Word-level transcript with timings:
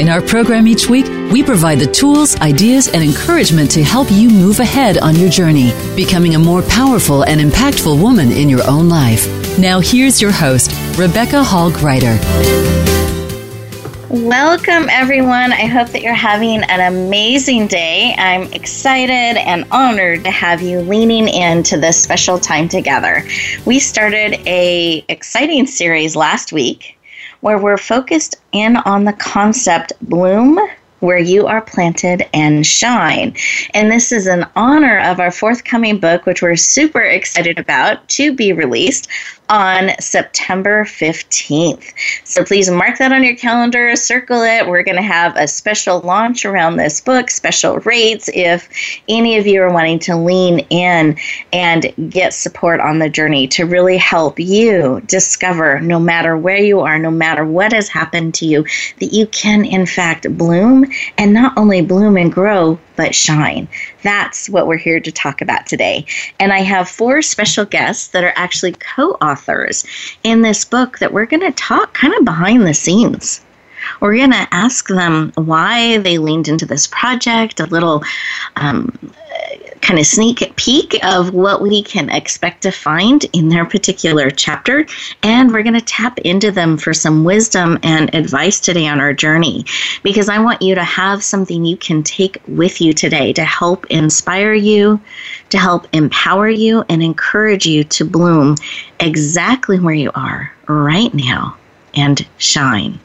In 0.00 0.08
our 0.08 0.22
program 0.22 0.66
each 0.66 0.88
week, 0.88 1.04
we 1.30 1.42
provide 1.42 1.78
the 1.78 1.86
tools, 1.86 2.34
ideas, 2.40 2.88
and 2.88 3.04
encouragement 3.04 3.70
to 3.72 3.84
help 3.84 4.10
you 4.10 4.30
move 4.30 4.58
ahead 4.58 4.96
on 4.96 5.14
your 5.14 5.28
journey, 5.28 5.74
becoming 5.94 6.36
a 6.36 6.38
more 6.38 6.62
powerful 6.62 7.22
and 7.24 7.38
impactful 7.38 8.00
woman 8.00 8.32
in 8.32 8.48
your 8.48 8.66
own 8.66 8.88
life. 8.88 9.26
Now, 9.58 9.78
here's 9.78 10.18
your 10.18 10.30
host, 10.30 10.70
Rebecca 10.96 11.44
Hall 11.44 11.70
Gruyter. 11.70 12.16
Welcome, 14.08 14.88
everyone. 14.88 15.52
I 15.52 15.66
hope 15.66 15.88
that 15.88 16.00
you're 16.00 16.14
having 16.14 16.62
an 16.62 16.80
amazing 16.80 17.66
day. 17.66 18.14
I'm 18.16 18.50
excited 18.54 19.38
and 19.38 19.66
honored 19.70 20.24
to 20.24 20.30
have 20.30 20.62
you 20.62 20.80
leaning 20.80 21.28
into 21.28 21.76
this 21.76 22.02
special 22.02 22.38
time 22.38 22.70
together. 22.70 23.22
We 23.66 23.78
started 23.78 24.40
a 24.46 25.04
exciting 25.10 25.66
series 25.66 26.16
last 26.16 26.54
week 26.54 26.96
where 27.40 27.58
we're 27.58 27.76
focused 27.76 28.36
in 28.52 28.76
on 28.76 29.04
the 29.04 29.12
concept 29.14 29.92
bloom 30.02 30.58
where 31.00 31.18
you 31.18 31.46
are 31.46 31.62
planted 31.62 32.28
and 32.34 32.66
shine. 32.66 33.34
And 33.74 33.90
this 33.90 34.12
is 34.12 34.26
in 34.26 34.46
honor 34.54 35.00
of 35.00 35.18
our 35.18 35.30
forthcoming 35.30 35.98
book, 35.98 36.26
which 36.26 36.42
we're 36.42 36.56
super 36.56 37.00
excited 37.00 37.58
about 37.58 38.06
to 38.10 38.34
be 38.34 38.52
released 38.52 39.08
on 39.50 39.90
September 40.00 40.84
15th. 40.84 41.92
So 42.24 42.44
please 42.44 42.70
mark 42.70 42.98
that 42.98 43.12
on 43.12 43.24
your 43.24 43.34
calendar, 43.34 43.94
circle 43.96 44.42
it. 44.42 44.66
We're 44.66 44.84
going 44.84 44.96
to 44.96 45.02
have 45.02 45.36
a 45.36 45.48
special 45.48 46.00
launch 46.00 46.44
around 46.44 46.76
this 46.76 47.00
book, 47.00 47.30
special 47.30 47.78
rates 47.80 48.30
if 48.32 48.68
any 49.08 49.36
of 49.38 49.46
you 49.46 49.60
are 49.62 49.72
wanting 49.72 49.98
to 50.00 50.16
lean 50.16 50.60
in 50.70 51.18
and 51.52 51.92
get 52.10 52.32
support 52.32 52.80
on 52.80 53.00
the 53.00 53.10
journey 53.10 53.48
to 53.48 53.64
really 53.66 53.96
help 53.96 54.38
you 54.38 55.02
discover, 55.06 55.80
no 55.80 55.98
matter 55.98 56.36
where 56.36 56.58
you 56.58 56.80
are, 56.80 56.98
no 56.98 57.10
matter 57.10 57.44
what 57.44 57.72
has 57.72 57.88
happened 57.88 58.34
to 58.34 58.46
you, 58.46 58.64
that 59.00 59.12
you 59.12 59.26
can, 59.26 59.64
in 59.64 59.84
fact, 59.84 60.30
bloom 60.38 60.86
and 61.18 61.34
not 61.34 61.58
only 61.58 61.82
bloom 61.82 62.16
and 62.16 62.32
grow, 62.32 62.78
but 63.00 63.14
shine. 63.14 63.66
That's 64.02 64.50
what 64.50 64.66
we're 64.66 64.76
here 64.76 65.00
to 65.00 65.10
talk 65.10 65.40
about 65.40 65.66
today. 65.66 66.04
And 66.38 66.52
I 66.52 66.58
have 66.58 66.86
four 66.86 67.22
special 67.22 67.64
guests 67.64 68.08
that 68.08 68.24
are 68.24 68.34
actually 68.36 68.72
co 68.72 69.12
authors 69.22 69.86
in 70.22 70.42
this 70.42 70.66
book 70.66 70.98
that 70.98 71.14
we're 71.14 71.24
going 71.24 71.40
to 71.40 71.52
talk 71.52 71.94
kind 71.94 72.12
of 72.12 72.26
behind 72.26 72.66
the 72.66 72.74
scenes. 72.74 73.42
We're 74.02 74.18
going 74.18 74.32
to 74.32 74.46
ask 74.52 74.88
them 74.88 75.32
why 75.36 75.96
they 75.96 76.18
leaned 76.18 76.46
into 76.46 76.66
this 76.66 76.86
project, 76.88 77.58
a 77.58 77.64
little 77.64 78.04
um, 78.56 78.92
kind 79.80 79.98
of 79.98 80.06
sneak 80.06 80.54
peek 80.56 81.02
of 81.04 81.32
what 81.32 81.62
we 81.62 81.82
can 81.82 82.10
expect 82.10 82.62
to 82.62 82.70
find 82.70 83.24
in 83.32 83.48
their 83.48 83.64
particular 83.64 84.30
chapter. 84.30 84.86
And 85.22 85.52
we're 85.52 85.62
going 85.62 85.74
to 85.74 85.80
tap 85.80 86.18
into 86.20 86.50
them 86.50 86.76
for 86.76 86.92
some 86.92 87.24
wisdom 87.24 87.78
and 87.82 88.14
advice 88.14 88.60
today 88.60 88.86
on 88.86 89.00
our 89.00 89.12
journey 89.12 89.64
because 90.02 90.28
I 90.28 90.38
want 90.38 90.62
you 90.62 90.74
to 90.74 90.84
have 90.84 91.22
something 91.24 91.64
you 91.64 91.76
can 91.76 92.02
take 92.02 92.38
with 92.46 92.80
you 92.80 92.92
today 92.92 93.32
to 93.32 93.44
help 93.44 93.86
inspire 93.86 94.54
you, 94.54 95.00
to 95.50 95.58
help 95.58 95.86
empower 95.92 96.48
you, 96.48 96.84
and 96.88 97.02
encourage 97.02 97.66
you 97.66 97.84
to 97.84 98.04
bloom 98.04 98.56
exactly 98.98 99.78
where 99.78 99.94
you 99.94 100.10
are 100.14 100.52
right 100.68 101.12
now 101.14 101.56
and 101.94 102.26
shine. 102.38 103.00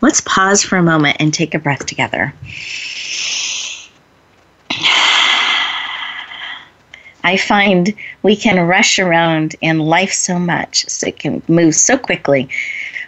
Let's 0.00 0.20
pause 0.20 0.62
for 0.62 0.76
a 0.76 0.82
moment 0.82 1.16
and 1.20 1.32
take 1.32 1.54
a 1.54 1.58
breath 1.58 1.86
together. 1.86 2.34
I 7.26 7.36
find 7.36 7.92
we 8.22 8.36
can 8.36 8.68
rush 8.68 9.00
around 9.00 9.56
in 9.60 9.80
life 9.80 10.12
so 10.12 10.38
much, 10.38 10.88
so 10.88 11.08
it 11.08 11.18
can 11.18 11.42
move 11.48 11.74
so 11.74 11.98
quickly. 11.98 12.48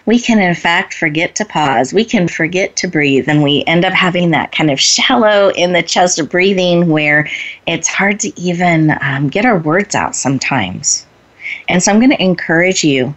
We 0.06 0.18
can, 0.18 0.40
in 0.40 0.56
fact, 0.56 0.92
forget 0.92 1.36
to 1.36 1.44
pause. 1.44 1.94
We 1.94 2.04
can 2.04 2.26
forget 2.26 2.74
to 2.78 2.88
breathe, 2.88 3.28
and 3.28 3.44
we 3.44 3.62
end 3.68 3.84
up 3.84 3.92
having 3.92 4.32
that 4.32 4.50
kind 4.50 4.72
of 4.72 4.80
shallow 4.80 5.50
in 5.50 5.72
the 5.72 5.84
chest 5.84 6.18
of 6.18 6.30
breathing 6.30 6.88
where 6.88 7.30
it's 7.68 7.86
hard 7.86 8.18
to 8.20 8.40
even 8.40 8.98
um, 9.02 9.28
get 9.28 9.44
our 9.44 9.58
words 9.58 9.94
out 9.94 10.16
sometimes. 10.16 11.06
And 11.68 11.80
so 11.80 11.92
I'm 11.92 12.00
going 12.00 12.10
to 12.10 12.20
encourage 12.20 12.82
you 12.82 13.14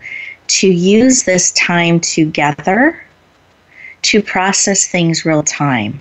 to 0.59 0.67
use 0.67 1.23
this 1.23 1.51
time 1.53 1.99
together 1.99 3.03
to 4.03 4.21
process 4.21 4.85
things 4.85 5.25
real 5.25 5.41
time 5.41 5.99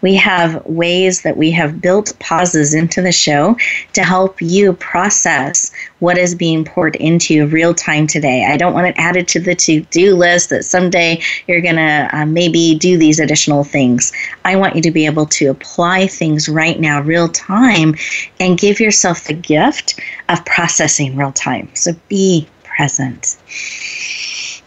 we 0.00 0.14
have 0.14 0.64
ways 0.66 1.22
that 1.22 1.36
we 1.36 1.50
have 1.52 1.80
built 1.80 2.12
pauses 2.20 2.74
into 2.74 3.02
the 3.02 3.12
show 3.12 3.56
to 3.94 4.02
help 4.02 4.40
you 4.40 4.72
process 4.74 5.72
what 5.98 6.18
is 6.18 6.34
being 6.34 6.64
poured 6.64 6.96
into 6.96 7.46
real 7.48 7.74
time 7.74 8.06
today. 8.06 8.46
I 8.48 8.56
don't 8.56 8.74
want 8.74 8.86
it 8.86 8.94
added 8.96 9.26
to 9.28 9.40
the 9.40 9.54
to 9.56 9.80
do 9.80 10.14
list 10.14 10.50
that 10.50 10.64
someday 10.64 11.20
you're 11.46 11.60
going 11.60 11.76
to 11.76 12.08
uh, 12.12 12.26
maybe 12.26 12.76
do 12.78 12.96
these 12.96 13.18
additional 13.18 13.64
things. 13.64 14.12
I 14.44 14.56
want 14.56 14.76
you 14.76 14.82
to 14.82 14.90
be 14.90 15.06
able 15.06 15.26
to 15.26 15.46
apply 15.46 16.06
things 16.06 16.48
right 16.48 16.78
now, 16.78 17.00
real 17.00 17.28
time, 17.28 17.94
and 18.38 18.58
give 18.58 18.80
yourself 18.80 19.24
the 19.24 19.34
gift 19.34 20.00
of 20.28 20.44
processing 20.44 21.16
real 21.16 21.32
time. 21.32 21.68
So 21.74 21.92
be 22.08 22.46
present. 22.64 23.36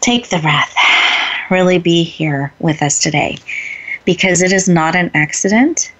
Take 0.00 0.28
the 0.28 0.38
breath. 0.38 0.74
Really 1.50 1.78
be 1.78 2.02
here 2.02 2.52
with 2.58 2.82
us 2.82 2.98
today 2.98 3.38
because 4.04 4.42
it 4.42 4.52
is 4.52 4.68
not 4.68 4.96
an 4.96 5.10
accident 5.14 5.92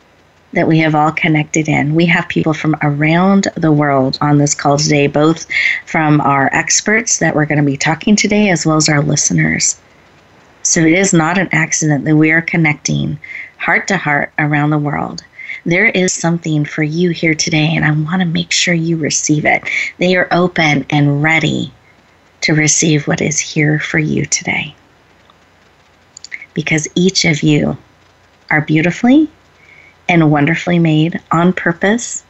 that 0.52 0.68
we 0.68 0.78
have 0.78 0.94
all 0.94 1.12
connected 1.12 1.68
in. 1.68 1.94
We 1.94 2.06
have 2.06 2.28
people 2.28 2.52
from 2.52 2.76
around 2.82 3.48
the 3.56 3.72
world 3.72 4.18
on 4.20 4.38
this 4.38 4.54
call 4.54 4.76
today, 4.76 5.06
both 5.06 5.46
from 5.86 6.20
our 6.20 6.50
experts 6.52 7.18
that 7.18 7.34
we're 7.34 7.46
going 7.46 7.60
to 7.60 7.64
be 7.64 7.76
talking 7.76 8.16
today 8.16 8.50
as 8.50 8.66
well 8.66 8.76
as 8.76 8.88
our 8.88 9.02
listeners. 9.02 9.80
So 10.62 10.80
it 10.80 10.92
is 10.92 11.12
not 11.12 11.38
an 11.38 11.48
accident 11.52 12.04
that 12.04 12.16
we 12.16 12.30
are 12.30 12.42
connecting 12.42 13.18
heart 13.56 13.88
to 13.88 13.96
heart 13.96 14.32
around 14.38 14.70
the 14.70 14.78
world. 14.78 15.24
There 15.64 15.86
is 15.86 16.12
something 16.12 16.64
for 16.64 16.82
you 16.82 17.10
here 17.10 17.34
today, 17.34 17.74
and 17.74 17.84
I 17.84 17.90
want 17.90 18.20
to 18.20 18.26
make 18.26 18.52
sure 18.52 18.74
you 18.74 18.96
receive 18.96 19.44
it. 19.44 19.62
They 19.98 20.16
are 20.16 20.28
open 20.32 20.84
and 20.90 21.22
ready 21.22 21.72
to 22.42 22.54
receive 22.54 23.06
what 23.06 23.20
is 23.20 23.38
here 23.38 23.78
for 23.78 23.98
you 23.98 24.26
today. 24.26 24.74
Because 26.54 26.88
each 26.94 27.24
of 27.24 27.42
you 27.42 27.76
are 28.52 28.60
beautifully 28.60 29.28
and 30.08 30.30
wonderfully 30.30 30.78
made 30.78 31.20
on 31.32 31.52
purpose 31.52 32.24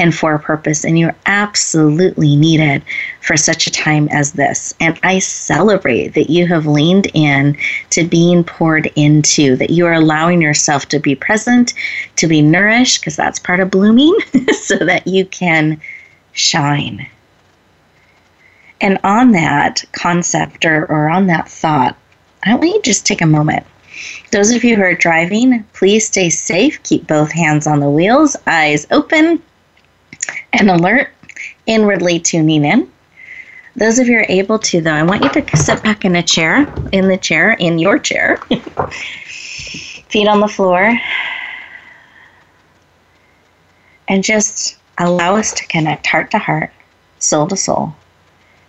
and 0.00 0.14
for 0.14 0.34
a 0.34 0.38
purpose, 0.38 0.82
and 0.82 0.98
you're 0.98 1.14
absolutely 1.26 2.34
needed 2.34 2.82
for 3.20 3.36
such 3.36 3.66
a 3.66 3.70
time 3.70 4.08
as 4.10 4.32
this. 4.32 4.74
And 4.80 4.98
I 5.02 5.18
celebrate 5.18 6.14
that 6.14 6.30
you 6.30 6.46
have 6.46 6.66
leaned 6.66 7.08
in 7.12 7.58
to 7.90 8.04
being 8.04 8.42
poured 8.42 8.86
into, 8.96 9.56
that 9.56 9.68
you 9.68 9.86
are 9.86 9.92
allowing 9.92 10.40
yourself 10.40 10.86
to 10.88 10.98
be 10.98 11.14
present, 11.14 11.74
to 12.16 12.26
be 12.26 12.40
nourished, 12.40 13.00
because 13.00 13.14
that's 13.14 13.38
part 13.38 13.60
of 13.60 13.70
blooming, 13.70 14.16
so 14.62 14.76
that 14.78 15.06
you 15.06 15.26
can 15.26 15.78
shine. 16.32 17.06
And 18.80 18.98
on 19.04 19.32
that 19.32 19.84
concept 19.92 20.64
or, 20.64 20.86
or 20.86 21.10
on 21.10 21.26
that 21.26 21.46
thought, 21.46 21.94
I 22.42 22.54
want 22.54 22.68
you 22.68 22.80
to 22.80 22.82
just 22.82 23.04
take 23.04 23.20
a 23.20 23.26
moment 23.26 23.66
those 24.30 24.52
of 24.52 24.62
you 24.62 24.76
who 24.76 24.82
are 24.82 24.94
driving, 24.94 25.64
please 25.72 26.06
stay 26.06 26.30
safe. 26.30 26.82
Keep 26.84 27.06
both 27.06 27.32
hands 27.32 27.66
on 27.66 27.80
the 27.80 27.90
wheels, 27.90 28.36
eyes 28.46 28.86
open 28.90 29.42
and 30.52 30.70
alert, 30.70 31.12
inwardly 31.66 32.20
tuning 32.20 32.64
in. 32.64 32.90
Those 33.76 33.98
of 33.98 34.08
you 34.08 34.18
are 34.18 34.26
able 34.28 34.58
to, 34.58 34.80
though, 34.80 34.92
I 34.92 35.02
want 35.02 35.22
you 35.22 35.30
to 35.30 35.56
sit 35.56 35.82
back 35.82 36.04
in 36.04 36.16
a 36.16 36.22
chair, 36.22 36.72
in 36.92 37.08
the 37.08 37.16
chair, 37.16 37.52
in 37.52 37.78
your 37.78 37.98
chair, 37.98 38.36
feet 39.28 40.28
on 40.28 40.40
the 40.40 40.48
floor, 40.48 40.98
and 44.08 44.24
just 44.24 44.76
allow 44.98 45.36
us 45.36 45.52
to 45.54 45.66
connect 45.68 46.06
heart 46.06 46.30
to 46.32 46.38
heart, 46.38 46.70
soul 47.20 47.46
to 47.48 47.56
soul, 47.56 47.94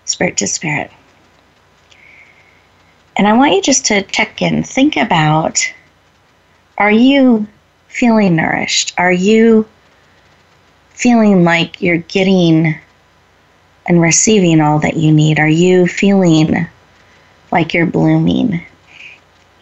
spirit 0.05 0.37
to 0.37 0.47
spirit. 0.47 0.91
And 3.17 3.27
I 3.27 3.33
want 3.33 3.53
you 3.53 3.61
just 3.61 3.85
to 3.87 4.01
check 4.03 4.41
in, 4.41 4.63
think 4.63 4.97
about 4.97 5.61
are 6.77 6.91
you 6.91 7.47
feeling 7.87 8.35
nourished? 8.35 8.93
Are 8.97 9.11
you 9.11 9.67
feeling 10.89 11.43
like 11.43 11.81
you're 11.81 11.97
getting 11.97 12.75
and 13.85 14.01
receiving 14.01 14.61
all 14.61 14.79
that 14.79 14.97
you 14.97 15.11
need? 15.11 15.39
Are 15.39 15.47
you 15.47 15.85
feeling 15.87 16.67
like 17.51 17.73
you're 17.73 17.85
blooming? 17.85 18.65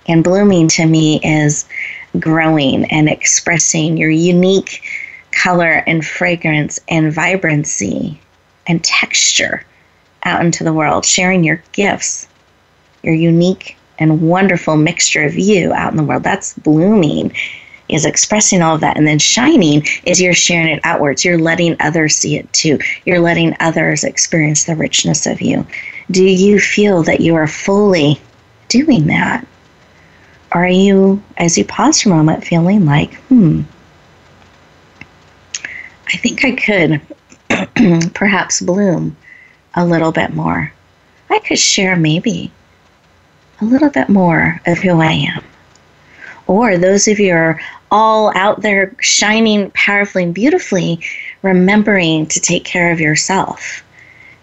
And 0.07 0.23
blooming 0.23 0.67
to 0.69 0.85
me 0.85 1.19
is 1.23 1.67
growing 2.19 2.85
and 2.85 3.09
expressing 3.09 3.97
your 3.97 4.09
unique 4.09 4.81
color 5.31 5.83
and 5.85 6.05
fragrance 6.05 6.79
and 6.87 7.13
vibrancy 7.13 8.19
and 8.65 8.83
texture 8.83 9.65
out 10.23 10.43
into 10.43 10.63
the 10.63 10.73
world, 10.73 11.05
sharing 11.05 11.43
your 11.43 11.61
gifts, 11.71 12.27
your 13.03 13.13
unique 13.13 13.77
and 13.99 14.21
wonderful 14.21 14.77
mixture 14.77 15.23
of 15.23 15.37
you 15.37 15.73
out 15.73 15.91
in 15.91 15.97
the 15.97 16.03
world. 16.03 16.23
That's 16.23 16.53
blooming, 16.53 17.35
is 17.89 18.05
expressing 18.05 18.61
all 18.61 18.75
of 18.75 18.81
that. 18.81 18.97
And 18.97 19.07
then 19.07 19.19
shining 19.19 19.85
is 20.05 20.21
you're 20.21 20.33
sharing 20.33 20.69
it 20.69 20.79
outwards. 20.83 21.25
You're 21.25 21.39
letting 21.39 21.75
others 21.79 22.15
see 22.15 22.37
it 22.37 22.51
too. 22.53 22.79
You're 23.05 23.19
letting 23.19 23.55
others 23.59 24.03
experience 24.03 24.63
the 24.63 24.75
richness 24.75 25.25
of 25.25 25.41
you. 25.41 25.65
Do 26.11 26.23
you 26.23 26.59
feel 26.59 27.03
that 27.03 27.21
you 27.21 27.35
are 27.35 27.47
fully 27.47 28.19
doing 28.67 29.07
that? 29.07 29.45
Are 30.51 30.67
you, 30.67 31.21
as 31.37 31.57
you 31.57 31.65
pause 31.65 32.01
for 32.01 32.09
a 32.09 32.15
moment, 32.15 32.43
feeling 32.43 32.85
like, 32.85 33.13
hmm, 33.15 33.61
I 36.07 36.17
think 36.17 36.43
I 36.43 36.51
could 36.55 37.01
perhaps 38.13 38.61
bloom 38.61 39.15
a 39.75 39.85
little 39.85 40.11
bit 40.11 40.33
more. 40.33 40.73
I 41.29 41.39
could 41.39 41.59
share 41.59 41.95
maybe 41.95 42.51
a 43.61 43.65
little 43.65 43.89
bit 43.89 44.09
more 44.09 44.61
of 44.65 44.79
who 44.79 45.01
I 45.01 45.11
am. 45.11 45.44
Or 46.47 46.77
those 46.77 47.07
of 47.07 47.19
you 47.19 47.33
are 47.33 47.59
all 47.91 48.35
out 48.35 48.61
there 48.61 48.95
shining 49.00 49.71
powerfully 49.71 50.23
and 50.23 50.33
beautifully, 50.33 51.00
remembering 51.41 52.25
to 52.27 52.39
take 52.39 52.63
care 52.63 52.91
of 52.91 53.00
yourself, 53.00 53.83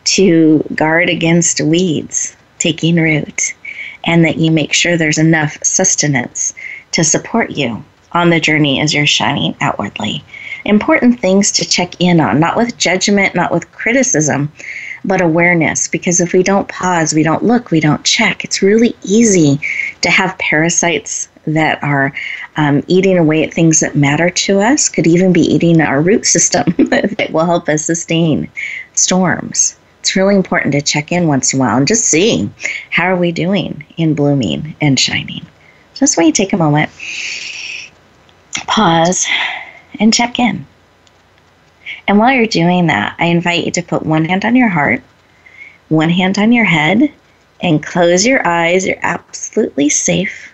to 0.05 0.65
guard 0.75 1.09
against 1.09 1.61
weeds 1.61 2.37
taking 2.59 2.97
root, 2.97 3.55
and 4.05 4.25
that 4.25 4.39
you 4.39 4.51
make 4.51 4.73
sure 4.73 4.97
there's 4.97 5.19
enough 5.19 5.59
sustenance 5.63 6.55
to 6.93 7.05
support 7.05 7.51
you 7.51 7.85
on 8.13 8.31
the 8.31 8.41
journey 8.41 8.81
as 8.81 8.95
you're 8.95 9.07
shining 9.07 9.55
outwardly. 9.61 10.25
Important 10.65 11.21
things 11.21 11.53
to 11.53 11.65
check 11.65 12.01
in 12.01 12.21
on, 12.21 12.41
not 12.41 12.57
with 12.57 12.79
judgment, 12.79 13.35
not 13.35 13.53
with 13.53 13.71
criticism, 13.73 14.51
but 15.07 15.21
awareness. 15.21 15.89
Because 15.89 16.21
if 16.21 16.33
we 16.33 16.43
don't 16.43 16.69
pause, 16.69 17.15
we 17.15 17.23
don't 17.23 17.45
look, 17.45 17.71
we 17.71 17.81
don't 17.81 18.05
check, 18.05 18.45
it's 18.45 18.63
really 18.63 18.97
easy 19.03 19.61
to 20.03 20.11
have 20.11 20.39
parasites 20.39 21.29
that 21.47 21.83
are 21.83 22.13
um, 22.57 22.83
eating 22.89 23.17
away 23.17 23.45
at 23.45 23.55
things 23.55 23.81
that 23.81 23.95
matter 23.95 24.31
to 24.31 24.61
us, 24.61 24.89
could 24.89 25.07
even 25.07 25.33
be 25.33 25.43
eating 25.43 25.81
our 25.81 26.01
root 26.01 26.27
system 26.27 26.65
that 26.91 27.31
will 27.33 27.45
help 27.45 27.69
us 27.69 27.85
sustain 27.85 28.51
storms. 28.95 29.79
It's 30.01 30.17
really 30.17 30.37
important 30.37 30.73
to 30.73 30.83
check 30.83 31.13
in 31.13 31.29
once 31.29 31.53
in 31.53 31.59
a 31.59 31.61
while 31.61 31.77
and 31.77 31.87
just 31.87 32.05
see 32.05 32.51
how 32.91 33.05
are 33.05 33.17
we 33.17 33.33
doing 33.33 33.85
in 33.97 34.15
blooming 34.15 34.77
and 34.81 34.99
shining. 34.99 35.47
Just 35.95 36.17
when 36.17 36.27
you 36.27 36.33
take 36.33 36.53
a 36.53 36.57
moment, 36.57 36.91
pause, 38.67 39.27
and 39.99 40.13
check 40.13 40.39
in. 40.39 40.67
And 42.09 42.19
while 42.19 42.33
you're 42.33 42.47
doing 42.47 42.87
that, 42.87 43.17
I 43.19 43.27
invite 43.27 43.65
you 43.65 43.71
to 43.73 43.83
put 43.83 44.05
one 44.05 44.25
hand 44.25 44.45
on 44.45 44.55
your 44.55 44.69
heart, 44.69 45.03
one 45.89 46.11
hand 46.11 46.39
on 46.39 46.53
your 46.53 46.65
head, 46.65 47.13
and 47.61 47.83
close 47.83 48.25
your 48.25 48.47
eyes. 48.47 48.87
You're 48.87 48.99
absolutely 49.03 49.89
safe. 49.89 50.53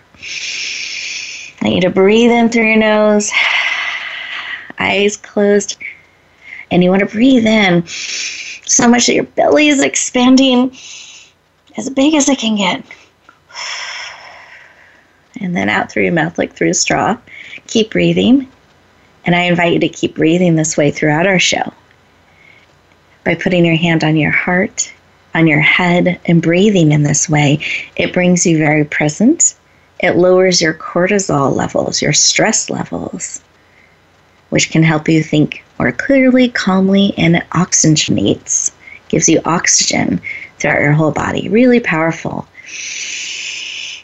I 1.61 1.65
want 1.65 1.75
you 1.75 1.81
to 1.81 1.89
breathe 1.89 2.31
in 2.31 2.49
through 2.49 2.67
your 2.67 2.77
nose, 2.77 3.31
eyes 4.79 5.17
closed, 5.17 5.77
and 6.71 6.83
you 6.83 6.89
want 6.89 7.01
to 7.01 7.05
breathe 7.05 7.45
in 7.45 7.85
so 7.87 8.87
much 8.87 9.05
that 9.05 9.13
your 9.13 9.23
belly 9.23 9.67
is 9.67 9.81
expanding 9.81 10.75
as 11.77 11.89
big 11.89 12.15
as 12.15 12.29
it 12.29 12.39
can 12.39 12.55
get. 12.55 12.83
And 15.41 15.57
then 15.57 15.67
out 15.67 15.91
through 15.91 16.03
your 16.03 16.13
mouth 16.13 16.37
like 16.37 16.53
through 16.53 16.69
a 16.69 16.73
straw. 16.75 17.17
Keep 17.67 17.91
breathing. 17.91 18.47
And 19.25 19.35
I 19.35 19.43
invite 19.43 19.73
you 19.73 19.79
to 19.79 19.89
keep 19.89 20.15
breathing 20.15 20.55
this 20.55 20.75
way 20.75 20.91
throughout 20.91 21.27
our 21.27 21.39
show 21.39 21.73
by 23.23 23.35
putting 23.35 23.65
your 23.65 23.75
hand 23.75 24.03
on 24.03 24.17
your 24.17 24.31
heart, 24.31 24.93
on 25.33 25.47
your 25.47 25.61
head, 25.61 26.19
and 26.25 26.41
breathing 26.41 26.91
in 26.91 27.03
this 27.03 27.29
way. 27.29 27.59
It 27.95 28.13
brings 28.13 28.45
you 28.45 28.57
very 28.57 28.83
present. 28.83 29.55
It 29.99 30.17
lowers 30.17 30.61
your 30.61 30.73
cortisol 30.73 31.55
levels, 31.55 32.01
your 32.01 32.11
stress 32.11 32.69
levels, 32.69 33.41
which 34.49 34.69
can 34.69 34.83
help 34.83 35.07
you 35.07 35.23
think 35.23 35.63
more 35.79 35.93
clearly, 35.93 36.49
calmly, 36.49 37.13
and 37.17 37.37
it 37.37 37.49
oxygenates, 37.51 38.71
gives 39.07 39.29
you 39.29 39.39
oxygen 39.45 40.21
throughout 40.59 40.81
your 40.81 40.91
whole 40.91 41.11
body. 41.11 41.47
Really 41.47 41.79
powerful. 41.79 42.47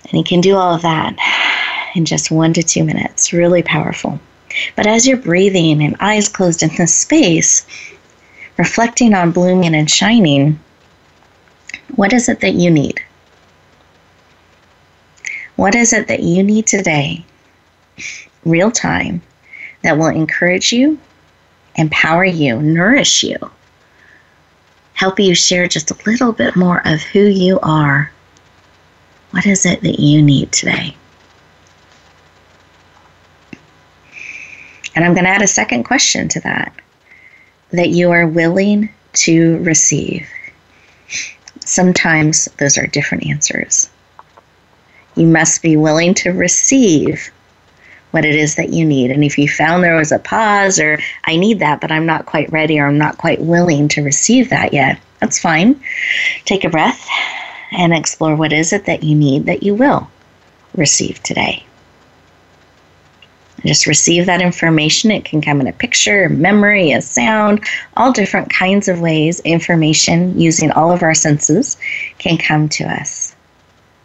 And 0.06 0.14
you 0.14 0.24
can 0.24 0.42
do 0.42 0.56
all 0.56 0.74
of 0.74 0.82
that 0.82 1.92
in 1.96 2.06
just 2.06 2.32
one 2.32 2.54
to 2.54 2.64
two 2.64 2.84
minutes. 2.84 3.34
Really 3.34 3.62
powerful. 3.62 4.20
But 4.76 4.88
as 4.88 5.08
you're 5.08 5.18
breathing 5.18 5.84
and 5.84 5.96
eyes 6.00 6.28
closed 6.28 6.64
in 6.64 6.70
this 6.78 6.96
space, 6.96 7.66
reflecting 8.58 9.14
on 9.14 9.32
blooming 9.32 9.76
and 9.76 9.90
shining, 9.90 10.60
what 11.96 12.14
is 12.14 12.30
it 12.30 12.40
that 12.42 12.56
you 12.56 12.72
need? 12.72 13.02
What 15.56 15.76
is 15.76 15.94
it 15.94 16.08
that 16.08 16.24
you 16.24 16.42
need 16.44 16.68
today, 16.68 17.26
real 18.46 18.72
time, 18.72 19.22
that 19.84 19.98
will 19.98 20.08
encourage 20.08 20.72
you, 20.72 21.00
empower 21.76 22.24
you, 22.24 22.62
nourish 22.62 23.24
you, 23.24 23.38
help 24.94 25.20
you 25.20 25.36
share 25.36 25.68
just 25.68 25.92
a 25.92 25.98
little 26.06 26.32
bit 26.32 26.56
more 26.56 26.82
of 26.86 27.02
who 27.02 27.22
you 27.22 27.60
are? 27.62 28.12
What 29.32 29.46
is 29.46 29.66
it 29.66 29.82
that 29.82 30.00
you 30.00 30.22
need 30.22 30.52
today? 30.52 30.96
And 35.00 35.06
I'm 35.06 35.14
going 35.14 35.24
to 35.24 35.30
add 35.30 35.42
a 35.42 35.48
second 35.48 35.86
question 35.86 36.28
to 36.28 36.42
that 36.42 36.74
that 37.72 37.88
you 37.88 38.12
are 38.12 38.28
willing 38.28 38.90
to 39.14 39.58
receive. 39.60 40.28
Sometimes 41.62 42.50
those 42.58 42.78
are 42.78 42.86
different 42.86 43.26
answers. 43.26 43.90
You 45.16 45.26
must 45.26 45.62
be 45.62 45.78
willing 45.78 46.16
to 46.16 46.32
receive 46.32 47.32
what 48.12 48.26
it 48.26 48.36
is 48.36 48.56
that 48.56 48.74
you 48.74 48.86
need. 48.86 49.10
And 49.10 49.24
if 49.24 49.38
you 49.38 49.48
found 49.48 49.86
there 49.86 49.96
was 49.96 50.12
a 50.12 50.20
pause 50.20 50.82
or 50.82 51.00
I 51.24 51.38
need 51.38 51.60
that, 51.60 51.80
but 51.80 51.94
I'm 51.94 52.06
not 52.06 52.26
quite 52.26 52.52
ready 52.52 52.78
or 52.78 52.86
I'm 52.86 52.98
not 52.98 53.18
quite 53.18 53.40
willing 53.40 53.88
to 53.90 54.04
receive 54.04 54.50
that 54.50 54.74
yet, 54.74 55.00
that's 55.22 55.40
fine. 55.40 55.80
Take 56.44 56.66
a 56.66 56.70
breath 56.70 57.08
and 57.72 57.94
explore 57.94 58.36
what 58.36 58.52
is 58.52 58.74
it 58.74 58.84
that 58.84 59.04
you 59.04 59.16
need 59.16 59.46
that 59.46 59.64
you 59.64 59.76
will 59.76 60.12
receive 60.76 61.24
today. 61.24 61.64
Just 63.66 63.88
receive 63.88 64.26
that 64.26 64.42
information. 64.42 65.12
It 65.12 65.26
can 65.26 65.42
come 65.42 65.60
in 65.60 65.68
a 65.68 65.74
picture, 65.74 66.26
a 66.26 66.30
memory, 66.30 66.92
a 66.92 67.02
sound, 67.02 67.66
all 67.98 68.12
different 68.12 68.50
kinds 68.50 68.88
of 68.88 69.02
ways 69.02 69.40
information 69.42 70.40
using 70.40 70.72
all 70.72 70.92
of 70.92 71.04
our 71.04 71.14
senses 71.14 71.78
can 72.18 72.38
come 72.38 72.70
to 72.70 72.86
us. 72.86 73.36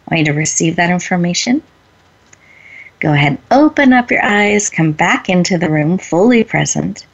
I 0.07 0.15
want 0.15 0.27
you 0.27 0.33
to 0.33 0.37
receive 0.37 0.75
that 0.75 0.91
information. 0.91 1.63
Go 2.99 3.13
ahead, 3.13 3.37
open 3.51 3.93
up 3.93 4.11
your 4.11 4.23
eyes, 4.23 4.69
come 4.69 4.91
back 4.91 5.29
into 5.29 5.57
the 5.57 5.69
room 5.69 5.97
fully 5.97 6.43
present, 6.43 7.05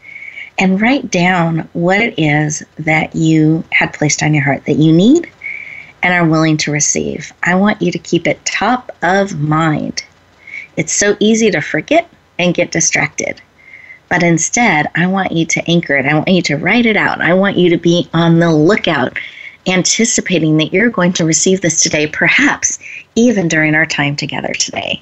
and 0.58 0.82
write 0.82 1.10
down 1.10 1.70
what 1.74 2.00
it 2.00 2.16
is 2.18 2.64
that 2.78 3.16
you 3.16 3.64
had 3.72 3.94
placed 3.94 4.22
on 4.22 4.34
your 4.34 4.44
heart 4.44 4.66
that 4.66 4.78
you 4.78 4.92
need 4.94 5.30
and 6.04 6.14
are 6.14 6.28
willing 6.28 6.58
to 6.58 6.72
receive. 6.72 7.32
I 7.44 7.56
want 7.56 7.82
you 7.82 7.92
to 7.92 8.00
keep 8.00 8.28
it 8.28 8.44
top 8.46 8.92
of 9.02 9.40
mind. 9.40 10.04
It's 10.78 10.94
so 10.94 11.16
easy 11.20 11.52
to 11.52 11.62
forget 11.62 12.10
and 12.42 12.54
get 12.54 12.72
distracted. 12.72 13.42
But 14.10 14.24
instead, 14.24 14.90
I 14.96 15.08
want 15.08 15.32
you 15.32 15.46
to 15.46 15.70
anchor 15.70 15.96
it. 15.96 16.06
I 16.06 16.14
want 16.16 16.28
you 16.28 16.42
to 16.42 16.58
write 16.58 16.86
it 16.86 16.98
out. 16.98 17.22
I 17.22 17.34
want 17.34 17.56
you 17.56 17.70
to 17.70 17.78
be 17.78 18.10
on 18.14 18.40
the 18.40 18.52
lookout, 18.52 19.18
anticipating 19.68 20.58
that 20.58 20.74
you're 20.74 20.90
going 20.90 21.14
to 21.14 21.26
receive 21.26 21.62
this 21.62 21.82
today, 21.82 22.08
perhaps 22.08 22.78
even 23.16 23.48
during 23.48 23.74
our 23.74 23.86
time 23.86 24.18
together 24.18 24.54
today. 24.54 25.02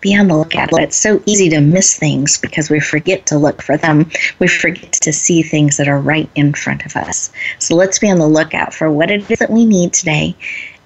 Be 0.00 0.16
on 0.16 0.26
the 0.26 0.36
lookout. 0.36 0.70
It's 0.72 0.96
so 0.96 1.22
easy 1.26 1.48
to 1.50 1.60
miss 1.60 1.96
things 1.96 2.38
because 2.38 2.70
we 2.70 2.80
forget 2.80 3.26
to 3.26 3.38
look 3.38 3.62
for 3.62 3.76
them. 3.76 4.10
We 4.38 4.48
forget 4.48 4.92
to 4.92 5.12
see 5.12 5.42
things 5.42 5.76
that 5.76 5.86
are 5.86 6.00
right 6.00 6.30
in 6.34 6.54
front 6.54 6.86
of 6.86 6.96
us. 6.96 7.30
So 7.58 7.76
let's 7.76 7.98
be 7.98 8.10
on 8.10 8.18
the 8.18 8.26
lookout 8.26 8.74
for 8.74 8.90
what 8.90 9.10
it 9.10 9.30
is 9.30 9.38
that 9.38 9.50
we 9.50 9.64
need 9.64 9.92
today 9.92 10.34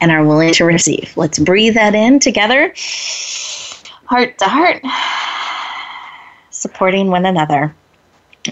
and 0.00 0.10
are 0.10 0.24
willing 0.24 0.52
to 0.54 0.64
receive. 0.64 1.16
Let's 1.16 1.38
breathe 1.38 1.74
that 1.74 1.94
in 1.94 2.18
together 2.18 2.74
heart 4.06 4.38
to 4.38 4.44
heart, 4.46 4.82
supporting 6.50 7.10
one 7.10 7.26
another 7.26 7.74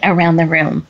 around 0.03 0.37
the 0.37 0.47
room. 0.47 0.87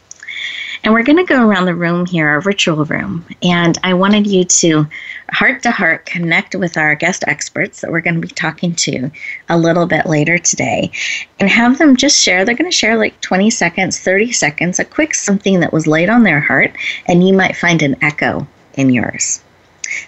And 0.83 0.93
we're 0.93 1.03
going 1.03 1.25
to 1.25 1.25
go 1.25 1.47
around 1.47 1.65
the 1.65 1.75
room 1.75 2.05
here, 2.05 2.29
our 2.29 2.43
virtual 2.43 2.85
room, 2.85 3.25
and 3.43 3.79
I 3.83 3.95
wanted 3.95 4.27
you 4.27 4.45
to 4.45 4.87
heart 5.31 5.63
to 5.63 5.71
heart 5.71 6.05
connect 6.05 6.55
with 6.55 6.77
our 6.77 6.95
guest 6.95 7.25
experts 7.27 7.81
that 7.81 7.91
we're 7.91 8.03
going 8.03 8.21
to 8.21 8.27
be 8.27 8.29
talking 8.29 8.75
to 8.75 9.11
a 9.49 9.57
little 9.57 9.87
bit 9.87 10.05
later 10.05 10.37
today 10.37 10.93
and 11.41 11.49
have 11.49 11.79
them 11.79 11.97
just 11.97 12.23
share. 12.23 12.45
They're 12.45 12.55
going 12.55 12.71
to 12.71 12.77
share 12.77 12.99
like 12.99 13.19
20 13.23 13.49
seconds, 13.49 13.99
30 13.99 14.33
seconds, 14.33 14.79
a 14.79 14.85
quick 14.85 15.15
something 15.15 15.61
that 15.61 15.73
was 15.73 15.87
laid 15.87 16.11
on 16.11 16.23
their 16.23 16.41
heart, 16.41 16.75
and 17.07 17.27
you 17.27 17.33
might 17.33 17.57
find 17.57 17.83
an 17.83 17.97
echo 18.03 18.47
in 18.75 18.91
yours. 18.91 19.43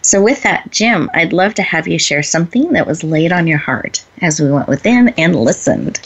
So, 0.02 0.22
with 0.22 0.42
that, 0.42 0.70
Jim, 0.70 1.10
I'd 1.14 1.32
love 1.32 1.54
to 1.54 1.62
have 1.62 1.88
you 1.88 1.98
share 1.98 2.22
something 2.22 2.72
that 2.72 2.86
was 2.86 3.02
laid 3.02 3.32
on 3.32 3.46
your 3.46 3.58
heart 3.58 4.04
as 4.22 4.40
we 4.40 4.50
went 4.50 4.68
within 4.68 5.08
and 5.18 5.36
listened. 5.36 6.00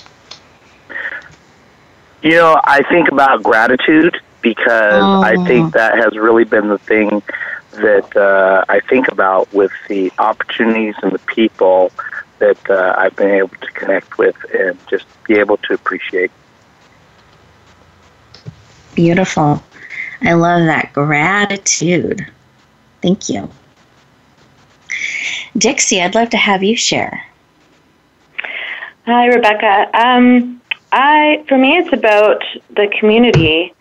You 2.22 2.32
know, 2.32 2.60
I 2.64 2.82
think 2.90 3.10
about 3.10 3.42
gratitude 3.42 4.20
because 4.42 5.02
oh. 5.02 5.22
I 5.22 5.36
think 5.46 5.74
that 5.74 5.96
has 5.96 6.16
really 6.16 6.44
been 6.44 6.68
the 6.68 6.78
thing 6.78 7.22
that 7.72 8.16
uh, 8.16 8.64
I 8.68 8.80
think 8.80 9.08
about 9.08 9.52
with 9.52 9.72
the 9.88 10.12
opportunities 10.18 10.94
and 11.02 11.12
the 11.12 11.18
people 11.20 11.92
that 12.38 12.70
uh, 12.70 12.94
I've 12.98 13.14
been 13.16 13.30
able 13.30 13.48
to 13.48 13.70
connect 13.72 14.18
with 14.18 14.36
and 14.52 14.78
just 14.88 15.06
be 15.24 15.38
able 15.38 15.56
to 15.58 15.74
appreciate. 15.74 16.30
Beautiful. 18.94 19.62
I 20.22 20.32
love 20.32 20.66
that 20.66 20.92
gratitude. 20.92 22.26
Thank 23.02 23.28
you. 23.28 23.48
Dixie, 25.56 26.00
I'd 26.00 26.14
love 26.14 26.30
to 26.30 26.36
have 26.36 26.62
you 26.62 26.76
share. 26.76 27.24
Hi, 29.06 29.26
Rebecca. 29.26 29.90
Um, 29.94 30.60
I, 30.92 31.44
for 31.48 31.56
me, 31.56 31.76
it's 31.78 31.92
about 31.92 32.42
the 32.70 32.92
community, 32.98 33.74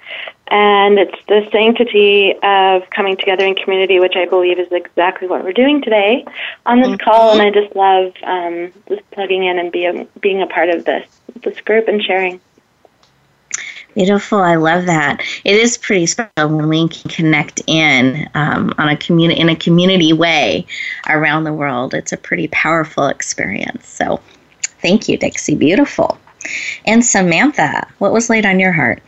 and 0.48 0.98
it's 0.98 1.18
the 1.28 1.48
sanctity 1.52 2.34
of 2.42 2.90
coming 2.90 3.18
together 3.18 3.46
in 3.46 3.56
community, 3.56 4.00
which 4.00 4.16
I 4.16 4.26
believe 4.26 4.60
is 4.60 4.72
exactly 4.72 5.28
what 5.28 5.44
we're 5.44 5.54
doing 5.54 5.82
today 5.82 6.26
on 6.66 6.80
this 6.80 6.90
mm-hmm. 6.90 7.10
call. 7.10 7.34
And 7.34 7.42
I 7.42 7.52
just 7.52 7.76
love 7.76 8.14
um, 8.24 8.72
just 8.88 9.10
plugging 9.12 9.44
in 9.44 9.60
and 9.60 9.72
being 9.72 10.08
being 10.20 10.42
a 10.42 10.48
part 10.48 10.70
of 10.70 10.86
this 10.86 11.08
this 11.44 11.60
group 11.62 11.88
and 11.88 12.02
sharing. 12.02 12.40
Beautiful. 13.96 14.40
I 14.40 14.56
love 14.56 14.86
that. 14.86 15.22
It 15.44 15.56
is 15.56 15.78
pretty 15.78 16.06
special 16.06 16.30
when 16.38 16.70
we 16.70 16.88
can 16.88 17.10
connect 17.10 17.62
in 17.68 18.30
um, 18.36 18.74
on 18.78 18.88
a 18.88 18.96
community 18.96 19.40
in 19.40 19.50
a 19.50 19.56
community 19.56 20.14
way 20.14 20.66
around 21.08 21.44
the 21.44 21.54
world. 21.54 21.94
It's 21.94 22.12
a 22.12 22.18
pretty 22.18 22.48
powerful 22.50 23.08
experience. 23.08 23.88
So, 23.88 24.22
thank 24.82 25.10
you, 25.10 25.18
Dixie. 25.18 25.56
Beautiful. 25.56 26.20
And 26.86 27.04
Samantha, 27.04 27.88
what 27.98 28.14
was 28.14 28.30
laid 28.30 28.46
on 28.46 28.60
your 28.60 28.72
heart? 28.72 29.02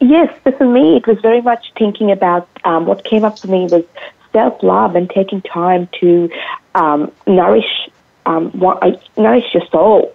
Yes, 0.00 0.32
for 0.42 0.68
me, 0.68 0.96
it 0.96 1.06
was 1.06 1.18
very 1.20 1.40
much 1.40 1.72
thinking 1.78 2.10
about 2.10 2.48
um, 2.64 2.84
what 2.84 3.04
came 3.04 3.24
up 3.24 3.38
for 3.38 3.48
me 3.48 3.64
was 3.64 3.84
self 4.32 4.62
love 4.62 4.96
and 4.96 5.08
taking 5.08 5.40
time 5.40 5.88
to 6.00 6.30
um, 6.74 7.10
nourish 7.26 7.88
um, 8.26 8.50
what, 8.50 8.82
uh, 8.82 8.96
nourish 9.16 9.54
your 9.54 9.66
soul. 9.68 10.14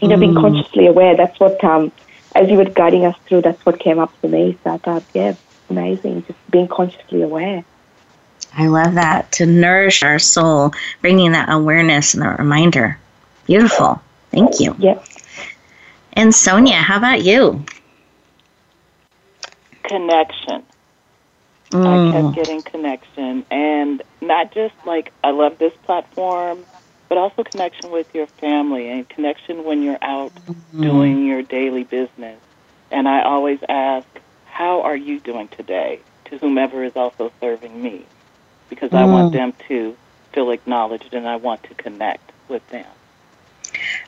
You 0.00 0.08
know, 0.08 0.16
mm. 0.16 0.20
being 0.20 0.34
consciously 0.34 0.86
aware. 0.86 1.14
That's 1.14 1.38
what 1.38 1.62
um, 1.62 1.92
as 2.34 2.48
you 2.48 2.56
were 2.56 2.64
guiding 2.64 3.04
us 3.04 3.16
through, 3.26 3.42
that's 3.42 3.64
what 3.66 3.78
came 3.78 3.98
up 3.98 4.12
for 4.20 4.28
me. 4.28 4.58
So 4.62 4.70
I 4.70 4.78
thought, 4.78 5.04
yeah, 5.14 5.34
amazing, 5.68 6.24
just 6.26 6.50
being 6.50 6.68
consciously 6.68 7.22
aware. 7.22 7.64
I 8.52 8.66
love 8.66 8.94
that 8.94 9.32
to 9.32 9.46
nourish 9.46 10.02
our 10.02 10.18
soul, 10.18 10.72
bringing 11.00 11.32
that 11.32 11.48
awareness 11.50 12.14
and 12.14 12.22
that 12.22 12.38
reminder. 12.38 12.98
Beautiful. 13.46 14.00
Thank 14.30 14.60
you. 14.60 14.74
Yeah. 14.78 15.02
And 16.12 16.34
Sonia, 16.34 16.76
how 16.76 16.98
about 16.98 17.22
you? 17.22 17.64
Connection. 19.84 20.64
Mm. 21.70 22.08
I 22.08 22.12
kept 22.12 22.34
getting 22.36 22.62
connection, 22.62 23.46
and 23.50 24.02
not 24.20 24.52
just 24.52 24.74
like 24.84 25.12
I 25.22 25.30
love 25.30 25.58
this 25.58 25.72
platform, 25.84 26.64
but 27.10 27.18
also 27.18 27.44
connection 27.44 27.90
with 27.90 28.14
your 28.14 28.26
family 28.26 28.88
and 28.88 29.06
connection 29.06 29.64
when 29.64 29.82
you're 29.82 29.98
out 30.00 30.34
mm-hmm. 30.34 30.82
doing 30.82 31.26
your 31.26 31.42
daily 31.42 31.84
business. 31.84 32.40
And 32.90 33.06
I 33.06 33.20
always 33.22 33.58
ask, 33.68 34.06
How 34.46 34.80
are 34.80 34.96
you 34.96 35.20
doing 35.20 35.48
today? 35.48 36.00
to 36.30 36.38
whomever 36.38 36.82
is 36.82 36.96
also 36.96 37.30
serving 37.40 37.82
me, 37.82 38.04
because 38.68 38.90
mm. 38.90 38.98
I 38.98 39.04
want 39.04 39.30
mm. 39.30 39.36
them 39.36 39.52
to 39.68 39.96
feel 40.32 40.50
acknowledged 40.50 41.12
and 41.12 41.28
I 41.28 41.36
want 41.36 41.62
to 41.64 41.74
connect 41.74 42.32
with 42.48 42.66
them. 42.68 42.86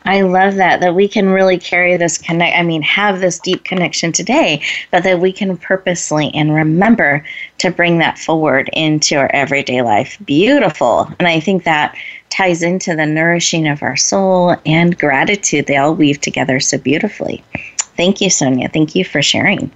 I 0.04 0.22
love 0.22 0.56
that 0.56 0.80
that 0.80 0.94
we 0.96 1.06
can 1.06 1.28
really 1.28 1.56
carry 1.56 1.96
this 1.96 2.18
connect 2.18 2.58
I 2.58 2.64
mean 2.64 2.82
have 2.82 3.20
this 3.20 3.38
deep 3.38 3.62
connection 3.62 4.10
today 4.10 4.60
but 4.90 5.04
that 5.04 5.20
we 5.20 5.32
can 5.32 5.56
purposely 5.56 6.32
and 6.34 6.52
remember 6.52 7.24
to 7.58 7.70
bring 7.70 7.98
that 7.98 8.18
forward 8.18 8.68
into 8.72 9.14
our 9.14 9.30
everyday 9.32 9.80
life 9.82 10.18
beautiful 10.24 11.08
and 11.20 11.28
I 11.28 11.38
think 11.38 11.62
that 11.62 11.96
ties 12.32 12.62
into 12.62 12.96
the 12.96 13.06
nourishing 13.06 13.68
of 13.68 13.82
our 13.82 13.96
soul 13.96 14.56
and 14.66 14.98
gratitude 14.98 15.66
they 15.66 15.76
all 15.76 15.94
weave 15.94 16.20
together 16.20 16.58
so 16.58 16.78
beautifully. 16.78 17.44
Thank 17.96 18.20
you 18.20 18.30
Sonia. 18.30 18.68
Thank 18.68 18.94
you 18.94 19.04
for 19.04 19.22
sharing. 19.22 19.70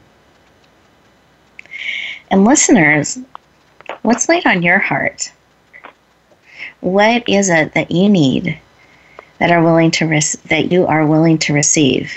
And 2.30 2.44
listeners 2.44 3.18
what's 4.02 4.28
laid 4.28 4.46
on 4.46 4.62
your 4.62 4.78
heart? 4.78 5.32
What 6.80 7.28
is 7.28 7.48
it 7.48 7.75
that 7.75 7.90
you 7.90 8.08
need 8.08 8.58
that 9.38 9.50
are 9.50 9.62
willing 9.62 9.90
to 9.92 10.06
res- 10.06 10.38
that 10.46 10.72
you 10.72 10.86
are 10.86 11.06
willing 11.06 11.38
to 11.38 11.52
receive. 11.52 12.12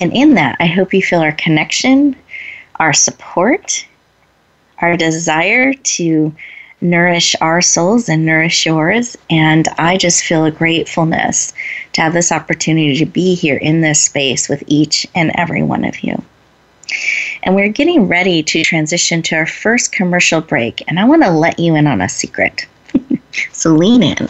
And 0.00 0.12
in 0.12 0.34
that, 0.34 0.56
I 0.60 0.66
hope 0.66 0.94
you 0.94 1.02
feel 1.02 1.20
our 1.20 1.32
connection, 1.32 2.16
our 2.76 2.92
support, 2.92 3.86
our 4.78 4.96
desire 4.96 5.74
to 5.74 6.34
nourish 6.80 7.34
our 7.40 7.60
souls 7.60 8.08
and 8.08 8.24
nourish 8.24 8.66
yours. 8.66 9.16
And 9.30 9.66
I 9.78 9.96
just 9.96 10.24
feel 10.24 10.44
a 10.44 10.50
gratefulness 10.50 11.52
to 11.94 12.00
have 12.00 12.12
this 12.12 12.32
opportunity 12.32 12.96
to 12.98 13.06
be 13.06 13.34
here 13.34 13.56
in 13.56 13.80
this 13.80 14.00
space 14.00 14.48
with 14.48 14.62
each 14.66 15.06
and 15.14 15.32
every 15.34 15.62
one 15.62 15.84
of 15.84 16.00
you. 16.00 16.22
And 17.42 17.54
we're 17.54 17.68
getting 17.68 18.08
ready 18.08 18.42
to 18.42 18.62
transition 18.62 19.22
to 19.22 19.36
our 19.36 19.46
first 19.46 19.92
commercial 19.92 20.40
break. 20.40 20.82
And 20.88 20.98
I 20.98 21.04
want 21.04 21.22
to 21.22 21.30
let 21.30 21.58
you 21.58 21.74
in 21.74 21.86
on 21.86 22.00
a 22.00 22.08
secret. 22.08 22.66
So 23.52 23.74
lean 23.74 24.02
in. 24.02 24.28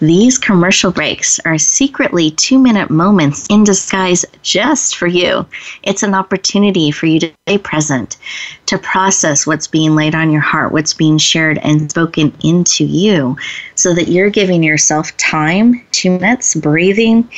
These 0.00 0.38
commercial 0.38 0.92
breaks 0.92 1.40
are 1.40 1.58
secretly 1.58 2.30
two 2.30 2.58
minute 2.58 2.88
moments 2.88 3.46
in 3.50 3.64
disguise 3.64 4.24
just 4.42 4.94
for 4.96 5.08
you. 5.08 5.44
It's 5.82 6.04
an 6.04 6.14
opportunity 6.14 6.92
for 6.92 7.06
you 7.06 7.18
to 7.18 7.32
stay 7.48 7.58
present, 7.58 8.16
to 8.66 8.78
process 8.78 9.44
what's 9.44 9.66
being 9.66 9.96
laid 9.96 10.14
on 10.14 10.30
your 10.30 10.40
heart, 10.40 10.70
what's 10.70 10.94
being 10.94 11.18
shared 11.18 11.58
and 11.58 11.90
spoken 11.90 12.32
into 12.44 12.84
you, 12.84 13.36
so 13.74 13.92
that 13.94 14.08
you're 14.08 14.30
giving 14.30 14.62
yourself 14.62 15.16
time, 15.16 15.84
two 15.90 16.10
minutes, 16.10 16.54
breathing 16.54 17.28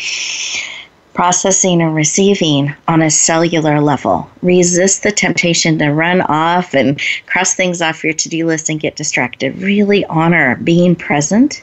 processing 1.21 1.83
and 1.83 1.95
receiving 1.95 2.75
on 2.89 3.03
a 3.03 3.11
cellular 3.11 3.79
level. 3.79 4.27
Resist 4.41 5.03
the 5.03 5.13
temptation 5.13 5.79
to 5.79 5.93
run 5.93 6.23
off 6.23 6.73
and 6.73 6.99
cross 7.27 7.55
things 7.55 7.83
off 7.83 8.03
your 8.03 8.15
to 8.15 8.31
do 8.31 8.47
list 8.47 8.71
and 8.71 8.81
get 8.81 8.97
distracted. 8.97 9.55
Really 9.59 10.03
honor 10.07 10.57
being 10.65 10.97
present 10.97 11.63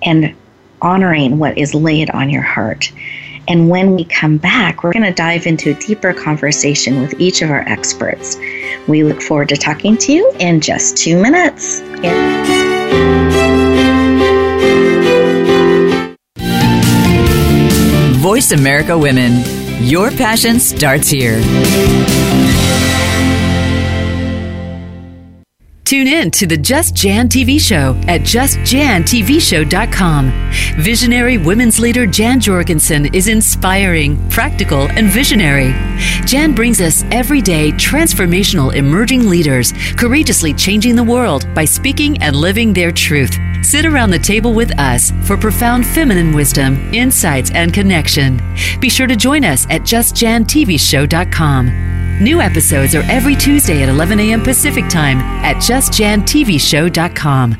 and 0.00 0.34
honoring 0.80 1.38
what 1.38 1.58
is 1.58 1.74
laid 1.74 2.08
on 2.12 2.30
your 2.30 2.40
heart. 2.40 2.90
And 3.46 3.68
when 3.68 3.94
we 3.94 4.06
come 4.06 4.38
back, 4.38 4.82
we're 4.82 4.94
going 4.94 5.02
to 5.02 5.12
dive 5.12 5.46
into 5.46 5.72
a 5.72 5.80
deeper 5.80 6.14
conversation 6.14 7.02
with 7.02 7.20
each 7.20 7.42
of 7.42 7.50
our 7.50 7.60
experts. 7.68 8.38
We 8.88 9.04
look 9.04 9.20
forward 9.20 9.50
to 9.50 9.58
talking 9.58 9.98
to 9.98 10.14
you 10.14 10.32
in 10.38 10.62
just 10.62 10.96
two 10.96 11.20
minutes. 11.20 11.82
Voice 18.24 18.52
America 18.52 18.96
Women. 18.96 19.42
Your 19.84 20.10
passion 20.10 20.58
starts 20.58 21.10
here. 21.10 21.42
Tune 25.84 26.06
in 26.06 26.30
to 26.30 26.46
the 26.46 26.56
Just 26.56 26.94
Jan 26.94 27.28
TV 27.28 27.60
show 27.60 27.94
at 28.08 28.22
justjantvshow.com. 28.22 30.52
Visionary 30.82 31.36
women's 31.36 31.78
leader 31.78 32.06
Jan 32.06 32.40
Jorgensen 32.40 33.14
is 33.14 33.28
inspiring, 33.28 34.16
practical, 34.30 34.88
and 34.92 35.08
visionary. 35.08 35.74
Jan 36.24 36.54
brings 36.54 36.80
us 36.80 37.04
everyday 37.10 37.72
transformational 37.72 38.74
emerging 38.74 39.28
leaders, 39.28 39.74
courageously 39.98 40.54
changing 40.54 40.96
the 40.96 41.04
world 41.04 41.46
by 41.54 41.66
speaking 41.66 42.16
and 42.22 42.34
living 42.34 42.72
their 42.72 42.90
truth. 42.90 43.36
Sit 43.64 43.86
around 43.86 44.10
the 44.10 44.18
table 44.18 44.52
with 44.52 44.78
us 44.78 45.10
for 45.26 45.38
profound 45.38 45.86
feminine 45.86 46.34
wisdom, 46.34 46.74
insights, 46.92 47.50
and 47.52 47.72
connection. 47.72 48.38
Be 48.78 48.90
sure 48.90 49.06
to 49.06 49.16
join 49.16 49.42
us 49.42 49.64
at 49.70 49.80
justjantvshow.com. 49.80 51.94
New 52.20 52.42
episodes 52.42 52.94
are 52.94 53.02
every 53.10 53.34
Tuesday 53.34 53.82
at 53.82 53.88
11 53.88 54.20
a.m. 54.20 54.42
Pacific 54.42 54.86
Time 54.88 55.16
at 55.18 55.56
justjantvshow.com. 55.56 57.56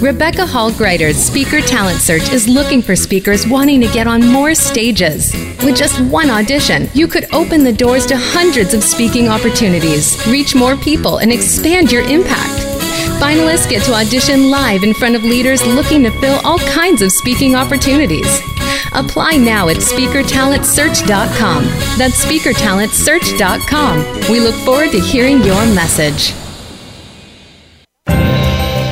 Rebecca 0.00 0.46
Hall 0.46 0.70
Gruyter's 0.70 1.16
Speaker 1.16 1.60
Talent 1.60 2.00
Search 2.00 2.30
is 2.30 2.46
looking 2.46 2.80
for 2.80 2.94
speakers 2.94 3.48
wanting 3.48 3.80
to 3.80 3.88
get 3.88 4.06
on 4.06 4.24
more 4.24 4.54
stages. 4.54 5.32
With 5.64 5.76
just 5.76 6.00
one 6.02 6.30
audition, 6.30 6.88
you 6.94 7.08
could 7.08 7.26
open 7.34 7.64
the 7.64 7.72
doors 7.72 8.06
to 8.06 8.16
hundreds 8.16 8.74
of 8.74 8.84
speaking 8.84 9.26
opportunities, 9.28 10.24
reach 10.28 10.54
more 10.54 10.76
people, 10.76 11.18
and 11.18 11.32
expand 11.32 11.90
your 11.90 12.02
impact. 12.02 12.65
Finalists 13.18 13.68
get 13.68 13.82
to 13.84 13.94
audition 13.94 14.50
live 14.50 14.82
in 14.82 14.92
front 14.94 15.16
of 15.16 15.24
leaders 15.24 15.64
looking 15.66 16.02
to 16.02 16.10
fill 16.20 16.40
all 16.44 16.58
kinds 16.58 17.02
of 17.02 17.10
speaking 17.10 17.54
opportunities. 17.54 18.40
Apply 18.92 19.36
now 19.36 19.68
at 19.68 19.78
speakertalentsearch.com. 19.78 21.64
That's 21.98 22.24
speakertalentsearch.com. 22.24 24.30
We 24.30 24.40
look 24.40 24.54
forward 24.56 24.92
to 24.92 25.00
hearing 25.00 25.42
your 25.42 25.64
message. 25.74 26.34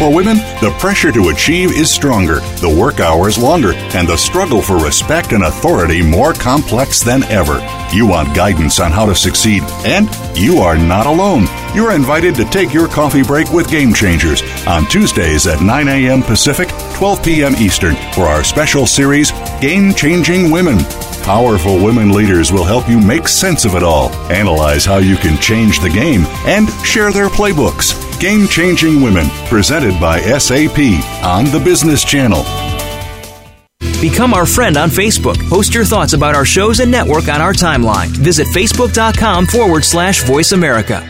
For 0.00 0.10
women, 0.10 0.38
the 0.62 0.74
pressure 0.78 1.12
to 1.12 1.28
achieve 1.28 1.72
is 1.72 1.90
stronger, 1.90 2.36
the 2.62 2.74
work 2.74 3.00
hours 3.00 3.36
longer, 3.36 3.74
and 3.74 4.08
the 4.08 4.16
struggle 4.16 4.62
for 4.62 4.82
respect 4.82 5.32
and 5.32 5.44
authority 5.44 6.00
more 6.00 6.32
complex 6.32 7.02
than 7.02 7.22
ever. 7.24 7.60
You 7.94 8.06
want 8.06 8.34
guidance 8.34 8.80
on 8.80 8.92
how 8.92 9.04
to 9.04 9.14
succeed, 9.14 9.62
and 9.84 10.08
you 10.34 10.60
are 10.60 10.78
not 10.78 11.04
alone. 11.04 11.48
You're 11.74 11.92
invited 11.92 12.34
to 12.36 12.46
take 12.46 12.72
your 12.72 12.88
coffee 12.88 13.22
break 13.22 13.52
with 13.52 13.68
Game 13.68 13.92
Changers 13.92 14.42
on 14.66 14.86
Tuesdays 14.86 15.46
at 15.46 15.60
9 15.60 15.88
a.m. 15.88 16.22
Pacific, 16.22 16.70
12 16.94 17.22
p.m. 17.22 17.54
Eastern 17.56 17.94
for 18.14 18.22
our 18.22 18.42
special 18.42 18.86
series, 18.86 19.32
Game 19.60 19.92
Changing 19.92 20.50
Women. 20.50 20.78
Powerful 21.24 21.76
women 21.76 22.08
leaders 22.08 22.50
will 22.50 22.64
help 22.64 22.88
you 22.88 22.98
make 22.98 23.28
sense 23.28 23.66
of 23.66 23.74
it 23.74 23.82
all, 23.82 24.08
analyze 24.32 24.86
how 24.86 24.96
you 24.96 25.16
can 25.16 25.38
change 25.42 25.80
the 25.80 25.90
game, 25.90 26.24
and 26.46 26.70
share 26.86 27.12
their 27.12 27.28
playbooks. 27.28 28.09
Game 28.20 28.46
Changing 28.46 29.00
Women, 29.00 29.26
presented 29.46 29.98
by 29.98 30.20
SAP 30.20 30.78
on 31.24 31.46
the 31.46 31.60
Business 31.64 32.04
Channel. 32.04 32.44
Become 34.02 34.34
our 34.34 34.44
friend 34.44 34.76
on 34.76 34.90
Facebook. 34.90 35.36
Post 35.48 35.74
your 35.74 35.86
thoughts 35.86 36.12
about 36.12 36.34
our 36.34 36.44
shows 36.44 36.80
and 36.80 36.90
network 36.90 37.28
on 37.28 37.40
our 37.40 37.54
timeline. 37.54 38.08
Visit 38.08 38.46
facebook.com 38.48 39.46
forward 39.46 39.84
slash 39.84 40.22
voice 40.24 40.52
America. 40.52 41.02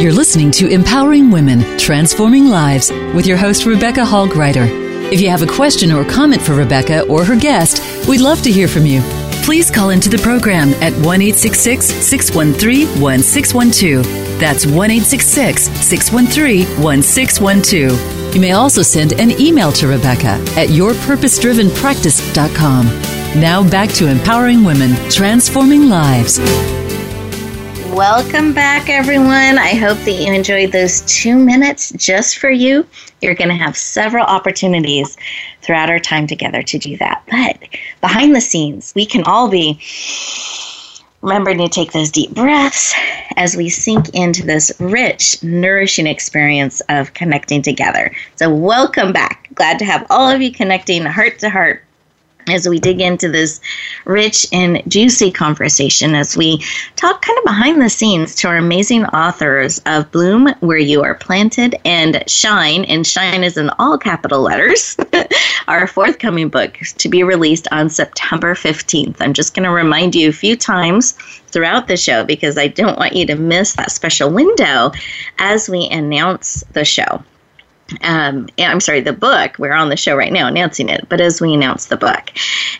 You're 0.00 0.12
listening 0.12 0.50
to 0.52 0.68
Empowering 0.68 1.30
Women, 1.30 1.78
Transforming 1.78 2.46
Lives 2.48 2.90
with 3.14 3.26
your 3.26 3.36
host, 3.36 3.66
Rebecca 3.66 4.04
Hall 4.04 4.26
Gruyter. 4.26 4.66
If 5.12 5.20
you 5.20 5.28
have 5.28 5.42
a 5.42 5.46
question 5.46 5.92
or 5.92 6.04
comment 6.04 6.42
for 6.42 6.54
Rebecca 6.54 7.06
or 7.06 7.24
her 7.24 7.36
guest, 7.36 8.08
we'd 8.08 8.20
love 8.20 8.42
to 8.42 8.50
hear 8.50 8.66
from 8.66 8.84
you. 8.84 9.00
Please 9.44 9.70
call 9.70 9.90
into 9.90 10.08
the 10.08 10.16
program 10.16 10.70
at 10.80 10.94
1 11.04 11.34
613 11.34 12.86
1612. 12.98 14.06
That's 14.40 14.66
1 14.66 15.00
613 15.00 16.82
1612. 16.82 18.34
You 18.34 18.40
may 18.40 18.52
also 18.52 18.80
send 18.80 19.12
an 19.20 19.38
email 19.38 19.70
to 19.72 19.86
Rebecca 19.86 20.40
at 20.56 20.70
yourpurposedrivenpractice.com. 20.70 22.86
Now 23.38 23.62
back 23.68 23.90
to 23.90 24.08
Empowering 24.08 24.64
Women, 24.64 24.94
Transforming 25.10 25.90
Lives. 25.90 26.38
Welcome 27.94 28.52
back, 28.52 28.88
everyone. 28.88 29.56
I 29.56 29.74
hope 29.74 29.98
that 29.98 30.10
you 30.10 30.32
enjoyed 30.32 30.72
those 30.72 31.02
two 31.02 31.38
minutes 31.38 31.92
just 31.92 32.38
for 32.38 32.50
you. 32.50 32.84
You're 33.22 33.36
going 33.36 33.50
to 33.50 33.54
have 33.54 33.76
several 33.76 34.26
opportunities 34.26 35.16
throughout 35.62 35.90
our 35.90 36.00
time 36.00 36.26
together 36.26 36.60
to 36.60 36.76
do 36.76 36.96
that. 36.96 37.22
But 37.30 37.68
behind 38.00 38.34
the 38.34 38.40
scenes, 38.40 38.92
we 38.96 39.06
can 39.06 39.22
all 39.22 39.48
be 39.48 39.80
remembering 41.22 41.58
to 41.58 41.68
take 41.68 41.92
those 41.92 42.10
deep 42.10 42.34
breaths 42.34 42.92
as 43.36 43.56
we 43.56 43.68
sink 43.68 44.08
into 44.08 44.44
this 44.44 44.72
rich, 44.80 45.40
nourishing 45.44 46.08
experience 46.08 46.82
of 46.88 47.14
connecting 47.14 47.62
together. 47.62 48.12
So, 48.34 48.52
welcome 48.52 49.12
back. 49.12 49.48
Glad 49.54 49.78
to 49.78 49.84
have 49.84 50.04
all 50.10 50.28
of 50.28 50.42
you 50.42 50.50
connecting 50.50 51.04
heart 51.04 51.38
to 51.38 51.48
heart 51.48 51.84
as 52.48 52.68
we 52.68 52.78
dig 52.78 53.00
into 53.00 53.28
this 53.28 53.60
rich 54.04 54.46
and 54.52 54.82
juicy 54.88 55.30
conversation 55.30 56.14
as 56.14 56.36
we 56.36 56.58
talk 56.96 57.22
kind 57.22 57.38
of 57.38 57.44
behind 57.44 57.80
the 57.80 57.88
scenes 57.88 58.34
to 58.34 58.48
our 58.48 58.56
amazing 58.56 59.04
authors 59.06 59.80
of 59.86 60.10
Bloom 60.10 60.48
Where 60.60 60.78
You 60.78 61.02
Are 61.02 61.14
Planted 61.14 61.76
and 61.84 62.22
Shine, 62.28 62.84
and 62.84 63.06
Shine 63.06 63.44
is 63.44 63.56
in 63.56 63.70
all 63.78 63.98
capital 63.98 64.40
letters, 64.40 64.96
our 65.68 65.86
forthcoming 65.86 66.48
book 66.48 66.78
to 66.98 67.08
be 67.08 67.22
released 67.22 67.68
on 67.72 67.88
September 67.88 68.54
15th. 68.54 69.16
I'm 69.20 69.32
just 69.32 69.54
going 69.54 69.64
to 69.64 69.70
remind 69.70 70.14
you 70.14 70.28
a 70.28 70.32
few 70.32 70.56
times 70.56 71.12
throughout 71.48 71.86
the 71.86 71.96
show 71.96 72.24
because 72.24 72.58
I 72.58 72.68
don't 72.68 72.98
want 72.98 73.14
you 73.14 73.26
to 73.26 73.36
miss 73.36 73.74
that 73.74 73.92
special 73.92 74.30
window 74.30 74.92
as 75.38 75.68
we 75.68 75.88
announce 75.88 76.64
the 76.72 76.84
show 76.84 77.22
um, 78.02 78.48
I'm 78.58 78.80
sorry, 78.80 79.00
the 79.00 79.12
book. 79.12 79.58
We're 79.58 79.72
on 79.72 79.88
the 79.88 79.96
show 79.96 80.16
right 80.16 80.32
now 80.32 80.46
announcing 80.46 80.88
it, 80.88 81.08
but 81.08 81.20
as 81.20 81.40
we 81.40 81.54
announce 81.54 81.86
the 81.86 81.96
book. 81.96 82.32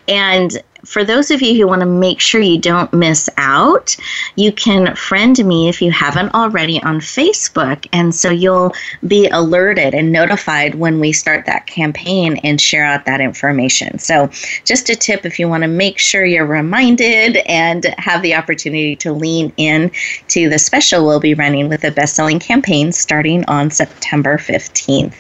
And 0.09 0.63
for 0.85 1.05
those 1.05 1.31
of 1.31 1.43
you 1.43 1.55
who 1.55 1.67
want 1.67 1.81
to 1.81 1.87
make 1.87 2.21
sure 2.21 2.41
you 2.41 2.59
don't 2.59 2.93
miss 2.93 3.29
out, 3.37 3.97
you 4.37 4.53
can 4.53 4.95
friend 4.95 5.45
me 5.45 5.69
if 5.69 5.81
you 5.81 5.91
haven't 5.91 6.35
already 6.35 6.83
on 6.83 7.01
Facebook. 7.01 7.87
And 7.93 8.15
so 8.15 8.31
you'll 8.31 8.75
be 9.07 9.29
alerted 9.29 9.95
and 9.95 10.13
notified 10.13 10.75
when 10.75 11.01
we 11.01 11.13
start 11.13 11.47
that 11.47 11.67
campaign 11.67 12.39
and 12.45 12.61
share 12.61 12.85
out 12.85 13.07
that 13.07 13.21
information. 13.21 13.99
So, 13.99 14.29
just 14.65 14.91
a 14.91 14.97
tip 14.97 15.25
if 15.25 15.39
you 15.39 15.49
want 15.49 15.63
to 15.63 15.69
make 15.69 15.99
sure 15.99 16.25
you're 16.25 16.47
reminded 16.47 17.37
and 17.47 17.85
have 17.99 18.23
the 18.23 18.35
opportunity 18.35 18.97
to 18.97 19.13
lean 19.13 19.53
in 19.57 19.91
to 20.29 20.49
the 20.49 20.59
special 20.59 21.07
we'll 21.07 21.21
be 21.21 21.35
running 21.35 21.69
with 21.69 21.83
the 21.83 21.91
best 21.91 22.17
selling 22.17 22.39
campaign 22.39 22.93
starting 22.93 23.45
on 23.47 23.71
September 23.71 24.39
15th. 24.39 25.15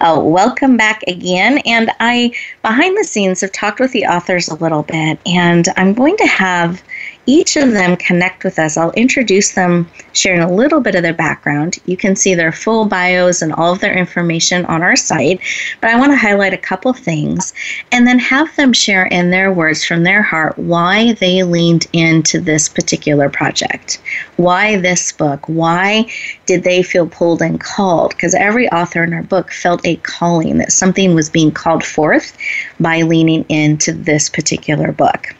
Uh, 0.00 0.20
welcome 0.22 0.76
back 0.76 1.02
again. 1.06 1.58
And 1.66 1.90
I, 2.00 2.32
behind 2.62 2.96
the 2.96 3.04
scenes, 3.04 3.40
have 3.40 3.52
talked 3.52 3.80
with 3.80 3.92
the 3.92 4.06
authors 4.06 4.48
a 4.48 4.54
little 4.54 4.79
bit, 4.82 5.18
and 5.26 5.66
I'm 5.76 5.94
going 5.94 6.16
to 6.18 6.26
have 6.26 6.82
each 7.30 7.54
of 7.56 7.70
them 7.70 7.96
connect 7.96 8.42
with 8.42 8.58
us. 8.58 8.76
I'll 8.76 8.90
introduce 8.92 9.52
them, 9.52 9.88
sharing 10.12 10.40
a 10.40 10.52
little 10.52 10.80
bit 10.80 10.96
of 10.96 11.04
their 11.04 11.14
background. 11.14 11.78
You 11.86 11.96
can 11.96 12.16
see 12.16 12.34
their 12.34 12.50
full 12.50 12.86
bios 12.86 13.40
and 13.40 13.52
all 13.52 13.72
of 13.72 13.78
their 13.78 13.96
information 13.96 14.64
on 14.66 14.82
our 14.82 14.96
site, 14.96 15.40
but 15.80 15.90
I 15.90 15.96
want 15.96 16.10
to 16.10 16.16
highlight 16.16 16.54
a 16.54 16.58
couple 16.58 16.92
things 16.92 17.54
and 17.92 18.04
then 18.04 18.18
have 18.18 18.54
them 18.56 18.72
share 18.72 19.06
in 19.06 19.30
their 19.30 19.52
words 19.52 19.84
from 19.84 20.02
their 20.02 20.22
heart 20.22 20.58
why 20.58 21.12
they 21.14 21.44
leaned 21.44 21.86
into 21.92 22.40
this 22.40 22.68
particular 22.68 23.28
project. 23.28 24.02
Why 24.36 24.76
this 24.78 25.12
book? 25.12 25.48
Why 25.48 26.10
did 26.46 26.64
they 26.64 26.82
feel 26.82 27.06
pulled 27.06 27.42
and 27.42 27.60
called? 27.60 28.10
Because 28.10 28.34
every 28.34 28.68
author 28.70 29.04
in 29.04 29.14
our 29.14 29.22
book 29.22 29.52
felt 29.52 29.86
a 29.86 29.96
calling 29.96 30.58
that 30.58 30.72
something 30.72 31.14
was 31.14 31.30
being 31.30 31.52
called 31.52 31.84
forth 31.84 32.36
by 32.80 33.02
leaning 33.02 33.44
into 33.48 33.92
this 33.92 34.28
particular 34.28 34.90
book 34.90 35.36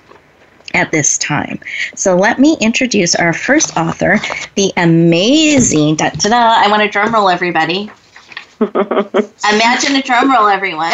at 0.74 0.90
this 0.90 1.18
time. 1.18 1.58
So 1.94 2.16
let 2.16 2.38
me 2.38 2.56
introduce 2.60 3.14
our 3.14 3.32
first 3.32 3.76
author, 3.76 4.20
the 4.54 4.72
amazing. 4.76 5.96
Da, 5.96 6.10
da, 6.10 6.28
da, 6.28 6.54
I 6.58 6.68
want 6.68 6.82
a 6.82 6.88
drum 6.88 7.12
roll, 7.14 7.28
everybody. 7.28 7.90
Imagine 8.60 9.96
a 9.96 10.02
drum 10.02 10.30
roll, 10.30 10.46
everyone. 10.46 10.92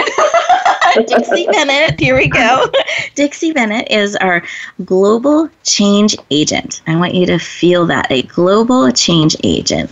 Dixie 0.95 1.47
Bennett, 1.47 1.99
here 1.99 2.17
we 2.17 2.29
go. 2.29 2.67
Dixie 3.15 3.53
Bennett 3.53 3.91
is 3.91 4.15
our 4.17 4.43
global 4.85 5.51
change 5.65 6.17
agent. 6.31 6.83
I 6.87 6.97
want 6.97 7.15
you 7.15 7.27
to 7.27 7.39
feel 7.39 7.87
that 7.87 8.07
a 8.11 8.23
global 8.23 8.91
change 8.93 9.37
agent 9.43 9.91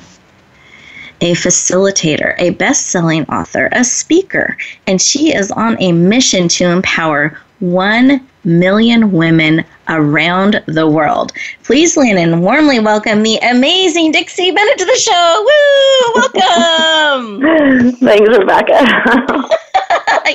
a 1.21 1.33
facilitator, 1.33 2.35
a 2.39 2.51
best 2.51 2.89
selling 2.89 3.25
author, 3.31 3.69
a 3.73 3.83
speaker, 3.83 4.57
and 4.87 5.01
she 5.01 5.35
is 5.35 5.51
on 5.53 5.81
a 5.81 5.93
mission 5.93 6.49
to 6.49 6.65
empower 6.65 7.39
1 7.61 8.21
million 8.45 9.11
women 9.11 9.65
around 9.89 10.63
the 10.67 10.89
world. 10.89 11.33
Please, 11.63 11.97
lean 11.97 12.19
and 12.19 12.43
warmly 12.43 12.81
welcome 12.81 13.23
the 13.23 13.37
amazing 13.39 14.13
Dixie 14.13 14.51
Bennett 14.51 14.79
to 14.79 14.85
the 14.85 14.97
show. 14.97 15.47
Woo! 15.47 16.23
Welcome. 16.23 17.97
Thanks, 18.01 18.39
Rebecca. 18.39 19.49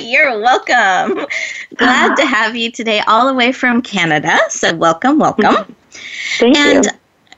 You're 0.02 0.40
welcome. 0.40 1.26
Glad 1.76 2.16
to 2.16 2.26
have 2.26 2.56
you 2.56 2.70
today, 2.70 3.00
all 3.06 3.26
the 3.26 3.34
way 3.34 3.52
from 3.52 3.82
Canada. 3.82 4.38
So, 4.48 4.74
welcome, 4.74 5.18
welcome. 5.18 5.74
Thank 6.38 6.56
and 6.56 6.84
you 6.84 6.90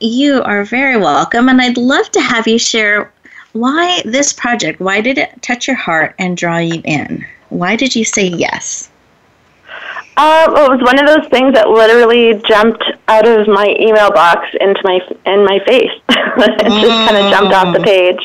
you 0.02 0.42
are 0.42 0.64
very 0.64 0.96
welcome. 0.96 1.48
And 1.48 1.60
I'd 1.60 1.76
love 1.76 2.10
to 2.10 2.20
have 2.20 2.46
you 2.46 2.58
share 2.58 3.12
why 3.52 4.02
this 4.04 4.32
project, 4.32 4.80
why 4.80 5.00
did 5.00 5.18
it 5.18 5.40
touch 5.42 5.68
your 5.68 5.76
heart 5.76 6.14
and 6.18 6.36
draw 6.36 6.58
you 6.58 6.82
in? 6.84 7.24
Why 7.50 7.76
did 7.76 7.94
you 7.94 8.04
say 8.04 8.26
yes? 8.26 8.90
Uh, 10.16 10.44
well, 10.52 10.70
it 10.70 10.76
was 10.76 10.82
one 10.84 10.98
of 11.00 11.06
those 11.06 11.26
things 11.30 11.54
that 11.54 11.70
literally 11.70 12.36
jumped 12.46 12.84
out 13.08 13.26
of 13.26 13.48
my 13.48 13.74
email 13.80 14.10
box 14.10 14.46
into 14.60 14.80
my 14.84 15.00
in 15.24 15.44
my 15.44 15.58
face. 15.64 15.92
it 16.08 16.68
just 16.68 17.08
kind 17.08 17.16
of 17.16 17.30
jumped 17.32 17.54
off 17.54 17.72
the 17.72 17.80
mm. 17.80 17.84
page, 17.84 18.20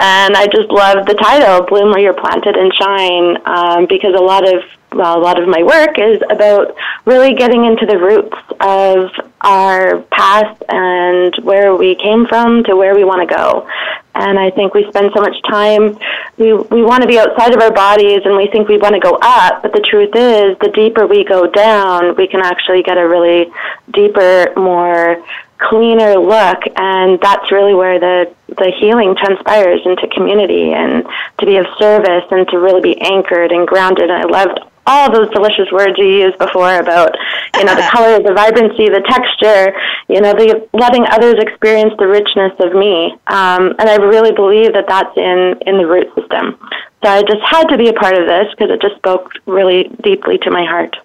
and 0.00 0.34
I 0.34 0.46
just 0.46 0.70
love 0.70 1.04
the 1.04 1.14
title 1.14 1.66
"Bloom 1.66 1.90
Where 1.90 2.00
You're 2.00 2.14
Planted 2.14 2.56
and 2.56 2.72
Shine" 2.72 3.36
um, 3.44 3.86
because 3.86 4.14
a 4.16 4.22
lot 4.22 4.48
of 4.48 4.64
well, 4.92 5.18
a 5.18 5.22
lot 5.22 5.40
of 5.40 5.48
my 5.48 5.62
work 5.62 5.98
is 5.98 6.20
about 6.30 6.74
really 7.04 7.34
getting 7.34 7.64
into 7.64 7.86
the 7.86 7.98
roots 7.98 8.36
of 8.60 9.10
our 9.42 10.00
past 10.10 10.62
and 10.68 11.34
where 11.44 11.76
we 11.76 11.94
came 11.96 12.26
from 12.26 12.64
to 12.64 12.76
where 12.76 12.94
we 12.94 13.04
want 13.04 13.28
to 13.28 13.34
go. 13.34 13.68
And 14.14 14.38
I 14.38 14.50
think 14.50 14.74
we 14.74 14.86
spend 14.88 15.12
so 15.14 15.20
much 15.20 15.40
time, 15.48 15.98
we, 16.36 16.52
we 16.52 16.82
want 16.82 17.02
to 17.02 17.08
be 17.08 17.18
outside 17.18 17.54
of 17.54 17.60
our 17.60 17.72
bodies 17.72 18.22
and 18.24 18.36
we 18.36 18.48
think 18.48 18.68
we 18.68 18.76
want 18.76 18.94
to 18.94 19.00
go 19.00 19.18
up, 19.22 19.62
but 19.62 19.72
the 19.72 19.80
truth 19.80 20.10
is, 20.14 20.58
the 20.58 20.70
deeper 20.74 21.06
we 21.06 21.24
go 21.24 21.46
down, 21.46 22.16
we 22.16 22.26
can 22.26 22.40
actually 22.40 22.82
get 22.82 22.98
a 22.98 23.06
really 23.06 23.52
deeper, 23.92 24.52
more 24.56 25.22
cleaner 25.58 26.14
look. 26.14 26.58
And 26.76 27.20
that's 27.20 27.52
really 27.52 27.74
where 27.74 27.98
the 28.00 28.34
the 28.48 28.72
healing 28.80 29.14
transpires 29.14 29.80
into 29.84 30.08
community 30.08 30.72
and 30.72 31.06
to 31.38 31.46
be 31.46 31.56
of 31.56 31.66
service 31.78 32.24
and 32.32 32.48
to 32.48 32.58
really 32.58 32.80
be 32.80 33.00
anchored 33.00 33.52
and 33.52 33.66
grounded. 33.66 34.10
And 34.10 34.12
I 34.12 34.24
loved 34.24 34.58
all 34.90 35.12
those 35.12 35.30
delicious 35.30 35.70
words 35.70 35.94
you 35.96 36.26
used 36.26 36.38
before 36.38 36.80
about 36.80 37.14
you 37.56 37.64
know 37.64 37.74
the 37.76 37.88
color, 37.94 38.18
the 38.18 38.34
vibrancy, 38.34 38.90
the 38.90 39.02
texture, 39.06 39.72
you 40.08 40.20
know, 40.20 40.34
the 40.34 40.68
letting 40.72 41.06
others 41.06 41.36
experience 41.38 41.94
the 41.98 42.08
richness 42.08 42.52
of 42.58 42.74
me. 42.74 43.12
Um, 43.28 43.70
and 43.78 43.86
I 43.88 43.96
really 43.96 44.32
believe 44.32 44.74
that 44.74 44.86
that's 44.88 45.16
in 45.16 45.54
in 45.66 45.78
the 45.78 45.86
root 45.86 46.12
system. 46.18 46.58
So 47.02 47.08
I 47.08 47.22
just 47.22 47.42
had 47.46 47.68
to 47.68 47.78
be 47.78 47.88
a 47.88 47.94
part 47.94 48.18
of 48.18 48.26
this 48.26 48.50
because 48.50 48.70
it 48.70 48.82
just 48.82 48.96
spoke 48.96 49.30
really 49.46 49.88
deeply 50.02 50.38
to 50.38 50.50
my 50.50 50.64
heart. 50.64 50.96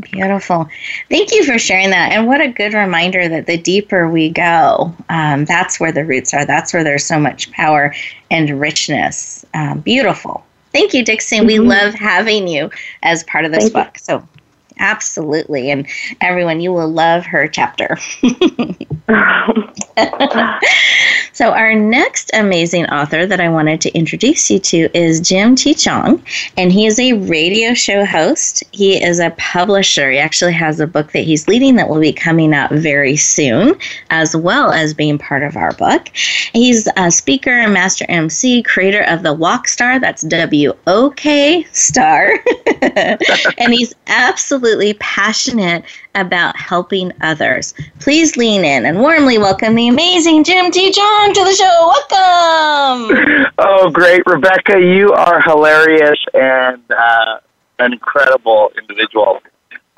Beautiful. 0.00 0.68
Thank 1.08 1.32
you 1.32 1.44
for 1.44 1.58
sharing 1.58 1.90
that. 1.90 2.12
And 2.12 2.26
what 2.26 2.40
a 2.40 2.48
good 2.48 2.74
reminder 2.74 3.28
that 3.28 3.46
the 3.46 3.56
deeper 3.56 4.10
we 4.10 4.30
go, 4.30 4.94
um, 5.08 5.44
that's 5.44 5.80
where 5.80 5.92
the 5.92 6.04
roots 6.04 6.34
are. 6.34 6.44
That's 6.44 6.74
where 6.74 6.84
there's 6.84 7.04
so 7.04 7.18
much 7.18 7.50
power 7.52 7.94
and 8.30 8.60
richness. 8.60 9.46
Um, 9.54 9.80
beautiful. 9.80 10.45
Thank 10.76 10.92
you, 10.92 11.02
Dixon. 11.02 11.38
Mm-hmm. 11.38 11.46
We 11.46 11.58
love 11.58 11.94
having 11.94 12.46
you 12.46 12.70
as 13.02 13.24
part 13.24 13.46
of 13.46 13.52
this 13.52 13.70
Thank 13.70 13.72
book. 13.72 13.94
You. 13.94 14.00
So, 14.02 14.28
absolutely. 14.78 15.70
And 15.70 15.86
everyone, 16.20 16.60
you 16.60 16.72
will 16.72 16.88
love 16.88 17.24
her 17.26 17.48
chapter. 17.48 17.96
so, 21.32 21.52
our 21.52 21.74
next 21.74 22.30
amazing 22.34 22.86
author 22.86 23.24
that 23.26 23.40
I 23.40 23.48
wanted 23.48 23.80
to 23.82 23.90
introduce 23.92 24.50
you 24.50 24.58
to 24.58 24.88
is 24.96 25.20
Jim 25.20 25.54
T. 25.56 25.74
Chong, 25.74 26.22
and 26.56 26.72
he 26.72 26.86
is 26.86 26.98
a 26.98 27.14
radio 27.14 27.72
show 27.74 28.04
host. 28.04 28.64
He 28.72 29.02
is 29.02 29.20
a 29.20 29.30
publisher. 29.38 30.10
He 30.10 30.18
actually 30.18 30.52
has 30.52 30.80
a 30.80 30.86
book 30.86 31.12
that 31.12 31.24
he's 31.24 31.48
leading 31.48 31.76
that 31.76 31.88
will 31.88 32.00
be 32.00 32.12
coming 32.12 32.52
out 32.52 32.72
very 32.72 33.16
soon, 33.16 33.78
as 34.10 34.36
well 34.36 34.72
as 34.72 34.92
being 34.92 35.18
part 35.18 35.42
of 35.42 35.56
our 35.56 35.72
book. 35.72 36.08
He's 36.52 36.88
a 36.96 37.10
speaker 37.10 37.50
and 37.50 37.72
master 37.72 38.04
MC, 38.08 38.62
creator 38.62 39.02
of 39.02 39.22
the 39.22 39.32
WOK 39.32 39.68
Star, 39.68 39.98
that's 39.98 40.22
W 40.22 40.74
O 40.86 41.10
K 41.10 41.64
Star, 41.72 42.32
and 42.82 43.72
he's 43.72 43.94
absolutely 44.08 44.65
passionate 44.94 45.84
about 46.14 46.56
helping 46.56 47.12
others. 47.20 47.74
Please 48.00 48.36
lean 48.36 48.64
in 48.64 48.84
and 48.84 49.00
warmly 49.00 49.38
welcome 49.38 49.74
the 49.74 49.88
amazing 49.88 50.44
Jim 50.44 50.70
T. 50.70 50.92
Chong 50.92 51.32
to 51.34 51.44
the 51.44 51.54
show. 51.54 51.92
Welcome. 52.10 53.46
Oh, 53.58 53.90
great, 53.90 54.22
Rebecca. 54.26 54.78
You 54.78 55.12
are 55.12 55.40
hilarious 55.40 56.18
and 56.34 56.82
uh, 56.90 57.38
an 57.78 57.92
incredible 57.94 58.70
individual. 58.78 59.40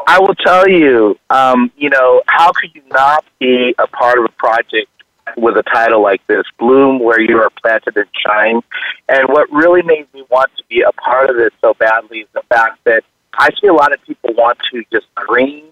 I 0.06 0.20
will 0.20 0.34
tell 0.36 0.68
you, 0.68 1.18
um, 1.30 1.72
you 1.76 1.90
know, 1.90 2.22
how 2.26 2.52
could 2.52 2.74
you 2.74 2.82
not 2.90 3.24
be 3.40 3.74
a 3.78 3.86
part 3.88 4.18
of 4.18 4.26
a 4.26 4.32
project 4.32 4.90
with 5.36 5.56
a 5.56 5.62
title 5.64 6.02
like 6.02 6.24
this, 6.28 6.44
Bloom 6.58 6.98
Where 7.00 7.20
You 7.20 7.38
Are 7.38 7.50
Planted 7.62 7.96
and 7.96 8.06
Shine? 8.24 8.60
And 9.08 9.28
what 9.28 9.50
really 9.50 9.82
made 9.82 10.06
me 10.14 10.24
want 10.30 10.50
to 10.56 10.62
be 10.68 10.82
a 10.82 10.92
part 10.92 11.30
of 11.30 11.36
this 11.36 11.50
so 11.60 11.74
badly 11.74 12.20
is 12.20 12.28
the 12.32 12.42
fact 12.48 12.82
that 12.84 13.04
I 13.38 13.50
see 13.60 13.68
a 13.68 13.72
lot 13.72 13.92
of 13.92 14.02
people 14.02 14.34
want 14.34 14.58
to 14.72 14.84
just 14.92 15.06
dream 15.28 15.66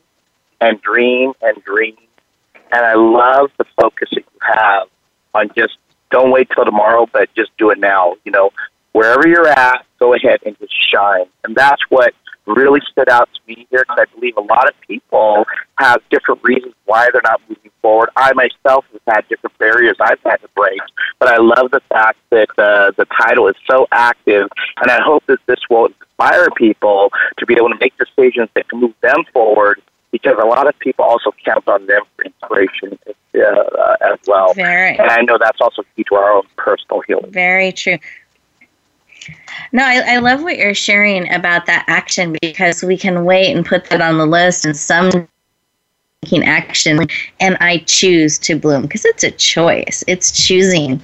and 0.61 0.81
dream 0.81 1.33
and 1.43 1.63
dream. 1.65 1.97
And 2.73 2.85
I 2.85 2.95
love 2.95 3.51
the 3.59 3.65
focus 3.81 4.09
that 4.13 4.23
you 4.33 4.41
have 4.41 4.89
on 5.35 5.51
just 5.57 5.77
don't 6.11 6.31
wait 6.31 6.49
till 6.55 6.65
tomorrow, 6.65 7.07
but 7.13 7.29
just 7.35 7.51
do 7.59 7.71
it 7.71 7.79
now. 7.79 8.15
You 8.25 8.33
know, 8.33 8.51
wherever 8.93 9.27
you're 9.27 9.49
at, 9.49 9.85
go 9.99 10.15
ahead 10.15 10.41
and 10.47 10.57
just 10.59 10.73
shine. 10.93 11.27
And 11.45 11.55
that's 11.55 11.83
what 11.89 12.15
really 12.47 12.81
stood 12.91 13.09
out 13.09 13.29
to 13.35 13.41
me 13.47 13.67
here 13.71 13.85
because 13.87 14.07
I 14.09 14.15
believe 14.15 14.37
a 14.37 14.41
lot 14.41 14.69
of 14.69 14.75
people 14.83 15.47
have 15.79 16.01
different 16.11 16.43
reasons 16.43 16.75
why 16.85 17.09
they're 17.13 17.23
not 17.25 17.41
moving 17.49 17.71
forward. 17.83 18.11
I 18.17 18.33
myself 18.35 18.85
have 18.93 19.15
had 19.15 19.29
different 19.29 19.59
barriers 19.59 19.97
I've 20.01 20.21
had 20.25 20.37
to 20.37 20.49
break, 20.55 20.81
but 21.19 21.29
I 21.29 21.39
love 21.39 21.71
the 21.71 21.81
fact 21.89 22.19
that 22.31 22.51
uh, 22.59 22.93
the 22.97 23.07
title 23.21 23.49
is 23.49 23.57
so 23.69 23.87
active, 23.93 24.49
and 24.81 24.91
I 24.91 25.01
hope 25.03 25.25
that 25.27 25.39
this 25.47 25.61
will 25.69 25.87
inspire 25.87 26.49
people 26.57 27.11
to 27.39 27.47
be 27.47 27.55
able 27.55 27.71
to 27.71 27.79
make 27.81 27.95
decisions 27.99 28.49
that 28.55 28.69
can 28.69 28.81
move 28.81 28.95
them 29.03 29.25
forward 29.33 29.83
because 30.13 30.37
a 30.43 30.47
lot 30.47 30.67
of 30.67 30.79
people 30.79 31.05
also 31.05 31.31
count 31.45 31.67
on 31.69 31.87
them 31.87 32.01
for 32.15 32.25
inspiration 32.25 32.99
uh, 33.37 33.41
uh, 33.41 33.97
as 34.13 34.19
well. 34.27 34.55
Very. 34.55 34.97
And 34.97 35.11
I 35.11 35.21
know 35.23 35.37
that's 35.39 35.61
also 35.61 35.83
key 35.95 36.05
to 36.05 36.15
our 36.15 36.33
own 36.33 36.45
personal 36.57 37.03
healing. 37.07 37.31
Very 37.33 37.73
true. 37.73 37.99
No, 39.73 39.85
I, 39.85 40.15
I 40.15 40.19
love 40.19 40.43
what 40.43 40.57
you're 40.57 40.75
sharing 40.75 41.33
about 41.33 41.67
that 41.67 41.85
action 41.89 42.37
because 42.41 42.83
we 42.83 42.97
can 42.97 43.25
wait 43.25 43.55
and 43.55 43.65
put 43.65 43.87
that 43.91 44.01
on 44.01 44.19
the 44.19 44.27
list 44.27 44.65
and 44.65 44.77
some 44.77 45.29
taking 46.23 46.45
action 46.45 47.07
and 47.41 47.57
I 47.61 47.79
choose 47.87 48.39
to 48.41 48.59
bloom 48.59 48.83
because 48.83 49.05
it's 49.05 49.25
a 49.25 49.31
choice. 49.31 50.03
It's 50.07 50.31
choosing. 50.31 51.03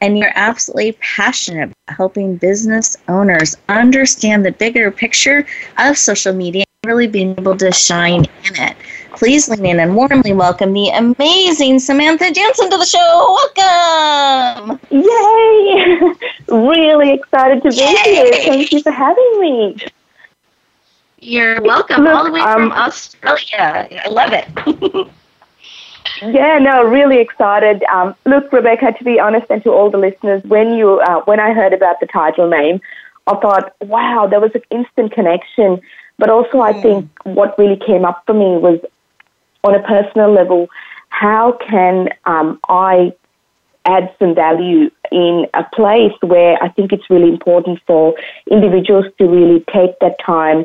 And 0.00 0.18
you're 0.18 0.32
absolutely 0.34 0.92
passionate 0.92 1.64
about 1.64 1.96
helping 1.96 2.36
business 2.36 2.96
owners 3.08 3.56
understand 3.68 4.44
the 4.44 4.52
bigger 4.52 4.90
picture 4.90 5.46
of 5.78 5.98
social 5.98 6.32
media 6.32 6.64
and 6.82 6.88
really 6.90 7.06
being 7.06 7.34
able 7.38 7.56
to 7.56 7.72
shine 7.72 8.24
in 8.44 8.62
it. 8.62 8.76
Please 9.18 9.48
lean 9.48 9.66
in 9.66 9.80
and 9.80 9.96
warmly 9.96 10.32
welcome 10.32 10.72
the 10.72 10.90
amazing 10.90 11.80
Samantha 11.80 12.30
Jansen 12.30 12.70
to 12.70 12.76
the 12.76 12.84
show. 12.84 13.36
Welcome! 13.56 14.78
Yay! 14.90 16.14
really 16.48 17.14
excited 17.14 17.60
to 17.64 17.70
be 17.70 17.76
Yay. 17.78 17.96
here. 18.04 18.32
Thank 18.44 18.72
you 18.72 18.80
for 18.80 18.92
having 18.92 19.40
me. 19.40 19.76
You're 21.18 21.60
welcome, 21.62 22.04
Look, 22.04 22.14
all 22.14 22.24
the 22.26 22.30
way 22.30 22.38
um, 22.38 22.70
from 22.70 22.72
Australia. 22.78 23.88
I 24.04 24.08
love 24.08 24.32
it. 24.32 25.08
yeah, 26.22 26.60
no, 26.60 26.84
really 26.84 27.18
excited. 27.18 27.82
Um, 27.92 28.14
look, 28.24 28.52
Rebecca, 28.52 28.92
to 28.92 29.02
be 29.02 29.18
honest, 29.18 29.46
and 29.50 29.64
to 29.64 29.72
all 29.72 29.90
the 29.90 29.98
listeners, 29.98 30.44
when 30.44 30.74
you 30.74 31.00
uh, 31.00 31.22
when 31.24 31.40
I 31.40 31.52
heard 31.54 31.72
about 31.72 31.98
the 31.98 32.06
title 32.06 32.48
name, 32.48 32.80
I 33.26 33.34
thought, 33.34 33.74
wow, 33.80 34.28
there 34.30 34.38
was 34.38 34.52
an 34.54 34.62
instant 34.70 35.10
connection 35.10 35.82
but 36.18 36.30
also, 36.30 36.60
I 36.60 36.72
think 36.72 37.08
what 37.22 37.56
really 37.58 37.76
came 37.76 38.04
up 38.04 38.24
for 38.26 38.34
me 38.34 38.58
was 38.58 38.80
on 39.68 39.74
a 39.74 39.82
personal 39.82 40.32
level, 40.32 40.68
how 41.10 41.58
can 41.68 42.08
um, 42.24 42.58
I 42.68 43.12
add 43.84 44.14
some 44.18 44.34
value 44.34 44.90
in 45.10 45.46
a 45.54 45.64
place 45.74 46.12
where 46.22 46.62
I 46.62 46.68
think 46.68 46.92
it's 46.92 47.08
really 47.08 47.28
important 47.28 47.80
for 47.86 48.14
individuals 48.50 49.06
to 49.18 49.26
really 49.26 49.64
take 49.72 49.98
that 50.00 50.16
time 50.24 50.64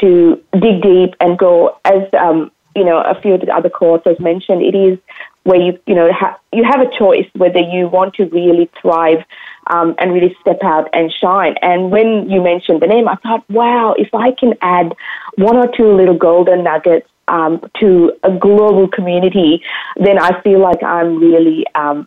to 0.00 0.42
dig 0.52 0.82
deep 0.82 1.14
and 1.20 1.38
go, 1.38 1.78
as 1.84 2.02
um, 2.18 2.50
you 2.74 2.84
know, 2.84 3.02
a 3.02 3.20
few 3.20 3.34
of 3.34 3.42
the 3.42 3.54
other 3.54 3.68
courses 3.68 4.18
mentioned, 4.18 4.62
it 4.62 4.74
is 4.74 4.98
where 5.44 5.60
you 5.60 5.78
you 5.86 5.94
know 5.94 6.10
ha- 6.12 6.38
you 6.52 6.64
have 6.64 6.80
a 6.80 6.98
choice 6.98 7.26
whether 7.34 7.58
you 7.58 7.88
want 7.88 8.14
to 8.14 8.24
really 8.26 8.70
thrive 8.80 9.18
um, 9.66 9.94
and 9.98 10.12
really 10.12 10.34
step 10.40 10.58
out 10.62 10.88
and 10.92 11.12
shine. 11.12 11.54
And 11.60 11.90
when 11.90 12.30
you 12.30 12.40
mentioned 12.40 12.80
the 12.80 12.86
name, 12.86 13.08
I 13.08 13.16
thought, 13.16 13.48
wow, 13.50 13.94
if 13.98 14.14
I 14.14 14.32
can 14.32 14.54
add 14.62 14.94
one 15.36 15.56
or 15.56 15.68
two 15.76 15.92
little 15.92 16.16
golden 16.16 16.64
nuggets 16.64 17.08
um, 17.32 17.60
to 17.80 18.12
a 18.22 18.30
global 18.30 18.86
community, 18.86 19.62
then 19.96 20.18
I 20.18 20.40
feel 20.42 20.60
like 20.60 20.82
I'm 20.82 21.18
really 21.18 21.66
um, 21.74 22.06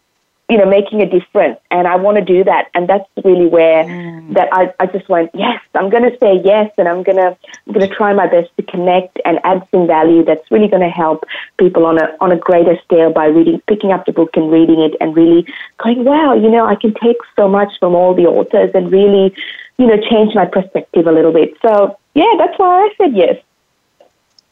you 0.49 0.57
know, 0.57 0.65
making 0.65 1.01
a 1.01 1.09
difference. 1.09 1.59
And 1.71 1.88
I 1.88 1.95
want 1.95 2.17
to 2.17 2.23
do 2.23 2.43
that. 2.43 2.69
And 2.75 2.88
that's 2.88 3.09
really 3.23 3.47
where 3.47 3.83
mm. 3.83 4.33
that 4.35 4.47
I, 4.51 4.71
I 4.79 4.85
just 4.85 5.09
went, 5.09 5.31
yes, 5.33 5.59
I'm 5.73 5.89
going 5.89 6.03
to 6.03 6.15
say 6.19 6.39
yes. 6.43 6.71
And 6.77 6.88
I'm 6.88 7.01
going 7.01 7.17
to, 7.17 7.35
I'm 7.67 7.73
going 7.73 7.88
to 7.88 7.93
try 7.93 8.13
my 8.13 8.27
best 8.27 8.55
to 8.57 8.63
connect 8.63 9.19
and 9.25 9.39
add 9.43 9.67
some 9.71 9.88
value 9.88 10.23
that's 10.23 10.49
really 10.51 10.67
going 10.67 10.83
to 10.83 10.89
help 10.89 11.25
people 11.57 11.85
on 11.85 11.97
a, 11.97 12.15
on 12.21 12.31
a 12.31 12.38
greater 12.38 12.77
scale 12.83 13.11
by 13.11 13.25
reading, 13.25 13.59
picking 13.67 13.91
up 13.91 14.05
the 14.05 14.11
book 14.11 14.38
and 14.38 14.51
reading 14.51 14.79
it 14.81 14.93
and 15.01 15.15
really 15.15 15.47
going, 15.83 16.05
wow, 16.05 16.35
you 16.35 16.49
know, 16.49 16.65
I 16.65 16.75
can 16.75 16.93
take 16.93 17.17
so 17.35 17.47
much 17.47 17.79
from 17.79 17.95
all 17.95 18.13
the 18.13 18.27
authors 18.27 18.69
and 18.75 18.91
really, 18.91 19.33
you 19.77 19.88
know, 19.88 19.97
change 19.97 20.35
my 20.35 20.45
perspective 20.45 21.07
a 21.07 21.11
little 21.11 21.33
bit. 21.33 21.57
So 21.63 21.97
yeah, 22.13 22.33
that's 22.38 22.57
why 22.59 22.85
I 22.85 22.89
said 22.97 23.15
yes. 23.15 23.35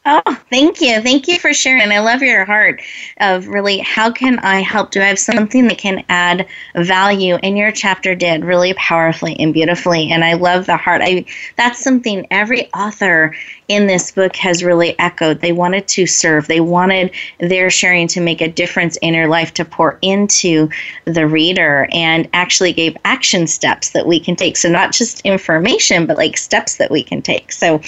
Oh, 0.05 0.21
thank 0.49 0.81
you. 0.81 1.01
Thank 1.01 1.29
you 1.29 1.39
for 1.39 1.53
sharing. 1.53 1.89
I 1.93 1.99
love 1.99 2.21
your 2.21 2.43
heart 2.43 2.81
of 3.21 3.47
really 3.47 3.77
how 3.77 4.11
can 4.11 4.37
I 4.39 4.59
help? 4.59 4.91
Do 4.91 5.01
I 5.01 5.05
have 5.05 5.17
something 5.19 5.69
that 5.69 5.77
can 5.77 6.03
add 6.09 6.45
value? 6.75 7.35
And 7.35 7.57
your 7.57 7.71
chapter 7.71 8.13
did 8.13 8.43
really 8.43 8.73
powerfully 8.73 9.39
and 9.39 9.53
beautifully. 9.53 10.11
And 10.11 10.25
I 10.25 10.33
love 10.33 10.65
the 10.65 10.75
heart. 10.75 11.01
I 11.05 11.23
that's 11.55 11.81
something 11.81 12.27
every 12.31 12.69
author 12.73 13.33
in 13.69 13.87
this 13.87 14.11
book 14.11 14.35
has 14.35 14.61
really 14.61 14.99
echoed. 14.99 15.39
They 15.39 15.53
wanted 15.53 15.87
to 15.89 16.05
serve. 16.05 16.47
They 16.47 16.59
wanted 16.59 17.11
their 17.39 17.69
sharing 17.69 18.09
to 18.09 18.19
make 18.19 18.41
a 18.41 18.49
difference 18.49 18.97
in 18.97 19.13
your 19.13 19.29
life 19.29 19.53
to 19.53 19.63
pour 19.63 19.99
into 20.01 20.69
the 21.05 21.25
reader 21.25 21.87
and 21.93 22.27
actually 22.33 22.73
gave 22.73 22.97
action 23.05 23.47
steps 23.47 23.91
that 23.91 24.05
we 24.05 24.19
can 24.19 24.35
take. 24.35 24.57
So 24.57 24.67
not 24.69 24.91
just 24.91 25.21
information, 25.21 26.05
but 26.07 26.17
like 26.17 26.35
steps 26.35 26.75
that 26.75 26.91
we 26.91 27.03
can 27.03 27.21
take. 27.21 27.53
So 27.53 27.79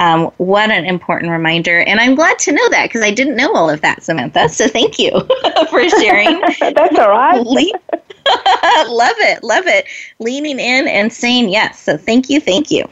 um, 0.00 0.30
what 0.36 0.70
an 0.70 0.84
important 0.84 1.32
reminder 1.32 1.61
reminder. 1.66 1.88
And 1.90 2.00
I'm 2.00 2.14
glad 2.14 2.38
to 2.40 2.52
know 2.52 2.68
that 2.70 2.88
because 2.88 3.02
I 3.02 3.10
didn't 3.10 3.36
know 3.36 3.54
all 3.54 3.70
of 3.70 3.80
that, 3.82 4.02
Samantha. 4.02 4.48
So 4.48 4.68
thank 4.68 4.98
you 4.98 5.10
for 5.70 5.88
sharing. 5.88 6.40
That's 6.60 6.98
all 6.98 7.10
right. 7.10 7.44
love 8.88 9.16
it. 9.18 9.42
Love 9.42 9.66
it. 9.66 9.86
Leaning 10.18 10.58
in 10.58 10.88
and 10.88 11.12
saying 11.12 11.48
yes. 11.48 11.80
So 11.80 11.96
thank 11.96 12.30
you. 12.30 12.40
Thank 12.40 12.70
you. 12.70 12.88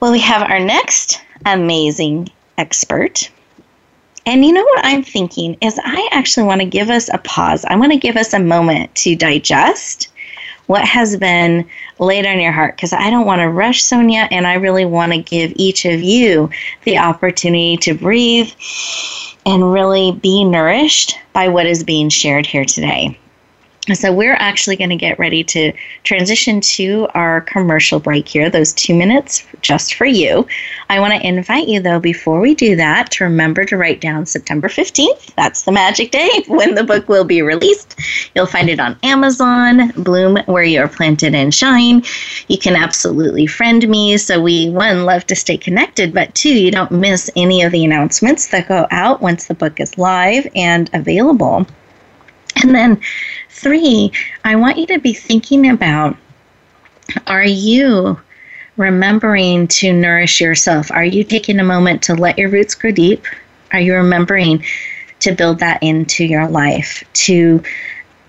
Well, 0.00 0.12
we 0.12 0.20
have 0.20 0.48
our 0.48 0.60
next 0.60 1.20
amazing 1.46 2.28
expert. 2.58 3.30
And 4.26 4.44
you 4.44 4.52
know 4.52 4.64
what 4.64 4.84
I'm 4.84 5.02
thinking 5.04 5.56
is 5.60 5.78
I 5.82 6.08
actually 6.10 6.46
want 6.46 6.60
to 6.60 6.66
give 6.66 6.90
us 6.90 7.08
a 7.12 7.18
pause. 7.18 7.64
I 7.64 7.76
want 7.76 7.92
to 7.92 7.98
give 7.98 8.16
us 8.16 8.34
a 8.34 8.40
moment 8.40 8.94
to 8.96 9.14
digest 9.14 10.08
what 10.66 10.84
has 10.84 11.16
been 11.16 11.68
laid 11.98 12.26
on 12.26 12.40
your 12.40 12.52
heart 12.52 12.76
because 12.76 12.92
I 12.92 13.10
don't 13.10 13.26
want 13.26 13.40
to 13.40 13.48
rush 13.48 13.82
Sonia 13.82 14.28
and 14.30 14.46
I 14.46 14.54
really 14.54 14.84
want 14.84 15.12
to 15.12 15.18
give 15.18 15.52
each 15.56 15.84
of 15.84 16.02
you 16.02 16.50
the 16.84 16.98
opportunity 16.98 17.76
to 17.78 17.94
breathe 17.94 18.50
and 19.44 19.72
really 19.72 20.12
be 20.12 20.44
nourished 20.44 21.18
by 21.32 21.48
what 21.48 21.66
is 21.66 21.84
being 21.84 22.08
shared 22.08 22.46
here 22.46 22.64
today. 22.64 23.18
So, 23.94 24.12
we're 24.12 24.34
actually 24.34 24.74
going 24.74 24.90
to 24.90 24.96
get 24.96 25.16
ready 25.16 25.44
to 25.44 25.72
transition 26.02 26.60
to 26.60 27.06
our 27.14 27.42
commercial 27.42 28.00
break 28.00 28.26
here, 28.26 28.50
those 28.50 28.72
two 28.72 28.96
minutes 28.96 29.46
just 29.60 29.94
for 29.94 30.06
you. 30.06 30.44
I 30.90 30.98
want 30.98 31.14
to 31.14 31.24
invite 31.24 31.68
you, 31.68 31.78
though, 31.80 32.00
before 32.00 32.40
we 32.40 32.56
do 32.56 32.74
that, 32.74 33.12
to 33.12 33.24
remember 33.24 33.64
to 33.64 33.76
write 33.76 34.00
down 34.00 34.26
September 34.26 34.66
15th. 34.66 35.32
That's 35.36 35.62
the 35.62 35.70
magic 35.70 36.10
day 36.10 36.30
when 36.48 36.74
the 36.74 36.82
book 36.82 37.08
will 37.08 37.22
be 37.22 37.42
released. 37.42 37.94
You'll 38.34 38.46
find 38.46 38.68
it 38.68 38.80
on 38.80 38.98
Amazon, 39.04 39.92
Bloom, 39.92 40.38
where 40.46 40.64
you're 40.64 40.88
planted 40.88 41.36
and 41.36 41.54
shine. 41.54 42.02
You 42.48 42.58
can 42.58 42.74
absolutely 42.74 43.46
friend 43.46 43.88
me. 43.88 44.18
So, 44.18 44.42
we, 44.42 44.68
one, 44.68 45.04
love 45.04 45.28
to 45.28 45.36
stay 45.36 45.56
connected, 45.56 46.12
but 46.12 46.34
two, 46.34 46.52
you 46.52 46.72
don't 46.72 46.90
miss 46.90 47.30
any 47.36 47.62
of 47.62 47.70
the 47.70 47.84
announcements 47.84 48.48
that 48.48 48.66
go 48.66 48.88
out 48.90 49.22
once 49.22 49.46
the 49.46 49.54
book 49.54 49.78
is 49.78 49.96
live 49.96 50.48
and 50.56 50.90
available. 50.92 51.66
And 52.62 52.74
then 52.74 53.00
three, 53.56 54.12
I 54.44 54.56
want 54.56 54.78
you 54.78 54.86
to 54.88 54.98
be 54.98 55.14
thinking 55.14 55.68
about 55.68 56.16
are 57.26 57.44
you 57.44 58.20
remembering 58.76 59.68
to 59.68 59.92
nourish 59.92 60.40
yourself? 60.40 60.90
Are 60.90 61.04
you 61.04 61.24
taking 61.24 61.58
a 61.58 61.64
moment 61.64 62.02
to 62.04 62.14
let 62.14 62.38
your 62.38 62.50
roots 62.50 62.74
grow 62.74 62.90
deep? 62.90 63.24
Are 63.72 63.80
you 63.80 63.94
remembering 63.94 64.64
to 65.20 65.32
build 65.32 65.60
that 65.60 65.82
into 65.82 66.24
your 66.24 66.46
life, 66.48 67.02
to 67.14 67.62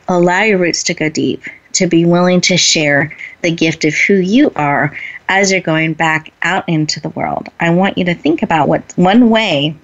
allow 0.07 0.43
your 0.43 0.57
roots 0.57 0.83
to 0.83 0.93
go 0.93 1.09
deep, 1.09 1.43
to 1.73 1.87
be 1.87 2.05
willing 2.05 2.39
to 2.41 2.55
share 2.55 3.15
the 3.41 3.51
gift 3.51 3.83
of 3.83 3.93
who 3.93 4.15
you 4.15 4.51
are 4.55 4.97
as 5.27 5.51
you're 5.51 5.59
going 5.59 5.93
back 5.93 6.31
out 6.41 6.67
into 6.69 7.01
the 7.01 7.09
world? 7.09 7.49
I 7.59 7.71
want 7.71 7.97
you 7.97 8.05
to 8.05 8.15
think 8.15 8.41
about 8.41 8.69
what 8.69 8.93
one 8.95 9.29
way 9.29 9.75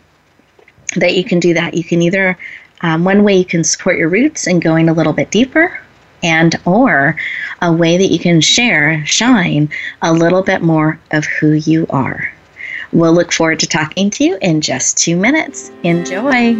that 0.95 1.15
you 1.15 1.23
can 1.23 1.39
do 1.39 1.55
that. 1.55 1.73
You 1.73 1.83
can 1.83 2.01
either 2.01 2.37
um, 2.83 3.05
one 3.05 3.23
way 3.23 3.35
you 3.35 3.45
can 3.45 3.63
support 3.63 3.97
your 3.97 4.09
roots 4.09 4.45
and 4.45 4.61
going 4.61 4.89
a 4.89 4.93
little 4.93 5.13
bit 5.13 5.31
deeper, 5.31 5.79
and 6.21 6.55
or 6.65 7.17
a 7.61 7.71
way 7.71 7.97
that 7.97 8.11
you 8.11 8.19
can 8.19 8.41
share, 8.41 9.05
shine 9.05 9.69
a 10.01 10.13
little 10.13 10.43
bit 10.43 10.61
more 10.61 10.99
of 11.11 11.25
who 11.25 11.53
you 11.53 11.87
are. 11.89 12.31
We'll 12.91 13.13
look 13.13 13.31
forward 13.31 13.59
to 13.61 13.67
talking 13.67 14.09
to 14.11 14.23
you 14.23 14.37
in 14.41 14.61
just 14.61 14.97
two 14.97 15.15
minutes. 15.15 15.71
Enjoy. 15.83 16.53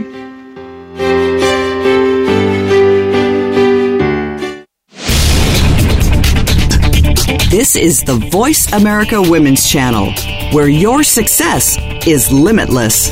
This 7.50 7.76
is 7.76 8.02
the 8.02 8.16
Voice 8.32 8.72
America 8.74 9.22
Women's 9.22 9.70
Channel, 9.70 10.12
where 10.54 10.68
your 10.68 11.04
success 11.04 11.78
is 12.08 12.32
limitless. 12.32 13.12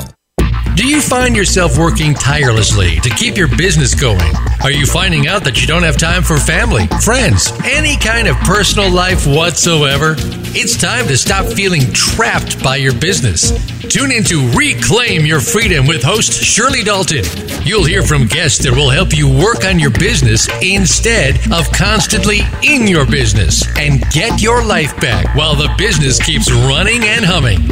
Do 0.75 0.87
you 0.87 1.01
find 1.01 1.35
yourself 1.35 1.77
working 1.77 2.13
tirelessly 2.13 2.99
to 3.01 3.09
keep 3.09 3.35
your 3.35 3.49
business 3.49 3.93
going? 3.93 4.33
Are 4.63 4.71
you 4.71 4.85
finding 4.85 5.27
out 5.27 5.43
that 5.43 5.59
you 5.59 5.67
don't 5.67 5.83
have 5.83 5.97
time 5.97 6.23
for 6.23 6.37
family, 6.37 6.87
friends, 7.03 7.51
any 7.65 7.97
kind 7.97 8.27
of 8.27 8.37
personal 8.37 8.89
life 8.89 9.27
whatsoever? 9.27 10.15
It's 10.53 10.77
time 10.77 11.07
to 11.07 11.17
stop 11.17 11.45
feeling 11.45 11.91
trapped 11.93 12.61
by 12.63 12.77
your 12.77 12.93
business. 12.93 13.51
Tune 13.87 14.11
in 14.11 14.23
to 14.25 14.49
Reclaim 14.51 15.25
Your 15.25 15.39
Freedom 15.39 15.87
with 15.87 16.03
host 16.03 16.31
Shirley 16.31 16.83
Dalton. 16.83 17.25
You'll 17.63 17.83
hear 17.83 18.03
from 18.03 18.27
guests 18.27 18.63
that 18.63 18.71
will 18.73 18.89
help 18.89 19.15
you 19.15 19.27
work 19.27 19.65
on 19.65 19.79
your 19.79 19.91
business 19.91 20.47
instead 20.61 21.35
of 21.51 21.71
constantly 21.71 22.41
in 22.63 22.87
your 22.87 23.05
business 23.05 23.65
and 23.77 24.01
get 24.11 24.41
your 24.41 24.63
life 24.63 24.95
back 25.01 25.35
while 25.35 25.55
the 25.55 25.73
business 25.77 26.21
keeps 26.23 26.51
running 26.51 27.03
and 27.03 27.25
humming. 27.25 27.67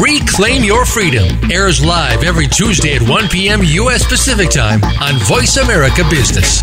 Reclaim 0.00 0.62
Your 0.62 0.84
Freedom 0.84 1.26
airs 1.50 1.84
live 1.84 2.22
every 2.22 2.43
Tuesday 2.46 2.94
at 2.96 3.02
1 3.08 3.28
p.m. 3.28 3.60
U.S. 3.62 4.06
Pacific 4.06 4.50
Time 4.50 4.82
on 5.00 5.18
Voice 5.20 5.56
America 5.56 6.02
Business. 6.10 6.62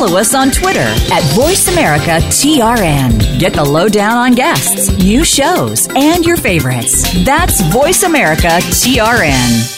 follow 0.00 0.18
us 0.18 0.34
on 0.34 0.50
Twitter 0.50 0.80
at 0.80 1.22
VoiceAmericaTRN. 1.34 3.38
Get 3.38 3.52
the 3.52 3.62
lowdown 3.62 4.16
on 4.16 4.32
guests, 4.32 4.90
new 4.96 5.22
shows, 5.24 5.88
and 5.94 6.24
your 6.24 6.38
favorites. 6.38 7.02
That's 7.22 7.60
VoiceAmericaTRN. 7.60 9.76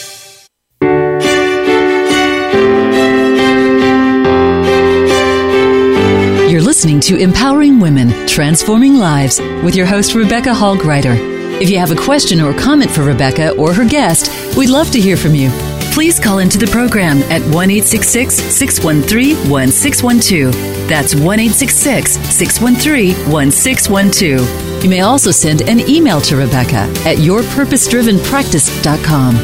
You're 6.49 6.63
listening 6.63 7.01
to 7.01 7.17
Empowering 7.17 7.81
Women, 7.81 8.29
Transforming 8.29 8.99
Lives 8.99 9.41
with 9.41 9.75
your 9.75 9.87
host, 9.87 10.15
Rebecca 10.15 10.55
Hall 10.55 10.77
Gruyter. 10.77 11.17
If 11.61 11.69
you 11.69 11.79
have 11.79 11.91
a 11.91 11.97
question 11.97 12.41
or 12.41 12.55
comment 12.55 12.93
for 12.93 13.03
Rebecca 13.03 13.57
or 13.57 13.75
her 13.75 13.85
guest, 13.85 14.31
we'd 14.57 14.71
love 14.71 14.93
to 14.93 15.01
hear 15.01 15.17
from 15.17 15.35
you. 15.35 15.51
Please 15.93 16.19
call 16.19 16.39
into 16.39 16.57
the 16.57 16.67
program 16.69 17.19
at 17.25 17.43
1 17.55 17.83
613 17.83 19.51
1612. 19.51 20.55
That's 20.89 21.15
1 21.15 21.51
613 21.51 23.31
1612. 23.31 24.83
You 24.83 24.89
may 24.89 25.01
also 25.01 25.31
send 25.31 25.61
an 25.69 25.81
email 25.81 26.23
to 26.23 26.37
Rebecca 26.37 26.89
at 27.07 27.19
yourpurposedrivenpractice.com. 27.19 29.35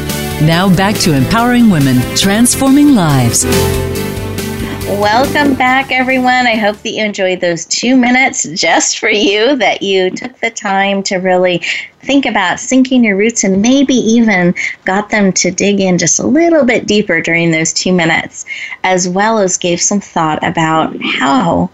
Now 0.47 0.75
back 0.75 0.95
to 0.95 1.13
empowering 1.13 1.69
women, 1.69 2.01
transforming 2.15 2.95
lives. 2.95 3.45
Welcome 4.97 5.53
back, 5.53 5.91
everyone. 5.91 6.47
I 6.47 6.55
hope 6.55 6.77
that 6.77 6.89
you 6.89 7.05
enjoyed 7.05 7.41
those 7.41 7.63
two 7.65 7.95
minutes 7.95 8.49
just 8.59 8.97
for 8.97 9.07
you, 9.07 9.55
that 9.57 9.83
you 9.83 10.09
took 10.09 10.39
the 10.39 10.49
time 10.49 11.03
to 11.03 11.17
really 11.17 11.59
think 11.99 12.25
about 12.25 12.59
sinking 12.59 13.03
your 13.03 13.15
roots 13.15 13.43
and 13.43 13.61
maybe 13.61 13.93
even 13.93 14.55
got 14.85 15.11
them 15.11 15.31
to 15.33 15.51
dig 15.51 15.79
in 15.79 15.99
just 15.99 16.17
a 16.17 16.25
little 16.25 16.65
bit 16.65 16.87
deeper 16.87 17.21
during 17.21 17.51
those 17.51 17.71
two 17.71 17.93
minutes, 17.93 18.47
as 18.83 19.07
well 19.07 19.37
as 19.37 19.57
gave 19.57 19.79
some 19.79 20.01
thought 20.01 20.43
about 20.43 20.95
how 21.03 21.69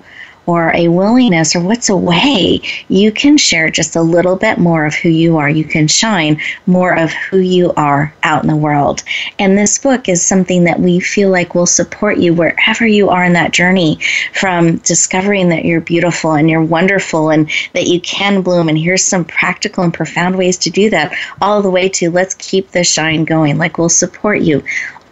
or 0.46 0.72
a 0.76 0.88
willingness 0.88 1.56
or 1.56 1.62
what's 1.62 1.90
a 1.90 1.96
way 1.96 2.62
you 2.88 3.12
can 3.12 3.38
share 3.38 3.70
just 3.70 3.96
a 3.96 4.02
little 4.02 4.36
bit 4.36 4.58
more 4.58 4.86
of 4.86 4.94
who 4.94 5.10
you 5.10 5.38
are. 5.38 5.50
You 5.50 5.64
can 5.64 5.88
shine 5.88 6.40
more 6.66 6.98
of 6.98 7.12
who 7.12 7.38
you 7.40 7.74
are 7.78 8.14
out 8.24 8.44
in 8.44 8.50
the 8.50 8.56
world. 8.56 9.04
And 9.40 9.58
this 9.58 9.78
book 9.78 10.08
is 10.08 10.22
something 10.22 10.64
that 10.66 10.80
we 10.80 11.00
feel 11.00 11.30
like 11.30 11.56
will 11.56 11.66
support 11.66 12.18
you 12.18 12.34
wherever 12.34 12.86
you 12.86 13.10
are 13.10 13.24
in 13.24 13.34
that 13.34 13.54
journey 13.54 14.00
from 14.34 14.78
discovering 14.78 15.50
that 15.50 15.66
you're 15.66 15.82
beautiful 15.82 16.34
and 16.34 16.50
you're 16.50 16.64
wonderful 16.64 17.30
and 17.30 17.50
that 17.74 17.88
you 17.88 18.00
can 18.02 18.42
bloom. 18.42 18.70
And 18.70 18.78
here's 18.78 19.04
some 19.04 19.26
practical 19.26 19.84
and 19.84 19.94
profound 19.94 20.38
ways 20.38 20.58
to 20.60 20.70
do 20.70 20.90
that, 20.90 21.16
all 21.42 21.62
the 21.62 21.70
way 21.70 21.90
to 21.90 22.10
let's 22.10 22.36
keep 22.36 22.72
the 22.72 22.84
shine 22.84 23.26
going. 23.26 23.58
Like 23.58 23.78
we'll 23.78 23.90
support 23.90 24.42
you 24.42 24.64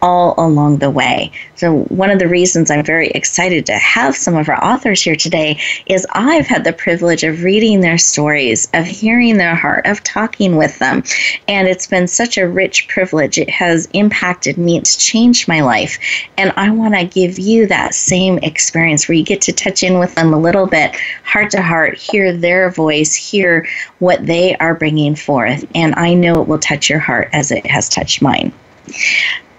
all 0.04 0.34
along 0.36 0.76
the 0.76 0.90
way. 0.90 1.32
So, 1.54 1.84
one 1.84 2.10
of 2.10 2.18
the 2.18 2.28
reasons 2.28 2.70
I'm 2.70 2.84
very 2.84 3.08
excited 3.08 3.64
to 3.66 3.78
have 3.78 4.14
some 4.14 4.36
of 4.36 4.50
our 4.50 4.62
authors 4.62 5.00
here 5.00 5.16
today 5.16 5.58
is 5.86 6.06
I've 6.12 6.46
had 6.46 6.62
the 6.62 6.74
privilege 6.74 7.24
of 7.24 7.42
reading 7.42 7.80
their 7.80 7.96
stories, 7.96 8.68
of 8.74 8.84
hearing 8.84 9.38
their 9.38 9.54
heart, 9.54 9.86
of 9.86 10.02
talking 10.04 10.56
with 10.56 10.78
them. 10.78 11.04
And 11.48 11.66
it's 11.66 11.86
been 11.86 12.06
such 12.06 12.36
a 12.36 12.46
rich 12.46 12.86
privilege. 12.86 13.38
It 13.38 13.48
has 13.48 13.88
impacted 13.94 14.58
me, 14.58 14.76
it's 14.76 15.02
changed 15.02 15.48
my 15.48 15.62
life. 15.62 15.98
And 16.36 16.52
I 16.54 16.70
want 16.70 16.94
to 16.94 17.06
give 17.06 17.38
you 17.38 17.66
that 17.68 17.94
same 17.94 18.36
experience 18.42 19.08
where 19.08 19.16
you 19.16 19.24
get 19.24 19.40
to 19.42 19.52
touch 19.54 19.82
in 19.82 19.98
with 19.98 20.14
them 20.16 20.34
a 20.34 20.38
little 20.38 20.66
bit, 20.66 20.96
heart 21.24 21.50
to 21.52 21.62
heart, 21.62 21.96
hear 21.96 22.30
their 22.36 22.68
voice, 22.68 23.14
hear 23.14 23.66
what 24.00 24.26
they 24.26 24.54
are 24.56 24.74
bringing 24.74 25.16
forth. 25.16 25.64
And 25.74 25.94
I 25.94 26.12
know 26.12 26.42
it 26.42 26.48
will 26.48 26.58
touch 26.58 26.90
your 26.90 26.98
heart 26.98 27.30
as 27.32 27.50
it 27.50 27.64
has 27.64 27.88
touched 27.88 28.20
mine 28.20 28.52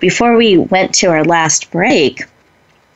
before 0.05 0.37
we 0.37 0.55
went 0.55 0.93
to 0.93 1.07
our 1.07 1.23
last 1.23 1.71
break, 1.71 2.21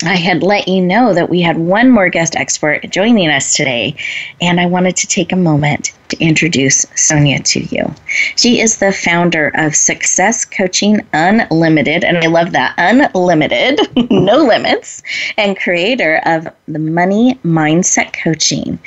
I 0.03 0.15
had 0.15 0.43
let 0.43 0.67
you 0.67 0.79
know 0.79 1.11
that 1.15 1.27
we 1.27 1.41
had 1.41 1.57
one 1.57 1.89
more 1.89 2.07
guest 2.07 2.35
expert 2.35 2.87
joining 2.91 3.29
us 3.29 3.55
today, 3.55 3.95
and 4.39 4.59
I 4.59 4.67
wanted 4.67 4.95
to 4.97 5.07
take 5.07 5.31
a 5.31 5.35
moment 5.35 5.91
to 6.09 6.19
introduce 6.19 6.85
Sonia 6.95 7.39
to 7.39 7.61
you. 7.65 7.93
She 8.35 8.59
is 8.59 8.77
the 8.77 8.91
founder 8.91 9.51
of 9.55 9.75
Success 9.75 10.43
Coaching 10.43 11.05
Unlimited, 11.13 12.03
and 12.03 12.17
I 12.17 12.27
love 12.27 12.51
that 12.51 12.73
unlimited, 12.77 13.79
no 14.11 14.37
limits, 14.37 15.01
and 15.37 15.57
creator 15.57 16.21
of 16.25 16.47
the 16.67 16.79
Money 16.79 17.39
Mindset 17.45 18.13
Coaching. 18.13 18.79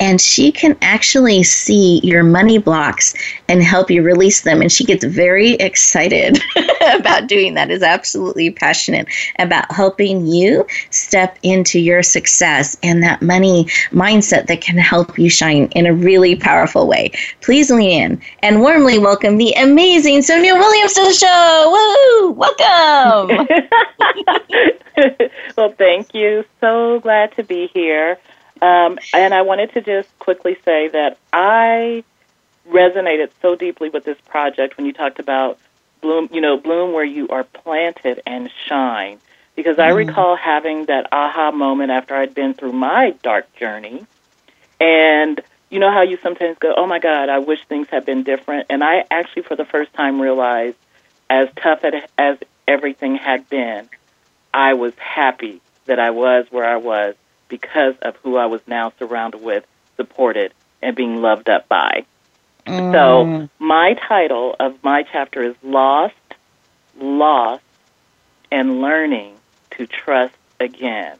And 0.00 0.20
she 0.20 0.52
can 0.52 0.76
actually 0.82 1.42
see 1.42 2.00
your 2.02 2.22
money 2.22 2.58
blocks 2.58 3.14
and 3.48 3.62
help 3.62 3.90
you 3.90 4.02
release 4.02 4.42
them. 4.42 4.60
And 4.60 4.70
she 4.70 4.84
gets 4.84 5.04
very 5.04 5.52
excited 5.54 6.38
about 6.94 7.26
doing 7.26 7.54
that, 7.54 7.70
is 7.70 7.82
absolutely 7.82 8.50
passionate 8.50 9.08
about 9.38 9.70
helping 9.72 10.26
you 10.26 10.66
step 10.90 11.38
into 11.42 11.78
your 11.78 12.02
success 12.02 12.76
and 12.82 13.02
that 13.02 13.22
money 13.22 13.64
mindset 13.90 14.46
that 14.46 14.60
can 14.60 14.78
help 14.78 15.18
you 15.18 15.30
shine 15.30 15.68
in 15.72 15.86
a 15.86 15.94
really 15.94 16.36
powerful 16.36 16.65
powerful 16.66 16.88
way. 16.88 17.12
Please 17.42 17.70
lean 17.70 17.86
in 17.86 18.22
and 18.40 18.60
warmly 18.60 18.98
welcome 18.98 19.36
the 19.36 19.52
amazing 19.52 20.20
Sonia 20.22 20.54
Williams 20.54 20.94
to 20.94 21.04
the 21.04 21.12
show. 21.12 21.70
Woo! 21.72 22.32
Welcome. 22.32 23.46
well, 25.56 25.72
thank 25.78 26.12
you. 26.12 26.44
So 26.60 26.98
glad 27.00 27.36
to 27.36 27.44
be 27.44 27.68
here. 27.72 28.18
Um, 28.62 28.98
and 29.14 29.32
I 29.32 29.42
wanted 29.42 29.72
to 29.74 29.80
just 29.80 30.08
quickly 30.18 30.56
say 30.64 30.88
that 30.88 31.18
I 31.32 32.02
resonated 32.68 33.30
so 33.40 33.54
deeply 33.54 33.90
with 33.90 34.04
this 34.04 34.18
project 34.22 34.76
when 34.76 34.86
you 34.86 34.92
talked 34.92 35.20
about 35.20 35.58
bloom, 36.00 36.28
you 36.32 36.40
know, 36.40 36.56
bloom 36.56 36.92
where 36.92 37.04
you 37.04 37.28
are 37.28 37.44
planted 37.44 38.22
and 38.26 38.50
shine. 38.66 39.20
Because 39.54 39.78
I 39.78 39.90
mm. 39.90 39.96
recall 39.96 40.34
having 40.36 40.86
that 40.86 41.06
aha 41.12 41.52
moment 41.52 41.92
after 41.92 42.16
I'd 42.16 42.34
been 42.34 42.54
through 42.54 42.72
my 42.72 43.14
dark 43.22 43.54
journey 43.54 44.04
and 44.80 45.40
you 45.70 45.78
know 45.78 45.90
how 45.90 46.02
you 46.02 46.18
sometimes 46.22 46.58
go, 46.58 46.74
oh 46.76 46.86
my 46.86 46.98
God, 46.98 47.28
I 47.28 47.38
wish 47.38 47.64
things 47.68 47.88
had 47.88 48.06
been 48.06 48.22
different. 48.22 48.66
And 48.70 48.84
I 48.84 49.04
actually, 49.10 49.42
for 49.42 49.56
the 49.56 49.64
first 49.64 49.92
time, 49.94 50.20
realized 50.20 50.76
as 51.28 51.48
tough 51.56 51.84
as 52.16 52.38
everything 52.68 53.16
had 53.16 53.48
been, 53.48 53.88
I 54.54 54.74
was 54.74 54.94
happy 54.96 55.60
that 55.86 55.98
I 55.98 56.10
was 56.10 56.46
where 56.50 56.64
I 56.64 56.76
was 56.76 57.14
because 57.48 57.94
of 58.02 58.16
who 58.16 58.36
I 58.36 58.46
was 58.46 58.60
now 58.66 58.92
surrounded 58.98 59.42
with, 59.42 59.66
supported, 59.96 60.52
and 60.82 60.94
being 60.94 61.20
loved 61.20 61.48
up 61.48 61.68
by. 61.68 62.04
Mm. 62.66 62.92
So, 62.92 63.48
my 63.58 63.94
title 63.94 64.56
of 64.58 64.82
my 64.82 65.02
chapter 65.04 65.42
is 65.42 65.54
Lost, 65.62 66.14
Lost, 66.98 67.62
and 68.50 68.80
Learning 68.80 69.36
to 69.72 69.86
Trust 69.86 70.34
Again. 70.58 71.16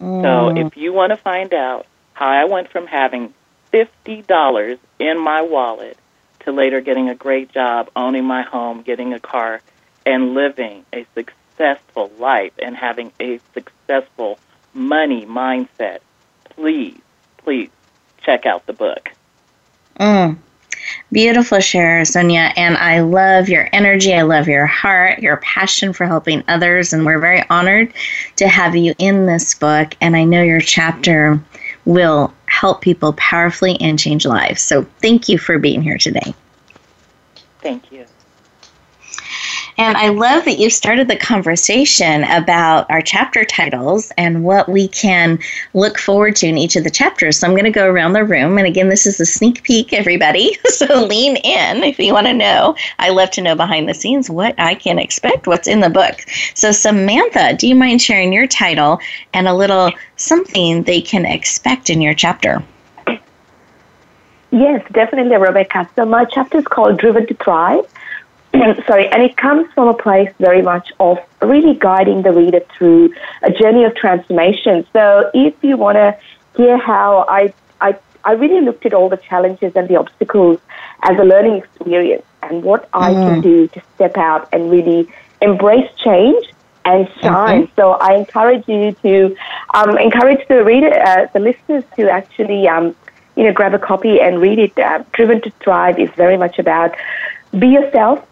Mm. 0.00 0.22
So, 0.22 0.66
if 0.66 0.76
you 0.76 0.92
want 0.92 1.10
to 1.10 1.16
find 1.16 1.52
out 1.52 1.86
how 2.12 2.28
I 2.28 2.44
went 2.44 2.70
from 2.70 2.86
having 2.86 3.34
$50 3.76 4.78
in 4.98 5.18
my 5.18 5.42
wallet 5.42 5.98
to 6.40 6.52
later 6.52 6.80
getting 6.80 7.08
a 7.08 7.14
great 7.14 7.52
job, 7.52 7.90
owning 7.96 8.24
my 8.24 8.42
home, 8.42 8.82
getting 8.82 9.12
a 9.12 9.20
car, 9.20 9.60
and 10.04 10.34
living 10.34 10.84
a 10.92 11.04
successful 11.14 12.10
life 12.18 12.52
and 12.60 12.76
having 12.76 13.12
a 13.20 13.40
successful 13.52 14.38
money 14.72 15.26
mindset, 15.26 15.98
please, 16.44 16.98
please 17.38 17.70
check 18.22 18.46
out 18.46 18.66
the 18.66 18.72
book. 18.72 19.10
Mm. 19.98 20.38
Beautiful 21.10 21.58
share, 21.60 22.04
Sonia. 22.04 22.52
And 22.56 22.76
I 22.76 23.00
love 23.00 23.48
your 23.48 23.68
energy. 23.72 24.14
I 24.14 24.22
love 24.22 24.46
your 24.46 24.66
heart, 24.66 25.18
your 25.18 25.38
passion 25.38 25.92
for 25.92 26.06
helping 26.06 26.44
others. 26.46 26.92
And 26.92 27.04
we're 27.04 27.18
very 27.18 27.42
honored 27.50 27.92
to 28.36 28.46
have 28.46 28.76
you 28.76 28.94
in 28.98 29.26
this 29.26 29.54
book. 29.54 29.96
And 30.00 30.16
I 30.16 30.24
know 30.24 30.42
your 30.42 30.60
chapter 30.60 31.40
will 31.84 32.32
help 32.48 32.80
people 32.80 33.12
powerfully 33.14 33.76
and 33.80 33.98
change 33.98 34.24
lives. 34.26 34.62
So 34.62 34.84
thank 35.00 35.28
you 35.28 35.38
for 35.38 35.58
being 35.58 35.82
here 35.82 35.98
today. 35.98 36.34
Thank 37.60 37.90
you. 37.90 38.06
And 39.78 39.96
I 39.96 40.08
love 40.08 40.46
that 40.46 40.58
you 40.58 40.70
started 40.70 41.08
the 41.08 41.16
conversation 41.16 42.24
about 42.24 42.90
our 42.90 43.02
chapter 43.02 43.44
titles 43.44 44.10
and 44.16 44.42
what 44.42 44.68
we 44.68 44.88
can 44.88 45.38
look 45.74 45.98
forward 45.98 46.36
to 46.36 46.46
in 46.46 46.56
each 46.56 46.76
of 46.76 46.84
the 46.84 46.90
chapters. 46.90 47.38
So 47.38 47.46
I'm 47.46 47.52
going 47.52 47.64
to 47.64 47.70
go 47.70 47.86
around 47.86 48.14
the 48.14 48.24
room. 48.24 48.56
And 48.56 48.66
again, 48.66 48.88
this 48.88 49.06
is 49.06 49.20
a 49.20 49.26
sneak 49.26 49.62
peek, 49.62 49.92
everybody. 49.92 50.56
So 50.76 51.06
lean 51.06 51.36
in 51.36 51.84
if 51.84 51.98
you 51.98 52.12
want 52.12 52.26
to 52.26 52.34
know. 52.34 52.76
I 52.98 53.08
love 53.08 53.30
to 53.30 53.40
know 53.40 53.54
behind 53.54 53.88
the 53.88 53.94
scenes 53.94 54.28
what 54.28 54.54
I 54.58 54.74
can 54.74 54.98
expect, 54.98 55.46
what's 55.46 55.66
in 55.66 55.80
the 55.80 55.88
book. 55.88 56.20
So, 56.54 56.70
Samantha, 56.70 57.56
do 57.56 57.66
you 57.66 57.74
mind 57.74 58.02
sharing 58.02 58.30
your 58.30 58.46
title 58.46 59.00
and 59.32 59.48
a 59.48 59.54
little 59.54 59.90
something 60.16 60.82
they 60.82 61.00
can 61.00 61.24
expect 61.24 61.88
in 61.88 62.02
your 62.02 62.12
chapter? 62.12 62.62
Yes, 64.50 64.86
definitely, 64.92 65.36
Rebecca. 65.36 65.88
So 65.96 66.04
my 66.04 66.26
chapter 66.26 66.58
is 66.58 66.66
called 66.66 66.98
Driven 66.98 67.26
to 67.26 67.34
Thrive. 67.34 67.86
Sorry, 68.86 69.08
and 69.08 69.22
it 69.22 69.36
comes 69.36 69.70
from 69.74 69.88
a 69.88 69.94
place 69.94 70.32
very 70.38 70.62
much 70.62 70.92
of 71.00 71.18
really 71.42 71.74
guiding 71.74 72.22
the 72.22 72.32
reader 72.32 72.60
through 72.76 73.14
a 73.42 73.50
journey 73.50 73.84
of 73.84 73.94
transformation. 73.94 74.86
So 74.92 75.30
if 75.34 75.54
you 75.62 75.76
want 75.76 75.96
to 75.96 76.18
hear 76.56 76.78
how 76.78 77.24
I, 77.28 77.52
I, 77.80 77.96
I 78.24 78.32
really 78.32 78.60
looked 78.60 78.86
at 78.86 78.94
all 78.94 79.08
the 79.08 79.16
challenges 79.16 79.72
and 79.76 79.88
the 79.88 79.96
obstacles 79.96 80.58
as 81.02 81.18
a 81.18 81.24
learning 81.24 81.56
experience 81.56 82.24
and 82.42 82.62
what 82.62 82.88
I 82.92 83.12
can 83.12 83.40
mm. 83.40 83.42
do 83.42 83.68
to 83.68 83.82
step 83.94 84.16
out 84.16 84.48
and 84.52 84.70
really 84.70 85.08
embrace 85.40 85.90
change 85.96 86.44
and 86.84 87.08
shine. 87.20 87.64
Mm-hmm. 87.64 87.74
So 87.74 87.92
I 87.92 88.14
encourage 88.14 88.66
you 88.68 88.92
to 89.02 89.36
um, 89.74 89.98
encourage 89.98 90.46
the 90.48 90.64
reader, 90.64 90.92
uh, 90.92 91.26
the 91.32 91.40
listeners 91.40 91.84
to 91.96 92.08
actually, 92.08 92.68
um, 92.68 92.94
you 93.34 93.44
know, 93.44 93.52
grab 93.52 93.74
a 93.74 93.78
copy 93.78 94.20
and 94.20 94.40
read 94.40 94.58
it. 94.58 94.78
Uh, 94.78 95.02
Driven 95.12 95.40
to 95.42 95.50
Thrive 95.62 95.98
is 95.98 96.10
very 96.10 96.36
much 96.36 96.58
about 96.58 96.94
be 97.58 97.68
yourself, 97.68 98.26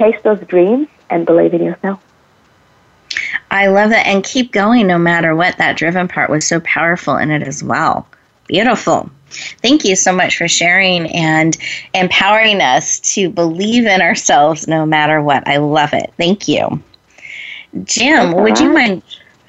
chase 0.00 0.20
those 0.22 0.40
dreams, 0.46 0.88
and 1.10 1.26
believe 1.26 1.52
in 1.52 1.62
yourself. 1.62 2.02
I 3.50 3.66
love 3.66 3.90
it. 3.90 4.06
And 4.06 4.24
keep 4.24 4.52
going 4.52 4.86
no 4.86 4.98
matter 4.98 5.34
what. 5.36 5.58
That 5.58 5.76
driven 5.76 6.08
part 6.08 6.30
was 6.30 6.46
so 6.46 6.60
powerful 6.60 7.16
in 7.16 7.30
it 7.30 7.42
as 7.42 7.62
well. 7.62 8.06
Beautiful. 8.46 9.10
Thank 9.62 9.84
you 9.84 9.94
so 9.94 10.12
much 10.12 10.36
for 10.36 10.48
sharing 10.48 11.06
and 11.08 11.56
empowering 11.94 12.60
us 12.60 13.00
to 13.14 13.28
believe 13.30 13.86
in 13.86 14.00
ourselves 14.00 14.66
no 14.66 14.86
matter 14.86 15.22
what. 15.22 15.46
I 15.46 15.58
love 15.58 15.92
it. 15.92 16.12
Thank 16.16 16.48
you. 16.48 16.82
Jim, 17.84 18.32
would 18.32 18.58
you 18.58 18.72
mind? 18.72 19.02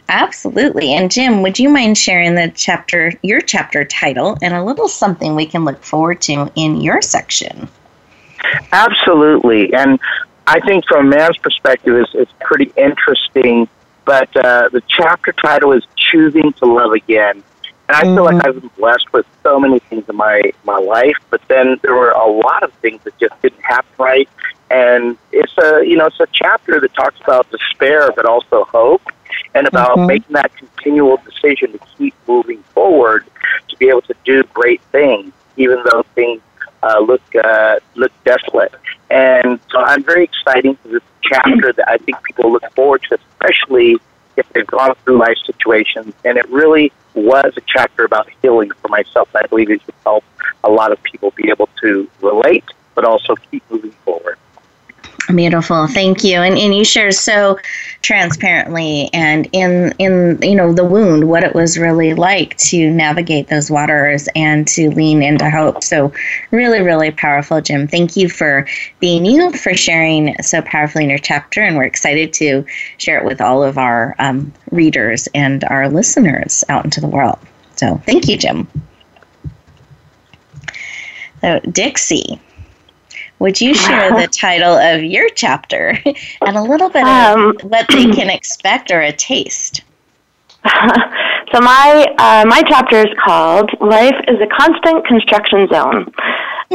Absolutely. 0.09 0.93
And 0.93 1.09
Jim, 1.09 1.41
would 1.41 1.57
you 1.57 1.69
mind 1.69 1.97
sharing 1.97 2.35
the 2.35 2.51
chapter, 2.53 3.13
your 3.23 3.41
chapter 3.41 3.85
title, 3.85 4.37
and 4.41 4.53
a 4.53 4.63
little 4.63 4.87
something 4.87 5.35
we 5.35 5.45
can 5.45 5.65
look 5.65 5.83
forward 5.83 6.21
to 6.21 6.51
in 6.55 6.81
your 6.81 7.01
section? 7.01 7.67
Absolutely. 8.71 9.73
And 9.73 9.99
I 10.47 10.59
think 10.59 10.85
from 10.87 11.07
a 11.07 11.09
man's 11.09 11.37
perspective, 11.37 11.95
it's, 11.95 12.11
it's 12.13 12.33
pretty 12.39 12.71
interesting. 12.75 13.67
But 14.05 14.35
uh, 14.35 14.69
the 14.69 14.81
chapter 14.87 15.31
title 15.31 15.73
is 15.73 15.83
Choosing 15.95 16.53
to 16.53 16.65
Love 16.65 16.93
Again. 16.93 17.43
And 17.87 17.97
I 17.97 18.01
feel 18.01 18.25
mm-hmm. 18.25 18.37
like 18.37 18.47
I've 18.47 18.59
been 18.59 18.71
blessed 18.77 19.11
with 19.13 19.25
so 19.43 19.59
many 19.59 19.79
things 19.79 20.07
in 20.07 20.15
my, 20.15 20.41
my 20.63 20.77
life, 20.77 21.17
but 21.29 21.41
then 21.47 21.77
there 21.81 21.93
were 21.93 22.11
a 22.11 22.27
lot 22.27 22.63
of 22.63 22.73
things 22.75 23.01
that 23.03 23.17
just 23.19 23.39
didn't 23.41 23.61
happen 23.61 23.91
right. 23.97 24.29
And 24.69 25.17
it's 25.31 25.55
a, 25.57 25.83
you 25.85 25.97
know, 25.97 26.05
it's 26.05 26.19
a 26.19 26.27
chapter 26.31 26.79
that 26.79 26.93
talks 26.93 27.19
about 27.21 27.51
despair, 27.51 28.11
but 28.15 28.25
also 28.25 28.63
hope 28.65 29.01
and 29.53 29.67
about 29.67 29.97
mm-hmm. 29.97 30.07
making 30.07 30.33
that 30.33 30.55
continual 30.55 31.17
decision 31.17 31.73
to 31.73 31.79
keep 31.97 32.15
moving 32.27 32.63
forward 32.73 33.25
to 33.67 33.77
be 33.77 33.89
able 33.89 34.01
to 34.03 34.15
do 34.23 34.43
great 34.53 34.81
things, 34.91 35.33
even 35.57 35.83
though 35.91 36.03
things 36.15 36.41
uh, 36.83 36.99
look 36.99 37.21
uh, 37.35 37.75
look 37.95 38.11
desolate. 38.23 38.73
And 39.11 39.59
so 39.69 39.79
I'm 39.79 40.03
very 40.03 40.23
excited 40.23 40.77
for 40.79 40.87
this 40.87 41.03
chapter 41.21 41.73
that 41.73 41.89
I 41.89 41.97
think 41.97 42.23
people 42.23 42.53
look 42.53 42.63
forward 42.73 43.03
to, 43.09 43.19
especially 43.33 43.97
if 44.37 44.47
they've 44.53 44.65
gone 44.65 44.95
through 45.03 45.19
life 45.19 45.37
situations. 45.45 46.13
And 46.23 46.37
it 46.37 46.49
really 46.49 46.93
was 47.13 47.53
a 47.57 47.61
chapter 47.67 48.05
about 48.05 48.29
healing 48.41 48.71
for 48.81 48.87
myself. 48.87 49.27
I 49.35 49.45
believe 49.47 49.69
it 49.69 49.85
would 49.85 49.95
help 50.03 50.23
a 50.63 50.69
lot 50.69 50.93
of 50.93 51.03
people 51.03 51.31
be 51.31 51.49
able 51.49 51.67
to 51.81 52.09
relate, 52.21 52.63
but 52.95 53.03
also 53.03 53.35
keep 53.35 53.69
moving 53.69 53.91
forward. 54.05 54.37
Beautiful, 55.27 55.87
thank 55.87 56.23
you. 56.23 56.41
And 56.41 56.57
and 56.57 56.75
you 56.75 56.83
share 56.83 57.11
so 57.11 57.57
transparently 58.01 59.09
and 59.13 59.47
in 59.51 59.93
in 59.99 60.39
you 60.41 60.55
know 60.55 60.73
the 60.73 60.83
wound 60.83 61.29
what 61.29 61.43
it 61.43 61.53
was 61.53 61.77
really 61.77 62.13
like 62.15 62.57
to 62.57 62.89
navigate 62.91 63.47
those 63.47 63.69
waters 63.69 64.27
and 64.35 64.67
to 64.69 64.89
lean 64.89 65.21
into 65.21 65.49
hope. 65.49 65.83
So 65.83 66.11
really, 66.49 66.81
really 66.81 67.11
powerful, 67.11 67.61
Jim. 67.61 67.87
Thank 67.87 68.17
you 68.17 68.29
for 68.29 68.67
being 68.99 69.23
you 69.25 69.51
for 69.53 69.75
sharing 69.75 70.41
so 70.41 70.61
powerfully 70.63 71.03
in 71.03 71.09
your 71.09 71.19
chapter, 71.19 71.61
and 71.61 71.77
we're 71.77 71.83
excited 71.83 72.33
to 72.33 72.65
share 72.97 73.19
it 73.19 73.25
with 73.25 73.41
all 73.41 73.63
of 73.63 73.77
our 73.77 74.15
um, 74.17 74.51
readers 74.71 75.27
and 75.35 75.63
our 75.65 75.87
listeners 75.87 76.63
out 76.67 76.83
into 76.83 76.99
the 76.99 77.07
world. 77.07 77.37
So 77.75 78.01
thank 78.05 78.27
you, 78.27 78.37
Jim. 78.37 78.67
So 81.41 81.59
Dixie 81.71 82.39
would 83.41 83.59
you 83.59 83.73
share 83.73 84.11
the 84.11 84.27
title 84.27 84.77
of 84.77 85.03
your 85.03 85.27
chapter 85.29 85.97
and 86.45 86.55
a 86.55 86.61
little 86.61 86.89
bit 86.89 87.03
um, 87.03 87.57
of 87.57 87.63
what 87.63 87.87
they 87.89 88.05
can 88.13 88.29
expect 88.29 88.91
or 88.91 89.01
a 89.01 89.11
taste? 89.11 89.81
so 90.63 91.59
my 91.59 92.05
uh, 92.19 92.45
my 92.45 92.61
chapter 92.69 92.97
is 92.97 93.11
called 93.25 93.71
"Life 93.81 94.13
is 94.27 94.39
a 94.39 94.47
Constant 94.55 95.07
Construction 95.07 95.67
Zone." 95.69 96.13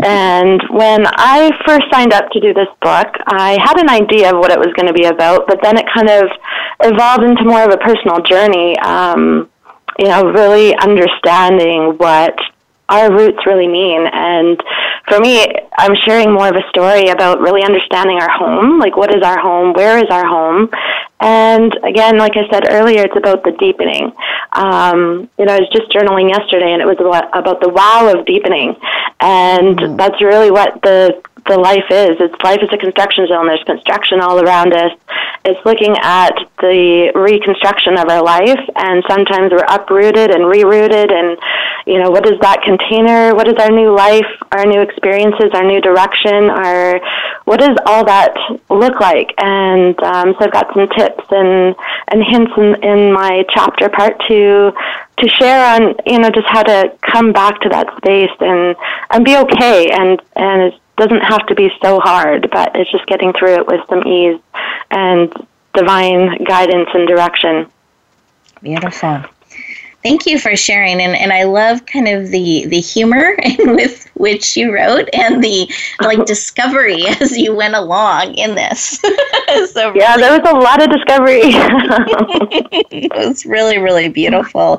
and 0.03 0.61
when 0.71 1.07
I 1.07 1.53
first 1.65 1.85
signed 1.93 2.13
up 2.13 2.31
to 2.33 2.41
do 2.41 2.53
this 2.53 2.69
book, 2.83 3.15
I 3.29 3.57
had 3.63 3.79
an 3.79 3.89
idea 3.89 4.35
of 4.35 4.39
what 4.39 4.51
it 4.51 4.59
was 4.59 4.73
going 4.75 4.89
to 4.89 4.93
be 4.93 5.05
about, 5.05 5.47
but 5.47 5.61
then 5.63 5.79
it 5.79 5.87
kind 5.95 6.11
of 6.11 6.29
evolved 6.81 7.23
into 7.23 7.45
more 7.45 7.63
of 7.63 7.73
a 7.73 7.79
personal 7.79 8.21
journey. 8.23 8.77
Um, 8.81 9.49
you 10.01 10.09
know, 10.09 10.25
really 10.33 10.77
understanding 10.77 11.95
what 11.97 12.37
our 12.89 13.11
roots 13.13 13.45
really 13.47 13.69
mean. 13.69 14.07
And 14.13 14.63
for 15.09 15.21
me, 15.21 15.45
I'm 15.79 15.95
sharing 16.05 16.33
more 16.33 16.49
of 16.49 16.57
a 16.57 16.69
story 16.71 17.09
about 17.09 17.41
really 17.41 17.63
understanding 17.63 18.19
our 18.19 18.31
home. 18.31 18.79
Like, 18.79 18.97
what 18.97 19.15
is 19.15 19.23
our 19.23 19.39
home? 19.39 19.73
Where 19.73 19.99
is 19.99 20.11
our 20.11 20.27
home? 20.27 20.71
And 21.19 21.73
again, 21.83 22.19
like 22.19 22.37
I 22.37 22.49
said 22.51 22.65
earlier, 22.69 23.03
it's 23.03 23.17
about 23.17 23.43
the 23.43 23.53
deepening. 23.53 24.13
Um, 24.53 25.29
you 25.39 25.47
know, 25.47 25.55
I 25.55 25.61
was 25.61 25.71
just 25.73 25.91
journaling 25.91 26.29
yesterday, 26.29 26.73
and 26.73 26.83
it 26.83 26.87
was 26.87 26.99
about 27.33 27.61
the 27.61 27.71
wow 27.71 28.13
of 28.15 28.27
deepening, 28.27 28.77
and 29.21 29.79
mm-hmm. 29.79 29.97
that's 29.97 30.21
really 30.21 30.51
what 30.51 30.81
the 30.83 31.23
the 31.49 31.59
life 31.59 31.87
is. 31.91 32.17
It's 32.21 32.35
life 32.43 32.61
is 32.63 32.69
a 32.73 32.79
construction 32.79 33.27
zone. 33.27 33.47
There's 33.47 33.63
construction 33.65 34.21
all 34.21 34.41
around 34.41 34.75
us. 34.75 34.93
It's 35.45 35.65
looking 35.65 35.95
at 36.03 36.35
the 36.61 37.13
reconstruction 37.15 37.99
of 37.99 38.09
our 38.09 38.23
life, 38.23 38.59
and 38.75 39.05
sometimes 39.09 39.53
we're 39.53 39.67
uprooted 39.69 40.31
and 40.31 40.45
rerouted. 40.45 41.13
And 41.13 41.39
you 41.87 42.03
know, 42.03 42.11
what 42.11 42.27
is 42.27 42.39
that 42.41 42.63
container? 42.63 43.35
What 43.35 43.47
is 43.47 43.55
our 43.57 43.71
new 43.71 43.95
life? 43.95 44.27
Our 44.53 44.67
new 44.67 44.81
experiences? 44.81 45.51
Our 45.55 45.65
new 45.65 45.81
direction? 45.81 46.51
Our 46.51 47.01
what 47.45 47.61
does 47.61 47.77
all 47.87 48.05
that 48.05 48.35
look 48.71 48.99
like? 49.01 49.33
And 49.39 49.95
um, 50.03 50.35
so 50.39 50.47
I've 50.47 50.53
got 50.53 50.75
some 50.75 50.89
tips 50.89 51.25
and 51.31 51.77
and 52.09 52.25
hints 52.25 52.53
in, 52.57 52.75
in 52.83 53.13
my 53.13 53.45
chapter 53.55 53.89
part 53.89 54.21
two 54.27 54.73
to 55.19 55.29
share 55.29 55.75
on 55.75 55.95
you 56.07 56.19
know 56.19 56.31
just 56.31 56.47
how 56.47 56.63
to 56.63 56.93
come 57.01 57.33
back 57.33 57.61
to 57.61 57.69
that 57.69 57.87
space 57.99 58.35
and 58.41 58.77
and 59.11 59.25
be 59.25 59.37
okay 59.37 59.91
and 59.91 60.21
and 60.35 60.73
doesn't 60.97 61.21
have 61.21 61.47
to 61.47 61.55
be 61.55 61.71
so 61.83 62.01
hard, 62.01 62.49
but 62.51 62.73
it's 62.75 62.91
just 62.91 63.07
getting 63.07 63.33
through 63.33 63.55
it 63.55 63.67
with 63.67 63.81
some 63.89 64.07
ease 64.07 64.41
and 64.91 65.33
divine 65.75 66.43
guidance 66.45 66.89
and 66.95 67.07
direction. 67.07 67.71
Beautiful. 68.63 69.25
Thank 70.07 70.25
you 70.25 70.39
for 70.39 70.55
sharing, 70.55 71.01
and, 71.01 71.17
and 71.17 71.33
I 71.33 71.43
love 71.43 71.85
kind 71.85 72.07
of 72.07 72.29
the 72.29 72.65
the 72.67 72.79
humor 72.79 73.37
with 73.59 74.09
which 74.15 74.57
you 74.57 74.73
wrote 74.73 75.09
and 75.13 75.43
the 75.43 75.69
like 76.01 76.25
discovery 76.27 77.05
as 77.21 77.37
you 77.37 77.53
went 77.57 77.75
along 77.75 78.35
in 78.35 78.55
this. 78.55 79.01
so 79.73 79.93
yeah, 79.97 80.15
really, 80.15 80.23
there 80.23 80.41
was 80.41 80.49
a 80.49 80.55
lot 80.55 80.81
of 80.81 80.91
discovery. 80.91 81.41
it 82.93 83.13
was 83.17 83.45
really 83.47 83.79
really 83.79 84.09
beautiful, 84.09 84.79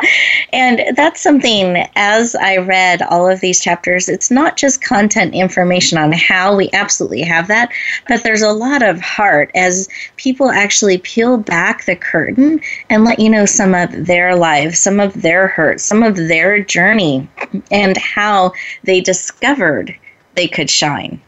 and 0.54 0.96
that's 0.96 1.20
something. 1.20 1.86
As 1.98 2.34
I 2.34 2.56
read 2.60 3.02
all 3.02 3.30
of 3.30 3.42
these 3.42 3.60
chapters, 3.60 4.08
it's 4.08 4.32
not 4.32 4.56
just 4.56 4.82
content 4.82 5.36
information 5.36 5.98
on 5.98 6.14
how 6.14 6.56
we 6.56 6.70
absolutely 6.72 7.24
have 7.24 7.50
that, 7.50 7.74
but 8.08 8.24
there's 8.24 8.44
a 8.44 8.54
lot 8.54 8.82
of 8.82 9.02
heart 9.02 9.52
as 9.56 9.90
people 10.16 10.50
actually 10.50 11.00
peel 11.00 11.36
back 11.38 11.84
the 11.84 11.98
curtain 11.98 12.62
and 12.90 13.04
let 13.04 13.20
you 13.20 13.30
know 13.30 13.46
some 13.46 13.76
of 13.76 14.06
their 14.06 14.34
lives, 14.34 14.80
some 14.80 15.02
of 15.02 15.17
their 15.18 15.48
hurt, 15.48 15.82
some 15.82 16.04
of 16.04 16.16
their 16.16 16.64
journey, 16.64 17.28
and 17.72 17.98
how 17.98 18.54
they 18.84 19.02
discovered 19.02 19.96
they 20.36 20.48
could 20.48 20.70
shine. 20.70 21.22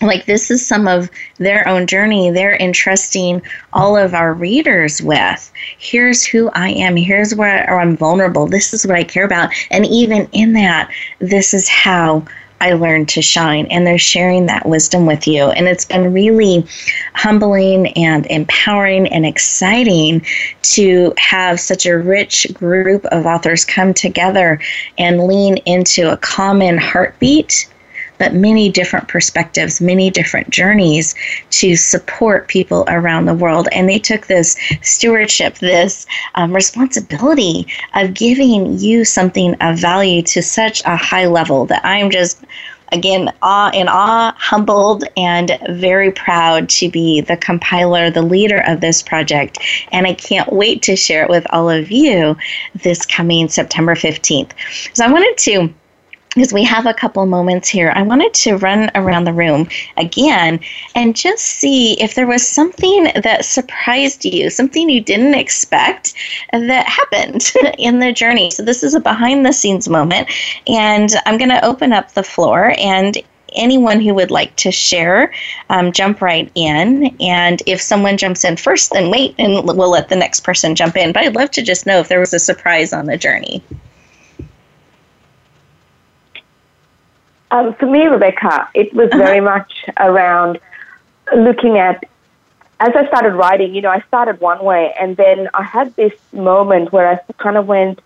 Like, 0.00 0.26
this 0.26 0.50
is 0.50 0.66
some 0.66 0.88
of 0.88 1.08
their 1.38 1.66
own 1.68 1.86
journey 1.86 2.30
they're 2.30 2.56
entrusting 2.56 3.40
all 3.72 3.96
of 3.96 4.14
our 4.14 4.32
readers 4.34 5.00
with. 5.00 5.52
Here's 5.78 6.24
who 6.24 6.50
I 6.50 6.70
am. 6.70 6.96
Here's 6.96 7.36
where 7.36 7.78
I'm 7.78 7.96
vulnerable. 7.96 8.48
This 8.48 8.74
is 8.74 8.84
what 8.84 8.96
I 8.96 9.04
care 9.04 9.24
about. 9.24 9.50
And 9.70 9.86
even 9.86 10.28
in 10.32 10.54
that, 10.54 10.90
this 11.20 11.54
is 11.54 11.68
how 11.68 12.24
I 12.62 12.74
learned 12.74 13.08
to 13.10 13.22
shine. 13.22 13.66
And 13.66 13.84
they're 13.84 13.98
sharing 13.98 14.46
that 14.46 14.66
wisdom 14.66 15.04
with 15.04 15.26
you. 15.26 15.46
And 15.50 15.66
it's 15.66 15.84
been 15.84 16.12
really 16.12 16.64
humbling 17.14 17.88
and 17.94 18.24
empowering 18.26 19.08
and 19.08 19.26
exciting 19.26 20.24
to 20.62 21.12
have 21.18 21.58
such 21.58 21.86
a 21.86 21.98
rich 21.98 22.46
group 22.54 23.04
of 23.06 23.26
authors 23.26 23.64
come 23.64 23.92
together 23.92 24.60
and 24.96 25.26
lean 25.26 25.56
into 25.66 26.12
a 26.12 26.16
common 26.16 26.78
heartbeat 26.78 27.68
but 28.22 28.34
many 28.34 28.68
different 28.68 29.08
perspectives, 29.08 29.80
many 29.80 30.08
different 30.08 30.48
journeys 30.48 31.16
to 31.50 31.74
support 31.74 32.46
people 32.46 32.84
around 32.86 33.24
the 33.24 33.34
world. 33.34 33.66
And 33.72 33.88
they 33.88 33.98
took 33.98 34.28
this 34.28 34.56
stewardship, 34.80 35.58
this 35.58 36.06
um, 36.36 36.54
responsibility 36.54 37.66
of 37.96 38.14
giving 38.14 38.78
you 38.78 39.04
something 39.04 39.56
of 39.56 39.76
value 39.76 40.22
to 40.22 40.40
such 40.40 40.84
a 40.84 40.94
high 40.94 41.26
level 41.26 41.66
that 41.66 41.84
I'm 41.84 42.10
just 42.10 42.44
again, 42.92 43.32
awe 43.42 43.70
in 43.72 43.88
awe, 43.88 44.34
humbled, 44.38 45.02
and 45.16 45.58
very 45.70 46.12
proud 46.12 46.68
to 46.68 46.90
be 46.90 47.22
the 47.22 47.38
compiler, 47.38 48.10
the 48.10 48.22
leader 48.22 48.62
of 48.66 48.82
this 48.82 49.02
project. 49.02 49.58
And 49.90 50.06
I 50.06 50.12
can't 50.12 50.52
wait 50.52 50.82
to 50.82 50.94
share 50.94 51.24
it 51.24 51.30
with 51.30 51.46
all 51.50 51.70
of 51.70 51.90
you 51.90 52.36
this 52.82 53.04
coming 53.06 53.48
September 53.48 53.94
15th. 53.94 54.52
So 54.92 55.06
I 55.06 55.10
wanted 55.10 55.38
to 55.38 55.74
because 56.34 56.52
we 56.52 56.64
have 56.64 56.86
a 56.86 56.94
couple 56.94 57.24
moments 57.26 57.68
here, 57.68 57.92
I 57.94 58.02
wanted 58.02 58.32
to 58.34 58.56
run 58.56 58.90
around 58.94 59.24
the 59.24 59.32
room 59.32 59.68
again 59.96 60.60
and 60.94 61.14
just 61.14 61.44
see 61.44 62.00
if 62.00 62.14
there 62.14 62.26
was 62.26 62.46
something 62.46 63.04
that 63.22 63.44
surprised 63.44 64.24
you, 64.24 64.48
something 64.48 64.88
you 64.88 65.00
didn't 65.00 65.34
expect 65.34 66.14
that 66.52 66.86
happened 66.86 67.52
in 67.78 67.98
the 67.98 68.12
journey. 68.12 68.50
So, 68.50 68.62
this 68.62 68.82
is 68.82 68.94
a 68.94 69.00
behind 69.00 69.44
the 69.44 69.52
scenes 69.52 69.88
moment, 69.88 70.28
and 70.66 71.10
I'm 71.26 71.38
going 71.38 71.50
to 71.50 71.64
open 71.64 71.92
up 71.92 72.12
the 72.12 72.22
floor. 72.22 72.74
And 72.78 73.18
anyone 73.54 74.00
who 74.00 74.14
would 74.14 74.30
like 74.30 74.56
to 74.56 74.72
share, 74.72 75.32
um, 75.68 75.92
jump 75.92 76.22
right 76.22 76.50
in. 76.54 77.14
And 77.20 77.62
if 77.66 77.82
someone 77.82 78.16
jumps 78.16 78.44
in 78.44 78.56
first, 78.56 78.92
then 78.92 79.10
wait 79.10 79.34
and 79.38 79.52
we'll 79.66 79.90
let 79.90 80.08
the 80.08 80.16
next 80.16 80.40
person 80.40 80.74
jump 80.74 80.96
in. 80.96 81.12
But 81.12 81.24
I'd 81.24 81.34
love 81.34 81.50
to 81.50 81.62
just 81.62 81.84
know 81.84 82.00
if 82.00 82.08
there 82.08 82.20
was 82.20 82.32
a 82.32 82.38
surprise 82.38 82.94
on 82.94 83.04
the 83.04 83.18
journey. 83.18 83.62
Um, 87.52 87.74
for 87.74 87.84
me, 87.84 88.06
Rebecca, 88.06 88.68
it 88.72 88.94
was 88.94 89.10
very 89.10 89.40
much 89.40 89.84
around 90.00 90.58
looking 91.36 91.76
at, 91.76 92.02
as 92.80 92.92
I 92.96 93.06
started 93.06 93.34
writing, 93.34 93.74
you 93.74 93.82
know, 93.82 93.90
I 93.90 94.00
started 94.08 94.40
one 94.40 94.64
way 94.64 94.94
and 94.98 95.18
then 95.18 95.50
I 95.52 95.62
had 95.62 95.94
this 95.94 96.14
moment 96.32 96.92
where 96.92 97.06
I 97.06 97.32
kind 97.34 97.58
of 97.58 97.66
went, 97.66 98.00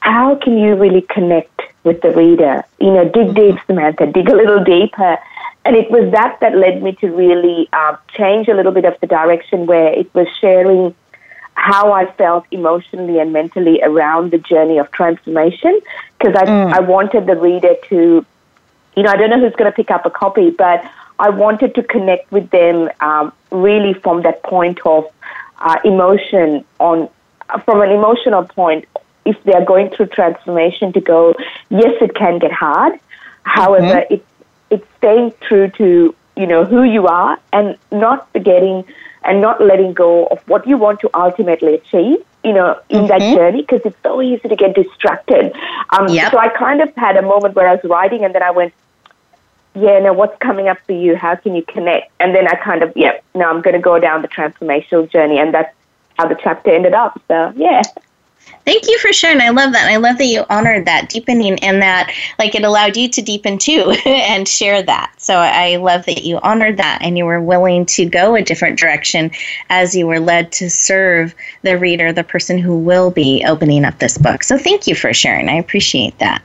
how 0.00 0.34
can 0.34 0.58
you 0.58 0.74
really 0.74 1.00
connect 1.00 1.62
with 1.82 2.02
the 2.02 2.10
reader? 2.10 2.62
You 2.78 2.92
know, 2.92 3.08
dig 3.08 3.34
deep, 3.34 3.56
Samantha, 3.66 4.06
dig 4.06 4.28
a 4.28 4.36
little 4.36 4.62
deeper. 4.62 5.16
And 5.64 5.74
it 5.76 5.90
was 5.90 6.12
that 6.12 6.38
that 6.40 6.54
led 6.54 6.82
me 6.82 6.92
to 6.96 7.08
really 7.08 7.70
uh, 7.72 7.96
change 8.14 8.48
a 8.48 8.54
little 8.54 8.72
bit 8.72 8.84
of 8.84 9.00
the 9.00 9.06
direction 9.06 9.64
where 9.64 9.94
it 9.94 10.12
was 10.14 10.28
sharing 10.42 10.94
how 11.54 11.92
I 11.92 12.12
felt 12.12 12.44
emotionally 12.50 13.18
and 13.18 13.32
mentally 13.32 13.80
around 13.82 14.30
the 14.30 14.38
journey 14.38 14.76
of 14.76 14.90
transformation 14.90 15.80
because 16.18 16.34
I, 16.36 16.44
mm. 16.44 16.72
I 16.72 16.80
wanted 16.80 17.26
the 17.26 17.36
reader 17.36 17.76
to 17.88 18.26
you 18.96 19.02
know, 19.02 19.10
I 19.10 19.16
don't 19.16 19.30
know 19.30 19.40
who's 19.40 19.54
going 19.56 19.70
to 19.70 19.74
pick 19.74 19.90
up 19.90 20.06
a 20.06 20.10
copy, 20.10 20.50
but 20.50 20.84
I 21.18 21.30
wanted 21.30 21.74
to 21.76 21.82
connect 21.82 22.30
with 22.32 22.50
them 22.50 22.90
um, 23.00 23.32
really 23.50 23.94
from 23.94 24.22
that 24.22 24.42
point 24.42 24.80
of 24.84 25.06
uh, 25.58 25.78
emotion 25.84 26.64
on, 26.80 27.08
from 27.64 27.80
an 27.80 27.90
emotional 27.90 28.44
point, 28.44 28.86
if 29.24 29.42
they 29.44 29.52
are 29.52 29.64
going 29.64 29.90
through 29.90 30.06
transformation 30.06 30.92
to 30.92 31.00
go, 31.00 31.34
yes, 31.70 31.94
it 32.00 32.14
can 32.14 32.38
get 32.38 32.52
hard. 32.52 32.98
However, 33.42 34.00
mm-hmm. 34.00 34.14
it's, 34.14 34.26
it's 34.70 34.86
staying 34.98 35.32
true 35.40 35.68
to, 35.70 36.14
you 36.36 36.46
know, 36.46 36.64
who 36.64 36.82
you 36.82 37.06
are 37.06 37.38
and 37.52 37.76
not 37.90 38.30
forgetting 38.32 38.84
and 39.22 39.40
not 39.40 39.62
letting 39.62 39.94
go 39.94 40.26
of 40.26 40.46
what 40.48 40.66
you 40.66 40.76
want 40.76 41.00
to 41.00 41.10
ultimately 41.14 41.74
achieve 41.74 42.18
you 42.44 42.52
know, 42.52 42.78
in 42.90 42.98
mm-hmm. 42.98 43.06
that 43.06 43.20
journey 43.34 43.62
because 43.62 43.80
it's 43.86 43.96
so 44.02 44.20
easy 44.20 44.46
to 44.48 44.54
get 44.54 44.74
distracted. 44.74 45.56
Um, 45.88 46.08
yep. 46.08 46.30
So 46.30 46.38
I 46.38 46.48
kind 46.48 46.82
of 46.82 46.94
had 46.94 47.16
a 47.16 47.22
moment 47.22 47.54
where 47.54 47.66
I 47.66 47.76
was 47.76 47.84
writing 47.84 48.22
and 48.22 48.34
then 48.34 48.42
I 48.42 48.50
went, 48.50 48.74
yeah, 49.74 49.98
now 49.98 50.12
what's 50.12 50.38
coming 50.38 50.68
up 50.68 50.78
for 50.86 50.92
you? 50.92 51.16
How 51.16 51.34
can 51.34 51.54
you 51.54 51.62
connect? 51.62 52.10
And 52.20 52.34
then 52.34 52.46
I 52.46 52.54
kind 52.54 52.82
of, 52.82 52.92
yeah, 52.96 53.18
now 53.34 53.50
I'm 53.50 53.60
going 53.60 53.74
to 53.74 53.80
go 53.80 53.98
down 53.98 54.22
the 54.22 54.28
transformational 54.28 55.10
journey. 55.10 55.38
And 55.38 55.52
that's 55.52 55.74
how 56.16 56.28
the 56.28 56.36
chapter 56.36 56.70
ended 56.70 56.94
up. 56.94 57.20
So, 57.26 57.52
yeah. 57.56 57.82
Thank 58.64 58.86
you 58.86 58.98
for 58.98 59.12
sharing. 59.12 59.40
I 59.40 59.50
love 59.50 59.72
that. 59.72 59.90
I 59.90 59.96
love 59.96 60.18
that 60.18 60.26
you 60.26 60.44
honored 60.48 60.86
that 60.86 61.08
deepening 61.08 61.58
and 61.62 61.82
that, 61.82 62.14
like, 62.38 62.54
it 62.54 62.62
allowed 62.62 62.96
you 62.96 63.08
to 63.08 63.22
deepen 63.22 63.58
too 63.58 63.94
and 64.06 64.46
share 64.46 64.82
that. 64.82 65.12
So 65.18 65.36
I 65.36 65.76
love 65.76 66.06
that 66.06 66.24
you 66.24 66.38
honored 66.38 66.76
that 66.76 67.00
and 67.02 67.18
you 67.18 67.24
were 67.24 67.40
willing 67.40 67.84
to 67.86 68.06
go 68.06 68.34
a 68.34 68.42
different 68.42 68.78
direction 68.78 69.32
as 69.70 69.94
you 69.94 70.06
were 70.06 70.20
led 70.20 70.52
to 70.52 70.70
serve 70.70 71.34
the 71.62 71.76
reader, 71.76 72.12
the 72.12 72.24
person 72.24 72.58
who 72.58 72.78
will 72.78 73.10
be 73.10 73.44
opening 73.46 73.84
up 73.84 73.98
this 73.98 74.16
book. 74.18 74.42
So 74.42 74.56
thank 74.56 74.86
you 74.86 74.94
for 74.94 75.12
sharing. 75.12 75.48
I 75.48 75.54
appreciate 75.54 76.18
that. 76.18 76.42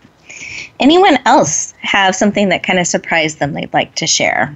Anyone 0.80 1.18
else 1.26 1.74
have 1.82 2.16
something 2.16 2.50
that 2.50 2.64
kind 2.64 2.80
of 2.80 2.88
surprised 2.88 3.40
them 3.40 3.54
they'd 3.54 3.74
like 3.74 3.96
to 3.96 4.08
share? 4.08 4.56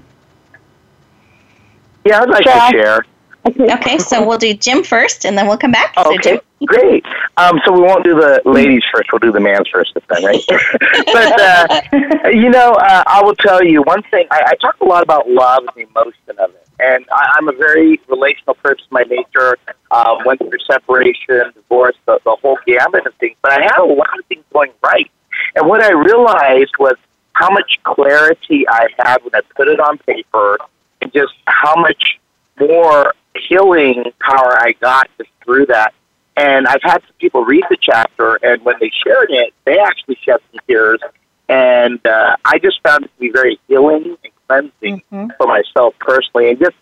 Yeah, 2.05 2.21
I'd 2.21 2.29
like 2.29 2.43
to 2.45 2.69
share. 2.71 3.05
Okay, 3.45 3.97
so 3.97 4.25
we'll 4.25 4.37
do 4.37 4.53
Jim 4.53 4.83
first, 4.83 5.25
and 5.25 5.37
then 5.37 5.47
we'll 5.47 5.57
come 5.57 5.71
back. 5.71 5.93
Okay, 5.97 6.35
so 6.35 6.65
great. 6.65 7.05
Um, 7.35 7.59
so 7.65 7.73
we 7.73 7.81
won't 7.81 8.05
do 8.05 8.15
the 8.15 8.41
ladies 8.45 8.83
first; 8.93 9.11
we'll 9.11 9.19
do 9.19 9.33
the 9.33 9.39
man's 9.41 9.67
first 9.67 9.93
this 9.93 10.03
time, 10.05 10.23
right? 10.23 10.41
but 10.47 11.41
uh, 11.41 11.81
you 12.29 12.49
know, 12.49 12.71
uh, 12.71 13.03
I 13.05 13.21
will 13.21 13.35
tell 13.35 13.61
you 13.61 13.81
one 13.81 14.01
thing. 14.03 14.27
I, 14.31 14.43
I 14.47 14.55
talk 14.61 14.79
a 14.79 14.85
lot 14.85 15.03
about 15.03 15.29
love 15.29 15.63
and 15.67 15.69
the 15.75 15.89
emotion 15.89 16.39
of 16.39 16.51
it, 16.51 16.67
and 16.79 17.05
I, 17.11 17.35
I'm 17.35 17.49
a 17.49 17.53
very 17.53 17.99
relational 18.07 18.55
person 18.55 18.85
by 18.91 19.03
nature. 19.03 19.57
Uh, 19.91 20.17
went 20.25 20.39
through 20.39 20.59
separation, 20.65 21.51
divorce, 21.53 21.95
the, 22.05 22.19
the 22.23 22.37
whole 22.41 22.57
gamut 22.65 23.05
of 23.05 23.13
things. 23.15 23.35
But 23.41 23.51
I 23.51 23.63
had 23.63 23.79
a 23.79 23.85
lot 23.85 24.17
of 24.17 24.25
things 24.25 24.43
going 24.53 24.71
right 24.81 25.11
and 25.55 25.67
what 25.67 25.81
I 25.81 25.91
realized 25.91 26.73
was 26.79 26.95
how 27.33 27.49
much 27.49 27.79
clarity 27.83 28.67
I 28.67 28.87
had 28.97 29.17
when 29.23 29.33
I 29.33 29.41
put 29.55 29.67
it 29.67 29.79
on 29.79 29.97
paper 29.99 30.57
and 31.01 31.11
just 31.13 31.33
how 31.45 31.75
much 31.75 32.19
more 32.59 33.13
healing 33.47 34.03
power 34.19 34.57
I 34.59 34.73
got 34.79 35.09
just 35.17 35.29
through 35.43 35.67
that. 35.67 35.93
And 36.35 36.67
I've 36.67 36.81
had 36.81 37.01
some 37.01 37.15
people 37.19 37.45
read 37.45 37.63
the 37.69 37.77
chapter, 37.79 38.39
and 38.41 38.63
when 38.63 38.75
they 38.79 38.91
shared 39.05 39.29
it, 39.29 39.53
they 39.65 39.77
actually 39.77 40.17
shed 40.23 40.39
some 40.51 40.59
tears. 40.67 40.99
And 41.47 42.03
uh, 42.07 42.35
I 42.45 42.57
just 42.57 42.81
found 42.81 43.05
it 43.05 43.07
to 43.13 43.19
be 43.19 43.29
very 43.29 43.59
healing 43.67 44.17
and 44.23 44.33
cleansing 44.47 45.03
mm-hmm. 45.11 45.27
for 45.37 45.45
myself 45.45 45.93
personally. 45.99 46.49
And 46.49 46.59
just, 46.59 46.75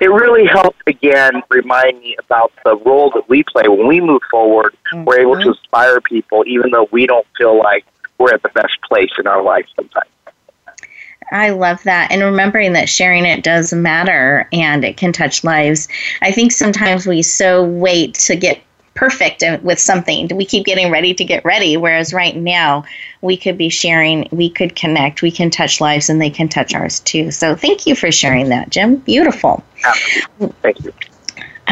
it 0.00 0.10
really 0.10 0.46
helped 0.46 0.82
again 0.86 1.42
remind 1.48 2.00
me 2.00 2.16
about 2.18 2.52
the 2.64 2.76
role 2.76 3.10
that 3.14 3.28
we 3.28 3.44
play 3.44 3.68
when 3.68 3.86
we 3.86 4.00
move 4.00 4.22
forward. 4.30 4.76
Mm-hmm. 4.92 5.04
We're 5.04 5.20
able 5.20 5.40
to 5.40 5.48
inspire 5.48 6.00
people, 6.00 6.44
even 6.46 6.70
though 6.70 6.88
we 6.90 7.06
don't 7.06 7.26
feel 7.38 7.58
like 7.58 7.86
we're 8.18 8.32
at 8.32 8.42
the 8.42 8.50
best 8.50 8.80
place 8.88 9.10
in 9.18 9.26
our 9.26 9.42
life 9.42 9.66
sometimes. 9.76 10.08
I 11.30 11.50
love 11.50 11.82
that. 11.84 12.12
And 12.12 12.22
remembering 12.22 12.74
that 12.74 12.88
sharing 12.88 13.24
it 13.24 13.42
does 13.42 13.72
matter 13.72 14.48
and 14.52 14.84
it 14.84 14.98
can 14.98 15.12
touch 15.12 15.44
lives. 15.44 15.88
I 16.20 16.30
think 16.30 16.52
sometimes 16.52 17.06
we 17.06 17.22
so 17.22 17.64
wait 17.64 18.14
to 18.14 18.36
get 18.36 18.62
perfect 18.94 19.42
with 19.62 19.78
something. 19.78 20.28
We 20.36 20.44
keep 20.44 20.66
getting 20.66 20.90
ready 20.90 21.14
to 21.14 21.24
get 21.24 21.42
ready. 21.44 21.78
Whereas 21.78 22.12
right 22.12 22.36
now, 22.36 22.84
we 23.22 23.38
could 23.38 23.56
be 23.56 23.70
sharing, 23.70 24.28
we 24.30 24.50
could 24.50 24.76
connect, 24.76 25.22
we 25.22 25.30
can 25.30 25.48
touch 25.48 25.80
lives, 25.80 26.10
and 26.10 26.20
they 26.20 26.28
can 26.28 26.48
touch 26.48 26.74
ours 26.74 27.00
too. 27.00 27.30
So 27.30 27.56
thank 27.56 27.86
you 27.86 27.94
for 27.94 28.12
sharing 28.12 28.50
that, 28.50 28.68
Jim. 28.68 28.96
Beautiful. 28.96 29.64
Thank 30.60 30.84
you. 30.84 30.92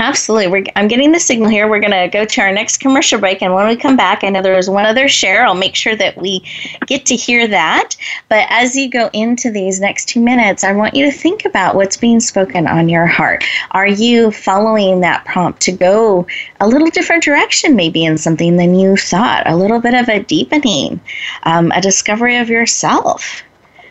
Absolutely. 0.01 0.49
We're, 0.49 0.65
I'm 0.77 0.89
getting 0.89 1.13
the 1.13 1.21
signal 1.21 1.51
here. 1.51 1.69
We're 1.69 1.79
going 1.79 1.91
to 1.91 2.09
go 2.09 2.25
to 2.25 2.41
our 2.41 2.53
next 2.53 2.79
commercial 2.79 3.21
break. 3.21 3.43
And 3.43 3.53
when 3.53 3.69
we 3.69 3.77
come 3.77 3.99
back, 3.99 4.25
I 4.25 4.31
know 4.31 4.41
there 4.41 4.57
is 4.57 4.71
one 4.71 4.87
other 4.87 5.09
share. 5.09 5.45
I'll 5.45 5.55
make 5.55 5.75
sure 5.77 5.95
that 5.95 6.17
we 6.17 6.43
get 6.87 7.05
to 7.07 7.17
hear 7.17 7.47
that. 7.47 7.97
But 8.31 8.47
as 8.49 8.75
you 8.75 8.89
go 8.89 9.11
into 9.13 9.51
these 9.51 9.79
next 9.79 10.07
two 10.09 10.23
minutes, 10.23 10.65
I 10.65 10.73
want 10.73 10.95
you 10.95 11.05
to 11.05 11.13
think 11.13 11.45
about 11.45 11.75
what's 11.75 11.99
being 11.99 12.19
spoken 12.19 12.67
on 12.67 12.89
your 12.89 13.05
heart. 13.05 13.45
Are 13.73 13.87
you 13.87 14.31
following 14.31 15.01
that 15.01 15.27
prompt 15.27 15.61
to 15.63 15.73
go 15.73 16.27
a 16.61 16.67
little 16.67 16.89
different 16.89 17.23
direction, 17.23 17.77
maybe 17.77 18.03
in 18.03 18.17
something 18.17 18.57
than 18.57 18.75
you 18.75 18.97
thought? 18.97 19.43
A 19.45 19.57
little 19.57 19.81
bit 19.81 19.93
of 19.93 20.09
a 20.09 20.23
deepening, 20.23 20.99
um, 21.43 21.73
a 21.73 21.81
discovery 21.83 22.39
of 22.39 22.49
yourself 22.49 23.43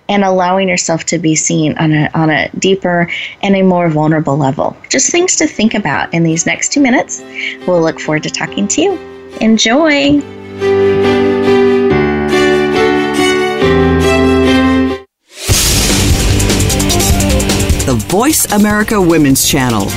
and 0.09 0.25
allowing 0.25 0.67
yourself 0.67 1.05
to 1.05 1.17
be 1.17 1.35
seen 1.35 1.77
on 1.77 1.93
a, 1.93 2.09
on 2.13 2.29
a 2.29 2.49
deeper 2.59 3.09
and 3.41 3.55
a 3.55 3.61
more 3.61 3.87
vulnerable 3.89 4.35
level. 4.35 4.75
Just 4.89 5.11
things 5.11 5.37
to 5.37 5.47
think 5.47 5.75
about 5.75 6.13
in 6.13 6.23
these 6.23 6.45
next 6.45 6.73
two 6.73 6.81
minutes. 6.81 7.21
We'll 7.65 7.81
look 7.81 7.99
forward 7.99 8.23
to 8.23 8.29
talking 8.29 8.67
to 8.69 8.81
you. 8.81 8.97
Enjoy. 9.39 10.19
The 17.85 17.95
Voice 18.07 18.51
America 18.51 19.01
Women's 19.01 19.47
Channel. 19.47 19.87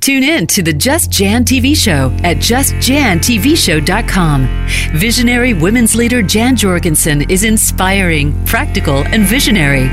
Tune 0.00 0.22
in 0.22 0.46
to 0.46 0.62
the 0.62 0.72
Just 0.72 1.10
Jan 1.10 1.44
TV 1.44 1.76
show 1.76 2.10
at 2.24 2.38
justjantvshow.com. 2.38 4.66
Visionary 4.98 5.52
women's 5.52 5.94
leader 5.94 6.22
Jan 6.22 6.56
Jorgensen 6.56 7.30
is 7.30 7.44
inspiring, 7.44 8.32
practical, 8.46 9.04
and 9.04 9.24
visionary. 9.24 9.90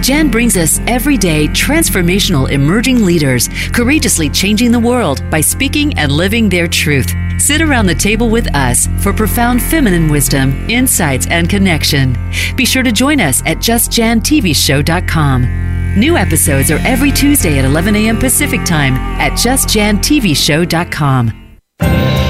Jan 0.00 0.30
brings 0.30 0.56
us 0.56 0.80
everyday 0.86 1.46
transformational 1.48 2.50
emerging 2.50 3.04
leaders, 3.04 3.50
courageously 3.74 4.30
changing 4.30 4.72
the 4.72 4.80
world 4.80 5.22
by 5.30 5.42
speaking 5.42 5.92
and 5.98 6.10
living 6.10 6.48
their 6.48 6.66
truth. 6.66 7.12
Sit 7.38 7.60
around 7.60 7.84
the 7.84 7.94
table 7.94 8.30
with 8.30 8.54
us 8.54 8.86
for 9.02 9.12
profound 9.12 9.62
feminine 9.62 10.10
wisdom, 10.10 10.54
insights, 10.70 11.26
and 11.26 11.50
connection. 11.50 12.16
Be 12.56 12.64
sure 12.64 12.82
to 12.82 12.92
join 12.92 13.20
us 13.20 13.42
at 13.44 13.58
justjantvshow.com. 13.58 15.69
New 15.96 16.16
episodes 16.16 16.70
are 16.70 16.78
every 16.86 17.10
Tuesday 17.10 17.58
at 17.58 17.64
11 17.64 17.96
a.m. 17.96 18.16
Pacific 18.18 18.64
Time 18.64 18.94
at 18.94 19.32
justjantvshow.com. 19.32 22.29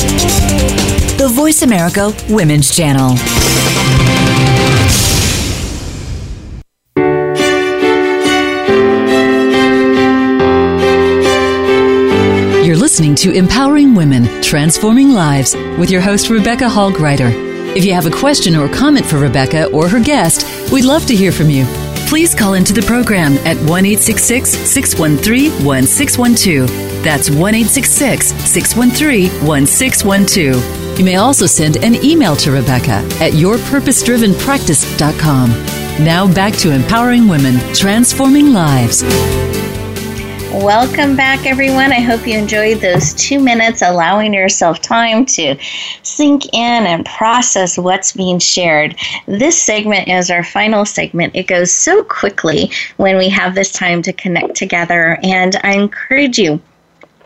The 0.00 1.30
Voice 1.30 1.60
America 1.60 2.12
Women's 2.30 2.74
Channel. 2.74 3.10
You're 12.64 12.76
listening 12.76 13.14
to 13.16 13.32
Empowering 13.32 13.94
Women, 13.94 14.42
Transforming 14.42 15.10
Lives 15.10 15.54
with 15.78 15.90
your 15.90 16.00
host, 16.00 16.30
Rebecca 16.30 16.68
Hall 16.68 16.90
Gruyter. 16.90 17.30
If 17.76 17.84
you 17.84 17.92
have 17.92 18.06
a 18.06 18.10
question 18.10 18.56
or 18.56 18.68
comment 18.68 19.04
for 19.04 19.18
Rebecca 19.18 19.66
or 19.70 19.86
her 19.86 20.00
guest, 20.00 20.72
we'd 20.72 20.86
love 20.86 21.04
to 21.06 21.14
hear 21.14 21.30
from 21.30 21.50
you. 21.50 21.66
Please 22.10 22.34
call 22.34 22.54
into 22.54 22.72
the 22.72 22.82
program 22.82 23.34
at 23.46 23.56
1 23.70 23.96
613 23.96 25.64
1612. 25.64 26.68
That's 27.04 27.30
1 27.30 27.64
613 27.66 29.30
1612. 29.46 30.98
You 30.98 31.04
may 31.04 31.14
also 31.14 31.46
send 31.46 31.76
an 31.84 32.04
email 32.04 32.34
to 32.34 32.50
Rebecca 32.50 33.06
at 33.22 33.34
yourpurposedrivenpractice.com. 33.34 35.50
Now 36.04 36.26
back 36.34 36.54
to 36.54 36.72
empowering 36.72 37.28
women, 37.28 37.60
transforming 37.74 38.52
lives. 38.52 39.04
Welcome 40.52 41.14
back, 41.14 41.46
everyone. 41.46 41.92
I 41.92 42.00
hope 42.00 42.26
you 42.26 42.36
enjoyed 42.36 42.80
those 42.80 43.14
two 43.14 43.38
minutes, 43.38 43.82
allowing 43.82 44.34
yourself 44.34 44.80
time 44.80 45.24
to 45.26 45.56
sink 46.02 46.46
in 46.46 46.86
and 46.86 47.06
process 47.06 47.78
what's 47.78 48.10
being 48.10 48.40
shared. 48.40 48.96
This 49.26 49.62
segment 49.62 50.08
is 50.08 50.28
our 50.28 50.42
final 50.42 50.84
segment. 50.84 51.36
It 51.36 51.46
goes 51.46 51.70
so 51.70 52.02
quickly 52.02 52.72
when 52.96 53.16
we 53.16 53.28
have 53.28 53.54
this 53.54 53.70
time 53.70 54.02
to 54.02 54.12
connect 54.12 54.56
together, 54.56 55.20
and 55.22 55.54
I 55.62 55.74
encourage 55.74 56.36
you 56.36 56.60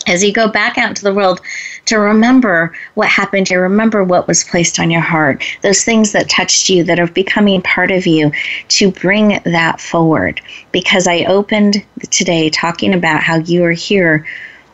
as 0.06 0.22
you 0.22 0.30
go 0.30 0.46
back 0.46 0.76
out 0.76 0.90
into 0.90 1.04
the 1.04 1.14
world 1.14 1.40
to 1.86 1.98
remember 1.98 2.72
what 2.94 3.08
happened 3.08 3.46
to 3.48 3.56
remember 3.56 4.02
what 4.02 4.26
was 4.26 4.44
placed 4.44 4.78
on 4.78 4.90
your 4.90 5.00
heart, 5.00 5.44
those 5.62 5.84
things 5.84 6.12
that 6.12 6.28
touched 6.28 6.68
you 6.68 6.84
that 6.84 7.00
are 7.00 7.06
becoming 7.06 7.62
part 7.62 7.90
of 7.90 8.06
you, 8.06 8.32
to 8.68 8.90
bring 8.90 9.40
that 9.44 9.80
forward. 9.80 10.40
Because 10.72 11.06
I 11.06 11.24
opened 11.24 11.84
today 12.10 12.50
talking 12.50 12.94
about 12.94 13.22
how 13.22 13.36
you 13.36 13.64
are 13.64 13.72
here 13.72 14.26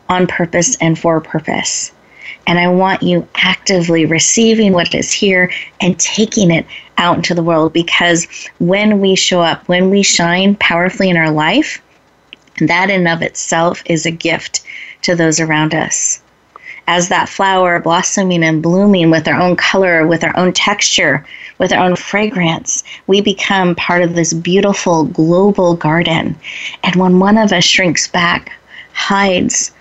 on 0.09 0.27
purpose 0.27 0.77
and 0.77 0.97
for 0.97 1.19
purpose. 1.21 1.91
And 2.47 2.59
I 2.59 2.67
want 2.67 3.03
you 3.03 3.27
actively 3.35 4.05
receiving 4.05 4.73
what 4.73 4.95
is 4.95 5.11
here 5.11 5.51
and 5.79 5.99
taking 5.99 6.51
it 6.51 6.65
out 6.97 7.17
into 7.17 7.33
the 7.33 7.43
world 7.43 7.73
because 7.73 8.27
when 8.59 8.99
we 8.99 9.15
show 9.15 9.41
up, 9.41 9.67
when 9.67 9.89
we 9.89 10.03
shine 10.03 10.55
powerfully 10.55 11.09
in 11.09 11.17
our 11.17 11.31
life, 11.31 11.81
that 12.59 12.89
in 12.89 13.07
of 13.07 13.21
itself 13.21 13.81
is 13.85 14.05
a 14.05 14.11
gift 14.11 14.61
to 15.03 15.15
those 15.15 15.39
around 15.39 15.73
us. 15.73 16.21
As 16.87 17.09
that 17.09 17.29
flower 17.29 17.79
blossoming 17.79 18.43
and 18.43 18.61
blooming 18.61 19.09
with 19.11 19.27
our 19.27 19.39
own 19.39 19.55
color, 19.55 20.05
with 20.07 20.23
our 20.23 20.35
own 20.37 20.51
texture, 20.51 21.25
with 21.57 21.71
our 21.71 21.85
own 21.85 21.95
fragrance, 21.95 22.83
we 23.07 23.21
become 23.21 23.75
part 23.75 24.01
of 24.01 24.15
this 24.15 24.33
beautiful 24.33 25.05
global 25.05 25.75
garden. 25.75 26.35
And 26.83 26.95
when 26.95 27.19
one 27.19 27.37
of 27.37 27.53
us 27.53 27.63
shrinks 27.63 28.07
back, 28.07 28.51
hides 28.93 29.71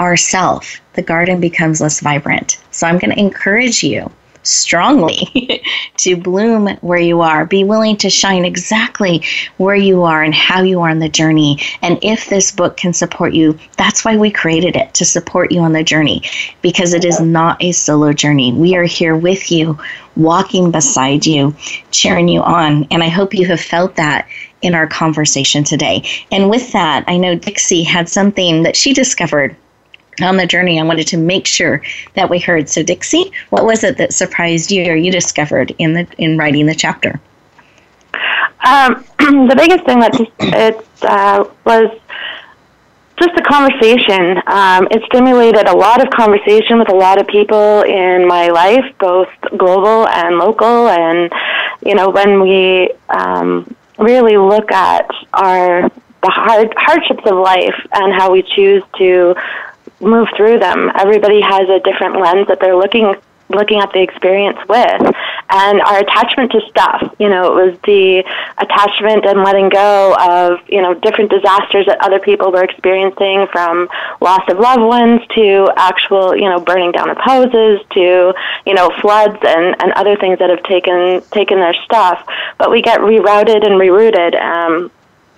ourself, 0.00 0.80
the 0.94 1.02
garden 1.02 1.40
becomes 1.40 1.80
less 1.80 2.00
vibrant. 2.00 2.58
So 2.70 2.86
I'm 2.86 2.98
going 2.98 3.12
to 3.12 3.20
encourage 3.20 3.82
you 3.82 4.10
strongly 4.42 5.62
to 5.98 6.16
bloom 6.16 6.68
where 6.80 6.98
you 6.98 7.20
are. 7.20 7.44
Be 7.44 7.64
willing 7.64 7.96
to 7.98 8.10
shine 8.10 8.44
exactly 8.44 9.22
where 9.58 9.76
you 9.76 10.02
are 10.02 10.22
and 10.22 10.34
how 10.34 10.62
you 10.62 10.80
are 10.80 10.90
on 10.90 10.98
the 10.98 11.08
journey. 11.08 11.58
And 11.82 11.98
if 12.02 12.28
this 12.28 12.50
book 12.52 12.76
can 12.76 12.92
support 12.92 13.34
you, 13.34 13.58
that's 13.76 14.04
why 14.04 14.16
we 14.16 14.30
created 14.30 14.76
it 14.76 14.94
to 14.94 15.04
support 15.04 15.52
you 15.52 15.60
on 15.60 15.72
the 15.72 15.84
journey 15.84 16.22
because 16.62 16.94
it 16.94 17.04
is 17.04 17.20
not 17.20 17.62
a 17.62 17.72
solo 17.72 18.12
journey. 18.12 18.52
We 18.52 18.76
are 18.76 18.84
here 18.84 19.16
with 19.16 19.50
you, 19.50 19.78
walking 20.16 20.70
beside 20.70 21.26
you, 21.26 21.54
cheering 21.90 22.28
you 22.28 22.42
on. 22.42 22.86
And 22.90 23.02
I 23.02 23.08
hope 23.08 23.34
you 23.34 23.46
have 23.46 23.60
felt 23.60 23.96
that 23.96 24.28
in 24.62 24.74
our 24.74 24.86
conversation 24.86 25.64
today. 25.64 26.02
And 26.30 26.50
with 26.50 26.72
that, 26.72 27.04
I 27.06 27.16
know 27.16 27.34
Dixie 27.34 27.82
had 27.82 28.08
something 28.08 28.62
that 28.62 28.76
she 28.76 28.92
discovered 28.92 29.56
on 30.22 30.36
the 30.36 30.46
journey, 30.46 30.80
I 30.80 30.82
wanted 30.84 31.06
to 31.08 31.16
make 31.16 31.46
sure 31.46 31.82
that 32.14 32.28
we 32.28 32.38
heard. 32.38 32.68
So, 32.68 32.82
Dixie, 32.82 33.32
what 33.50 33.64
was 33.64 33.84
it 33.84 33.96
that 33.98 34.12
surprised 34.12 34.70
you 34.70 34.90
or 34.90 34.96
you 34.96 35.10
discovered 35.12 35.74
in 35.78 35.94
the 35.94 36.06
in 36.18 36.38
writing 36.38 36.66
the 36.66 36.74
chapter? 36.74 37.20
Um, 38.64 39.04
the 39.18 39.54
biggest 39.56 39.84
thing 39.84 40.00
that 40.00 40.14
it 40.38 40.86
uh, 41.02 41.44
was 41.64 41.90
just 43.20 43.34
the 43.36 43.42
conversation. 43.42 44.42
Um, 44.46 44.88
it 44.90 45.02
stimulated 45.06 45.66
a 45.68 45.76
lot 45.76 46.02
of 46.02 46.10
conversation 46.10 46.78
with 46.78 46.88
a 46.90 46.94
lot 46.94 47.20
of 47.20 47.26
people 47.26 47.82
in 47.82 48.26
my 48.26 48.48
life, 48.48 48.84
both 48.98 49.28
global 49.56 50.08
and 50.08 50.38
local. 50.38 50.88
And 50.88 51.30
you 51.84 51.94
know, 51.94 52.10
when 52.10 52.40
we 52.40 52.92
um, 53.08 53.74
really 53.98 54.36
look 54.36 54.72
at 54.72 55.08
our 55.34 55.90
the 56.22 56.28
hard 56.30 56.72
hardships 56.76 57.22
of 57.24 57.36
life 57.38 57.74
and 57.92 58.12
how 58.12 58.30
we 58.30 58.42
choose 58.42 58.82
to 58.98 59.34
move 60.00 60.28
through 60.36 60.58
them. 60.58 60.90
Everybody 60.94 61.40
has 61.40 61.68
a 61.68 61.80
different 61.80 62.20
lens 62.20 62.48
that 62.48 62.58
they're 62.60 62.76
looking 62.76 63.14
looking 63.50 63.80
at 63.80 63.92
the 63.92 64.00
experience 64.00 64.58
with 64.68 65.14
and 65.50 65.80
our 65.82 65.98
attachment 65.98 66.52
to 66.52 66.60
stuff 66.68 67.14
you 67.18 67.28
know 67.28 67.58
it 67.58 67.66
was 67.66 67.78
the 67.84 68.24
attachment 68.58 69.26
and 69.26 69.42
letting 69.42 69.68
go 69.68 70.14
of 70.20 70.60
you 70.68 70.80
know 70.80 70.94
different 70.94 71.30
disasters 71.30 71.86
that 71.86 71.98
other 72.00 72.20
people 72.20 72.52
were 72.52 72.62
experiencing 72.62 73.46
from 73.50 73.88
loss 74.20 74.42
of 74.48 74.58
loved 74.58 74.82
ones 74.82 75.20
to 75.34 75.68
actual 75.76 76.36
you 76.36 76.48
know 76.48 76.60
burning 76.60 76.92
down 76.92 77.10
of 77.10 77.16
houses 77.18 77.80
to 77.90 78.32
you 78.66 78.74
know 78.74 78.90
floods 79.00 79.38
and 79.42 79.74
and 79.82 79.92
other 79.94 80.16
things 80.16 80.38
that 80.38 80.50
have 80.50 80.62
taken 80.64 81.20
taken 81.32 81.58
their 81.58 81.74
stuff 81.84 82.24
but 82.58 82.70
we 82.70 82.80
get 82.80 83.00
rerouted 83.00 83.66
and 83.66 83.80
rerouted 83.80 84.40
um 84.40 84.90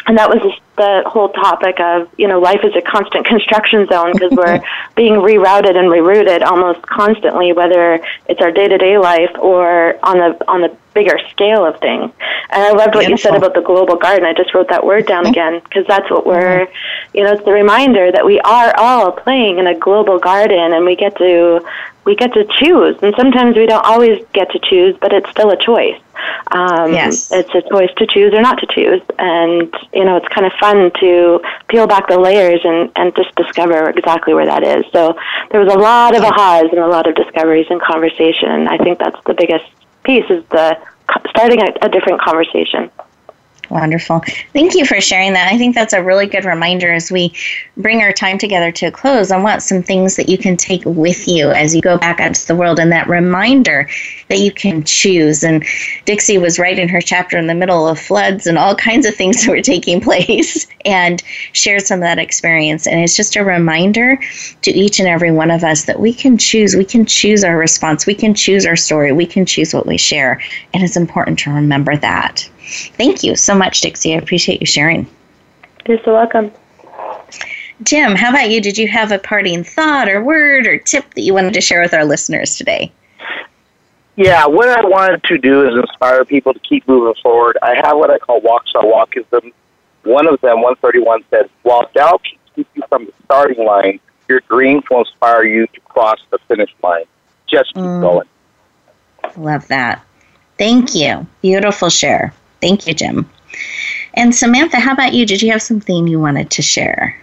and 0.06 0.18
that 0.18 0.28
was 0.28 0.42
the 0.82 1.08
whole 1.08 1.28
topic 1.28 1.78
of 1.78 2.08
you 2.18 2.26
know 2.26 2.40
life 2.40 2.60
is 2.64 2.74
a 2.74 2.82
constant 2.82 3.24
construction 3.24 3.86
zone 3.86 4.12
because 4.12 4.32
we're 4.32 4.60
being 4.96 5.14
rerouted 5.14 5.76
and 5.76 5.88
rerouted 5.96 6.42
almost 6.42 6.82
constantly 6.82 7.52
whether 7.52 8.00
it's 8.26 8.40
our 8.40 8.50
day-to-day 8.50 8.98
life 8.98 9.30
or 9.38 9.98
on 10.04 10.18
the 10.18 10.30
on 10.48 10.60
the 10.60 10.76
bigger 10.94 11.18
scale 11.30 11.64
of 11.64 11.78
things 11.80 12.10
and 12.50 12.62
i 12.62 12.70
loved 12.70 12.94
what 12.94 13.06
Beautiful. 13.06 13.10
you 13.10 13.16
said 13.16 13.34
about 13.34 13.54
the 13.54 13.62
global 13.62 13.96
garden 13.96 14.24
i 14.26 14.34
just 14.34 14.52
wrote 14.54 14.68
that 14.68 14.84
word 14.84 15.06
down 15.06 15.24
again 15.26 15.60
because 15.64 15.86
that's 15.86 16.10
what 16.10 16.26
we're 16.26 16.68
you 17.14 17.22
know 17.22 17.32
it's 17.32 17.44
the 17.44 17.52
reminder 17.52 18.10
that 18.12 18.26
we 18.26 18.40
are 18.40 18.74
all 18.76 19.12
playing 19.12 19.58
in 19.58 19.66
a 19.66 19.78
global 19.78 20.18
garden 20.18 20.74
and 20.74 20.84
we 20.84 20.96
get 20.96 21.16
to 21.16 21.64
we 22.04 22.14
get 22.16 22.32
to 22.34 22.44
choose 22.58 22.96
and 23.02 23.14
sometimes 23.16 23.56
we 23.56 23.64
don't 23.64 23.86
always 23.86 24.22
get 24.34 24.50
to 24.50 24.58
choose 24.68 24.94
but 25.00 25.12
it's 25.14 25.30
still 25.30 25.50
a 25.50 25.56
choice 25.56 26.00
um, 26.50 26.92
yes. 26.92 27.30
It's 27.32 27.54
a 27.54 27.62
choice 27.62 27.90
to 27.96 28.06
choose 28.06 28.34
or 28.34 28.42
not 28.42 28.58
to 28.58 28.66
choose. 28.66 29.02
And, 29.18 29.74
you 29.92 30.04
know, 30.04 30.16
it's 30.16 30.28
kind 30.28 30.46
of 30.46 30.52
fun 30.60 30.71
to 31.00 31.40
peel 31.68 31.86
back 31.86 32.08
the 32.08 32.18
layers 32.18 32.60
and, 32.64 32.90
and 32.96 33.14
just 33.14 33.34
discover 33.34 33.90
exactly 33.90 34.34
where 34.34 34.46
that 34.46 34.62
is. 34.62 34.84
So 34.92 35.16
there 35.50 35.60
was 35.60 35.72
a 35.72 35.78
lot 35.78 36.14
of 36.14 36.22
ahas 36.22 36.70
and 36.70 36.78
a 36.78 36.88
lot 36.88 37.06
of 37.08 37.14
discoveries 37.14 37.66
and 37.70 37.80
conversation. 37.80 38.68
I 38.68 38.78
think 38.78 38.98
that's 38.98 39.18
the 39.26 39.34
biggest 39.34 39.64
piece 40.04 40.28
is 40.30 40.44
the 40.50 40.78
starting 41.30 41.60
a, 41.60 41.86
a 41.86 41.88
different 41.88 42.20
conversation. 42.20 42.90
Wonderful. 43.72 44.20
Thank 44.52 44.74
you 44.74 44.84
for 44.84 45.00
sharing 45.00 45.32
that. 45.32 45.50
I 45.50 45.56
think 45.56 45.74
that's 45.74 45.94
a 45.94 46.02
really 46.02 46.26
good 46.26 46.44
reminder 46.44 46.92
as 46.92 47.10
we 47.10 47.32
bring 47.78 48.02
our 48.02 48.12
time 48.12 48.36
together 48.36 48.70
to 48.70 48.86
a 48.86 48.90
close. 48.90 49.30
I 49.30 49.42
want 49.42 49.62
some 49.62 49.82
things 49.82 50.16
that 50.16 50.28
you 50.28 50.36
can 50.36 50.58
take 50.58 50.82
with 50.84 51.26
you 51.26 51.50
as 51.50 51.74
you 51.74 51.80
go 51.80 51.96
back 51.96 52.20
out 52.20 52.26
into 52.26 52.46
the 52.46 52.54
world 52.54 52.78
and 52.78 52.92
that 52.92 53.08
reminder 53.08 53.88
that 54.28 54.40
you 54.40 54.52
can 54.52 54.84
choose. 54.84 55.42
And 55.42 55.64
Dixie 56.04 56.36
was 56.36 56.58
right 56.58 56.78
in 56.78 56.90
her 56.90 57.00
chapter 57.00 57.38
in 57.38 57.46
the 57.46 57.54
middle 57.54 57.88
of 57.88 57.98
floods 57.98 58.46
and 58.46 58.58
all 58.58 58.74
kinds 58.74 59.06
of 59.06 59.14
things 59.14 59.42
that 59.46 59.50
were 59.50 59.62
taking 59.62 60.02
place 60.02 60.66
and 60.84 61.22
shared 61.52 61.82
some 61.82 61.98
of 61.98 62.02
that 62.02 62.18
experience. 62.18 62.86
And 62.86 63.00
it's 63.00 63.16
just 63.16 63.36
a 63.36 63.44
reminder 63.44 64.18
to 64.62 64.70
each 64.70 64.98
and 64.98 65.08
every 65.08 65.30
one 65.30 65.50
of 65.50 65.64
us 65.64 65.84
that 65.84 66.00
we 66.00 66.12
can 66.12 66.38
choose. 66.38 66.76
We 66.76 66.84
can 66.84 67.06
choose 67.06 67.44
our 67.44 67.56
response. 67.56 68.06
We 68.06 68.14
can 68.14 68.34
choose 68.34 68.66
our 68.66 68.76
story. 68.76 69.12
We 69.12 69.26
can 69.26 69.46
choose 69.46 69.74
what 69.74 69.86
we 69.86 69.98
share. 69.98 70.40
And 70.74 70.82
it's 70.82 70.96
important 70.96 71.38
to 71.40 71.50
remember 71.50 71.96
that. 71.96 72.48
Thank 72.96 73.22
you 73.22 73.36
so 73.36 73.54
much, 73.54 73.80
Dixie. 73.80 74.14
I 74.14 74.18
appreciate 74.18 74.60
you 74.60 74.66
sharing. 74.66 75.06
You're 75.86 76.02
so 76.04 76.14
welcome. 76.14 76.52
Jim, 77.82 78.14
how 78.14 78.30
about 78.30 78.50
you? 78.50 78.60
Did 78.60 78.78
you 78.78 78.86
have 78.88 79.10
a 79.10 79.18
parting 79.18 79.64
thought 79.64 80.08
or 80.08 80.22
word 80.22 80.66
or 80.66 80.78
tip 80.78 81.14
that 81.14 81.22
you 81.22 81.34
wanted 81.34 81.54
to 81.54 81.60
share 81.60 81.80
with 81.80 81.92
our 81.92 82.04
listeners 82.04 82.56
today? 82.56 82.92
Yeah, 84.16 84.46
what 84.46 84.68
I 84.68 84.86
wanted 84.86 85.22
to 85.24 85.38
do 85.38 85.66
is 85.66 85.74
inspire 85.76 86.24
people 86.24 86.52
to 86.52 86.60
keep 86.60 86.86
moving 86.86 87.14
forward. 87.22 87.56
I 87.62 87.74
have 87.82 87.96
what 87.96 88.10
I 88.10 88.18
call 88.18 88.40
walks 88.42 88.70
on 88.74 88.84
walkism. 88.84 89.52
One 90.04 90.26
of 90.26 90.40
them, 90.40 90.62
131, 90.62 91.24
says, 91.30 91.48
While 91.62 91.88
doubt 91.94 92.22
can 92.24 92.38
keep 92.54 92.68
you 92.74 92.82
from 92.88 93.06
the 93.06 93.12
starting 93.24 93.64
line, 93.64 94.00
your 94.28 94.40
dreams 94.48 94.84
will 94.90 95.00
inspire 95.00 95.44
you 95.44 95.66
to 95.66 95.80
cross 95.80 96.18
the 96.30 96.38
finish 96.48 96.70
line. 96.82 97.04
Just 97.46 97.74
keep 97.74 97.82
mm. 97.82 98.00
going. 98.00 98.28
Love 99.36 99.68
that. 99.68 100.04
Thank 100.58 100.94
you. 100.94 101.26
Beautiful 101.40 101.88
share. 101.88 102.34
Thank 102.60 102.86
you, 102.86 102.94
Jim. 102.94 103.28
And 104.14 104.34
Samantha, 104.34 104.78
how 104.78 104.92
about 104.92 105.14
you? 105.14 105.26
Did 105.26 105.42
you 105.42 105.50
have 105.52 105.62
something 105.62 106.06
you 106.06 106.20
wanted 106.20 106.50
to 106.50 106.62
share? 106.62 107.18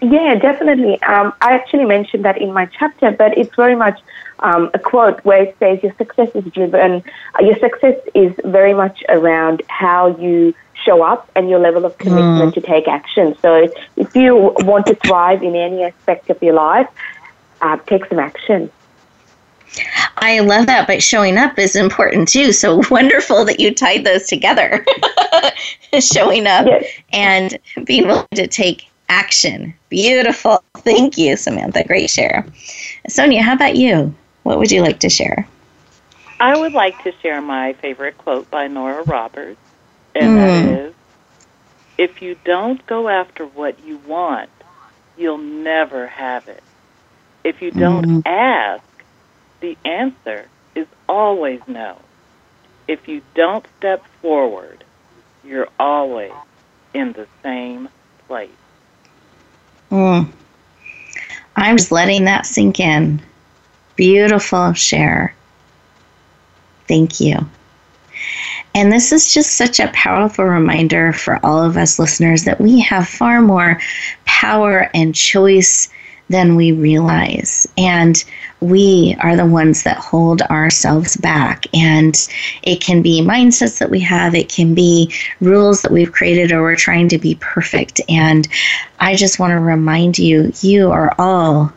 Yeah, 0.00 0.36
definitely. 0.36 1.00
Um, 1.02 1.32
I 1.40 1.54
actually 1.54 1.84
mentioned 1.84 2.24
that 2.24 2.40
in 2.40 2.52
my 2.52 2.66
chapter, 2.66 3.10
but 3.10 3.36
it's 3.36 3.54
very 3.56 3.74
much 3.74 4.00
um, 4.40 4.70
a 4.72 4.78
quote 4.78 5.24
where 5.24 5.42
it 5.42 5.56
says, 5.58 5.82
Your 5.82 5.92
success 5.94 6.30
is 6.34 6.44
driven, 6.52 7.02
uh, 7.34 7.42
your 7.44 7.58
success 7.58 7.96
is 8.14 8.32
very 8.44 8.74
much 8.74 9.02
around 9.08 9.62
how 9.68 10.16
you 10.18 10.54
show 10.84 11.02
up 11.02 11.30
and 11.34 11.48
your 11.48 11.58
level 11.58 11.84
of 11.84 11.96
commitment 11.98 12.50
mm. 12.50 12.54
to 12.54 12.60
take 12.60 12.88
action. 12.88 13.36
So 13.40 13.68
if 13.96 14.14
you 14.14 14.54
want 14.60 14.86
to 14.86 14.94
thrive 14.94 15.42
in 15.42 15.54
any 15.54 15.84
aspect 15.84 16.30
of 16.30 16.42
your 16.42 16.54
life, 16.54 16.88
uh, 17.60 17.76
take 17.86 18.06
some 18.06 18.18
action. 18.18 18.70
I 20.16 20.40
love 20.40 20.66
that, 20.66 20.86
but 20.86 21.02
showing 21.02 21.36
up 21.36 21.58
is 21.58 21.76
important 21.76 22.28
too. 22.28 22.52
So 22.52 22.82
wonderful 22.90 23.44
that 23.44 23.60
you 23.60 23.74
tied 23.74 24.04
those 24.04 24.26
together. 24.26 24.84
showing 26.00 26.46
up 26.46 26.66
yes. 26.66 26.84
and 27.12 27.58
being 27.84 28.06
willing 28.06 28.26
to 28.34 28.46
take 28.46 28.88
action. 29.08 29.74
Beautiful. 29.88 30.62
Thank 30.78 31.16
you, 31.18 31.36
Samantha. 31.36 31.84
Great 31.84 32.10
share. 32.10 32.46
Sonia, 33.08 33.42
how 33.42 33.54
about 33.54 33.76
you? 33.76 34.14
What 34.42 34.58
would 34.58 34.70
you 34.70 34.82
like 34.82 35.00
to 35.00 35.08
share? 35.08 35.46
I 36.40 36.56
would 36.56 36.72
like 36.72 37.02
to 37.02 37.12
share 37.20 37.40
my 37.40 37.72
favorite 37.74 38.16
quote 38.18 38.50
by 38.50 38.68
Nora 38.68 39.02
Roberts, 39.02 39.60
and 40.18 40.28
mm. 40.28 40.36
that 40.36 40.82
hmm. 40.82 40.88
If 41.98 42.22
you 42.22 42.36
don't 42.44 42.84
go 42.86 43.08
after 43.08 43.44
what 43.44 43.84
you 43.84 43.98
want, 43.98 44.50
you'll 45.16 45.38
never 45.38 46.06
have 46.06 46.46
it. 46.46 46.62
If 47.42 47.60
you 47.60 47.72
don't 47.72 48.04
mm. 48.04 48.22
ask, 48.24 48.84
the 49.60 49.76
answer 49.84 50.46
is 50.76 50.86
always 51.08 51.60
no. 51.66 51.98
If 52.86 53.08
you 53.08 53.20
don't 53.34 53.66
step 53.78 54.06
forward, 54.22 54.84
you're 55.42 55.68
always 55.80 56.32
in 56.94 57.12
the 57.12 57.26
same 57.42 57.88
place. 58.28 58.50
Mm. 59.90 60.30
I'm 61.56 61.76
just 61.76 61.90
letting 61.90 62.24
that 62.24 62.46
sink 62.46 62.78
in. 62.78 63.20
Beautiful 63.96 64.72
share. 64.74 65.34
Thank 66.86 67.18
you. 67.18 67.38
And 68.74 68.92
this 68.92 69.12
is 69.12 69.32
just 69.32 69.56
such 69.56 69.80
a 69.80 69.88
powerful 69.88 70.44
reminder 70.44 71.12
for 71.12 71.44
all 71.44 71.62
of 71.62 71.76
us 71.76 71.98
listeners 71.98 72.44
that 72.44 72.60
we 72.60 72.80
have 72.80 73.08
far 73.08 73.40
more 73.40 73.80
power 74.24 74.90
and 74.94 75.14
choice 75.14 75.88
than 76.28 76.56
we 76.56 76.72
realize. 76.72 77.66
And 77.76 78.22
we 78.60 79.16
are 79.20 79.36
the 79.36 79.46
ones 79.46 79.82
that 79.84 79.98
hold 79.98 80.42
ourselves 80.42 81.16
back. 81.16 81.64
And 81.74 82.14
it 82.62 82.80
can 82.80 83.02
be 83.02 83.22
mindsets 83.22 83.78
that 83.78 83.90
we 83.90 84.00
have, 84.00 84.34
it 84.34 84.48
can 84.48 84.74
be 84.74 85.12
rules 85.40 85.82
that 85.82 85.92
we've 85.92 86.12
created, 86.12 86.52
or 86.52 86.62
we're 86.62 86.76
trying 86.76 87.08
to 87.08 87.18
be 87.18 87.36
perfect. 87.36 88.00
And 88.08 88.46
I 89.00 89.14
just 89.14 89.38
want 89.38 89.52
to 89.52 89.60
remind 89.60 90.18
you 90.18 90.52
you 90.60 90.90
are 90.90 91.14
all 91.18 91.72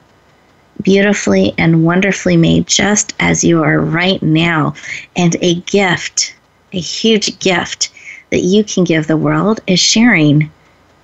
beautifully 0.81 1.53
and 1.57 1.85
wonderfully 1.85 2.37
made 2.37 2.67
just 2.67 3.13
as 3.19 3.43
you 3.43 3.63
are 3.63 3.79
right 3.79 4.21
now. 4.21 4.73
And 5.15 5.35
a 5.41 5.55
gift, 5.61 6.35
a 6.73 6.79
huge 6.79 7.39
gift 7.39 7.89
that 8.29 8.41
you 8.41 8.63
can 8.63 8.83
give 8.83 9.07
the 9.07 9.17
world 9.17 9.59
is 9.67 9.79
sharing 9.79 10.51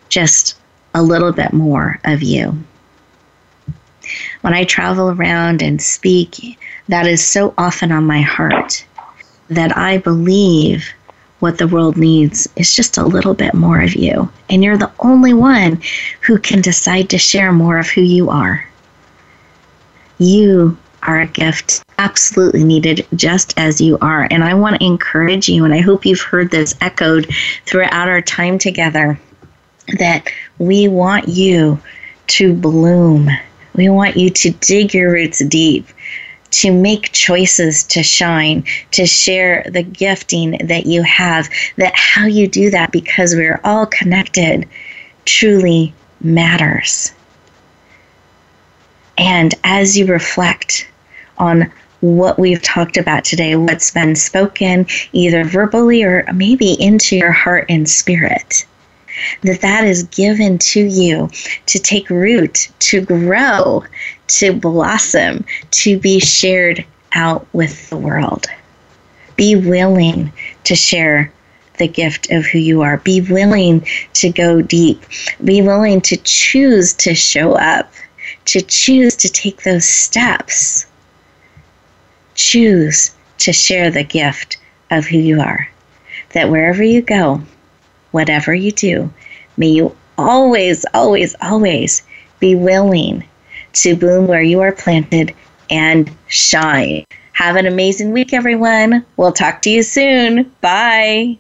just 0.10 0.58
a 0.94 1.02
little 1.02 1.32
bit 1.32 1.54
more 1.54 2.00
of 2.06 2.24
you 2.24 2.58
when 4.42 4.54
I 4.54 4.64
travel 4.64 5.10
around 5.10 5.62
and 5.62 5.82
speak, 5.82 6.58
that 6.88 7.08
is 7.08 7.26
so 7.26 7.54
often 7.58 7.92
on 7.92 8.06
my 8.06 8.22
heart 8.22 8.86
that 9.50 9.78
I 9.78 9.98
believe 9.98 10.88
what 11.40 11.58
the 11.58 11.68
world 11.68 11.98
needs 11.98 12.48
is 12.56 12.76
just 12.76 12.98
a 12.98 13.06
little 13.06 13.34
bit 13.34 13.54
more 13.54 13.82
of 13.82 13.96
you. 13.96 14.32
And 14.50 14.64
you're 14.64 14.78
the 14.78 14.92
only 15.00 15.34
one 15.34 15.82
who 16.22 16.40
can 16.40 16.62
decide 16.62 17.10
to 17.10 17.18
share 17.18 17.52
more 17.52 17.78
of 17.78 17.88
who 17.88 18.02
you 18.02 18.30
are. 18.30 18.66
You 20.18 20.78
are 21.08 21.22
a 21.22 21.28
gift 21.28 21.84
absolutely 21.98 22.64
needed 22.64 23.08
just 23.16 23.58
as 23.58 23.82
you 23.82 23.98
are. 24.00 24.28
And 24.30 24.44
I 24.44 24.54
want 24.54 24.80
to 24.80 24.86
encourage 24.86 25.50
you, 25.50 25.66
and 25.66 25.74
I 25.74 25.80
hope 25.80 26.06
you've 26.06 26.22
heard 26.22 26.52
this 26.52 26.76
echoed 26.82 27.34
throughout 27.66 28.08
our 28.08 28.22
time 28.22 28.60
together, 28.60 29.20
that 29.98 30.30
we 30.60 30.88
want 30.88 31.28
you 31.28 31.80
to 32.28 32.54
bloom 32.54 33.30
we 33.78 33.90
want 33.90 34.18
you 34.18 34.30
to 34.32 34.50
dig 34.50 34.94
your 34.94 35.12
roots 35.12 35.40
deep, 35.46 35.88
to 36.50 36.72
make 36.72 37.12
choices 37.12 37.84
to 37.84 38.04
shine, 38.04 38.66
to 38.92 39.06
share 39.06 39.66
the 39.72 39.84
gifting 39.84 40.58
that 40.68 40.88
you 40.88 41.04
have. 41.04 41.48
That 41.78 41.94
how 41.96 42.26
you 42.26 42.48
do 42.48 42.72
that, 42.72 42.92
because 42.92 43.36
we're 43.36 43.62
all 43.64 43.86
connected, 43.86 44.68
truly 45.26 45.94
matters. 46.20 47.14
And 49.18 49.54
as 49.64 49.98
you 49.98 50.08
reflect 50.08 50.90
on 51.38 51.72
what 52.02 52.38
we've 52.38 52.62
talked 52.62 52.98
about 52.98 53.26
today, 53.26 53.56
what's 53.56 53.92
been 53.92 54.16
spoken 54.16 54.86
either 55.14 55.44
verbally 55.44 56.04
or 56.04 56.26
maybe 56.34 56.74
into 56.74 57.16
your 57.16 57.32
heart 57.32 57.66
and 57.70 57.90
spirit, 57.90 58.66
that 59.42 59.62
that 59.62 59.84
is 59.84 60.04
given 60.04 60.58
to 60.60 60.82
you 60.82 61.30
to 61.66 61.80
take 61.80 62.10
root, 62.10 62.70
to 62.80 63.02
grow, 63.02 63.84
to 64.28 64.54
blossom, 64.54 65.44
to 65.72 65.98
be 66.00 66.20
shared 66.20 66.86
out 67.14 67.48
with 67.54 67.90
the 67.90 67.98
world. 67.98 68.46
Be 69.36 69.56
willing 69.56 70.32
to 70.66 70.76
share 70.76 71.32
the 71.78 71.88
gift 71.88 72.32
of 72.32 72.46
who 72.46 72.58
you 72.58 72.82
are. 72.82 72.98
Be 72.98 73.22
willing 73.22 73.86
to 74.14 74.30
go 74.30 74.62
deep. 74.62 75.04
Be 75.44 75.62
willing 75.62 76.02
to 76.02 76.18
choose 76.18 76.94
to 76.94 77.14
show 77.14 77.54
up, 77.54 77.92
to 78.46 78.62
choose 78.62 79.16
to 79.18 79.30
take 79.30 79.64
those 79.64 79.88
steps. 79.88 80.87
Choose 82.38 83.14
to 83.40 83.52
share 83.52 83.92
the 83.92 84.04
gift 84.04 84.58
of 84.90 85.06
who 85.06 85.18
you 85.18 85.42
are. 85.42 85.70
That 86.34 86.50
wherever 86.50 86.84
you 86.84 87.02
go, 87.02 87.42
whatever 88.12 88.54
you 88.54 88.72
do, 88.72 89.12
may 89.58 89.68
you 89.68 89.96
always, 90.18 90.86
always, 90.94 91.36
always 91.42 92.04
be 92.40 92.56
willing 92.56 93.28
to 93.74 93.96
bloom 93.96 94.28
where 94.28 94.42
you 94.42 94.62
are 94.62 94.72
planted 94.72 95.36
and 95.70 96.10
shine. 96.28 97.04
Have 97.34 97.56
an 97.56 97.66
amazing 97.66 98.12
week, 98.12 98.34
everyone. 98.34 99.06
We'll 99.16 99.32
talk 99.32 99.62
to 99.64 99.70
you 99.70 99.84
soon. 99.84 100.52
Bye. 100.62 101.38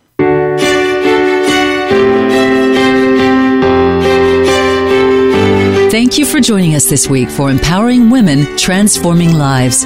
Thank 5.90 6.20
you 6.20 6.26
for 6.26 6.40
joining 6.40 6.76
us 6.76 6.90
this 6.90 7.10
week 7.10 7.30
for 7.30 7.50
Empowering 7.50 8.12
Women, 8.12 8.58
Transforming 8.58 9.34
Lives. 9.34 9.86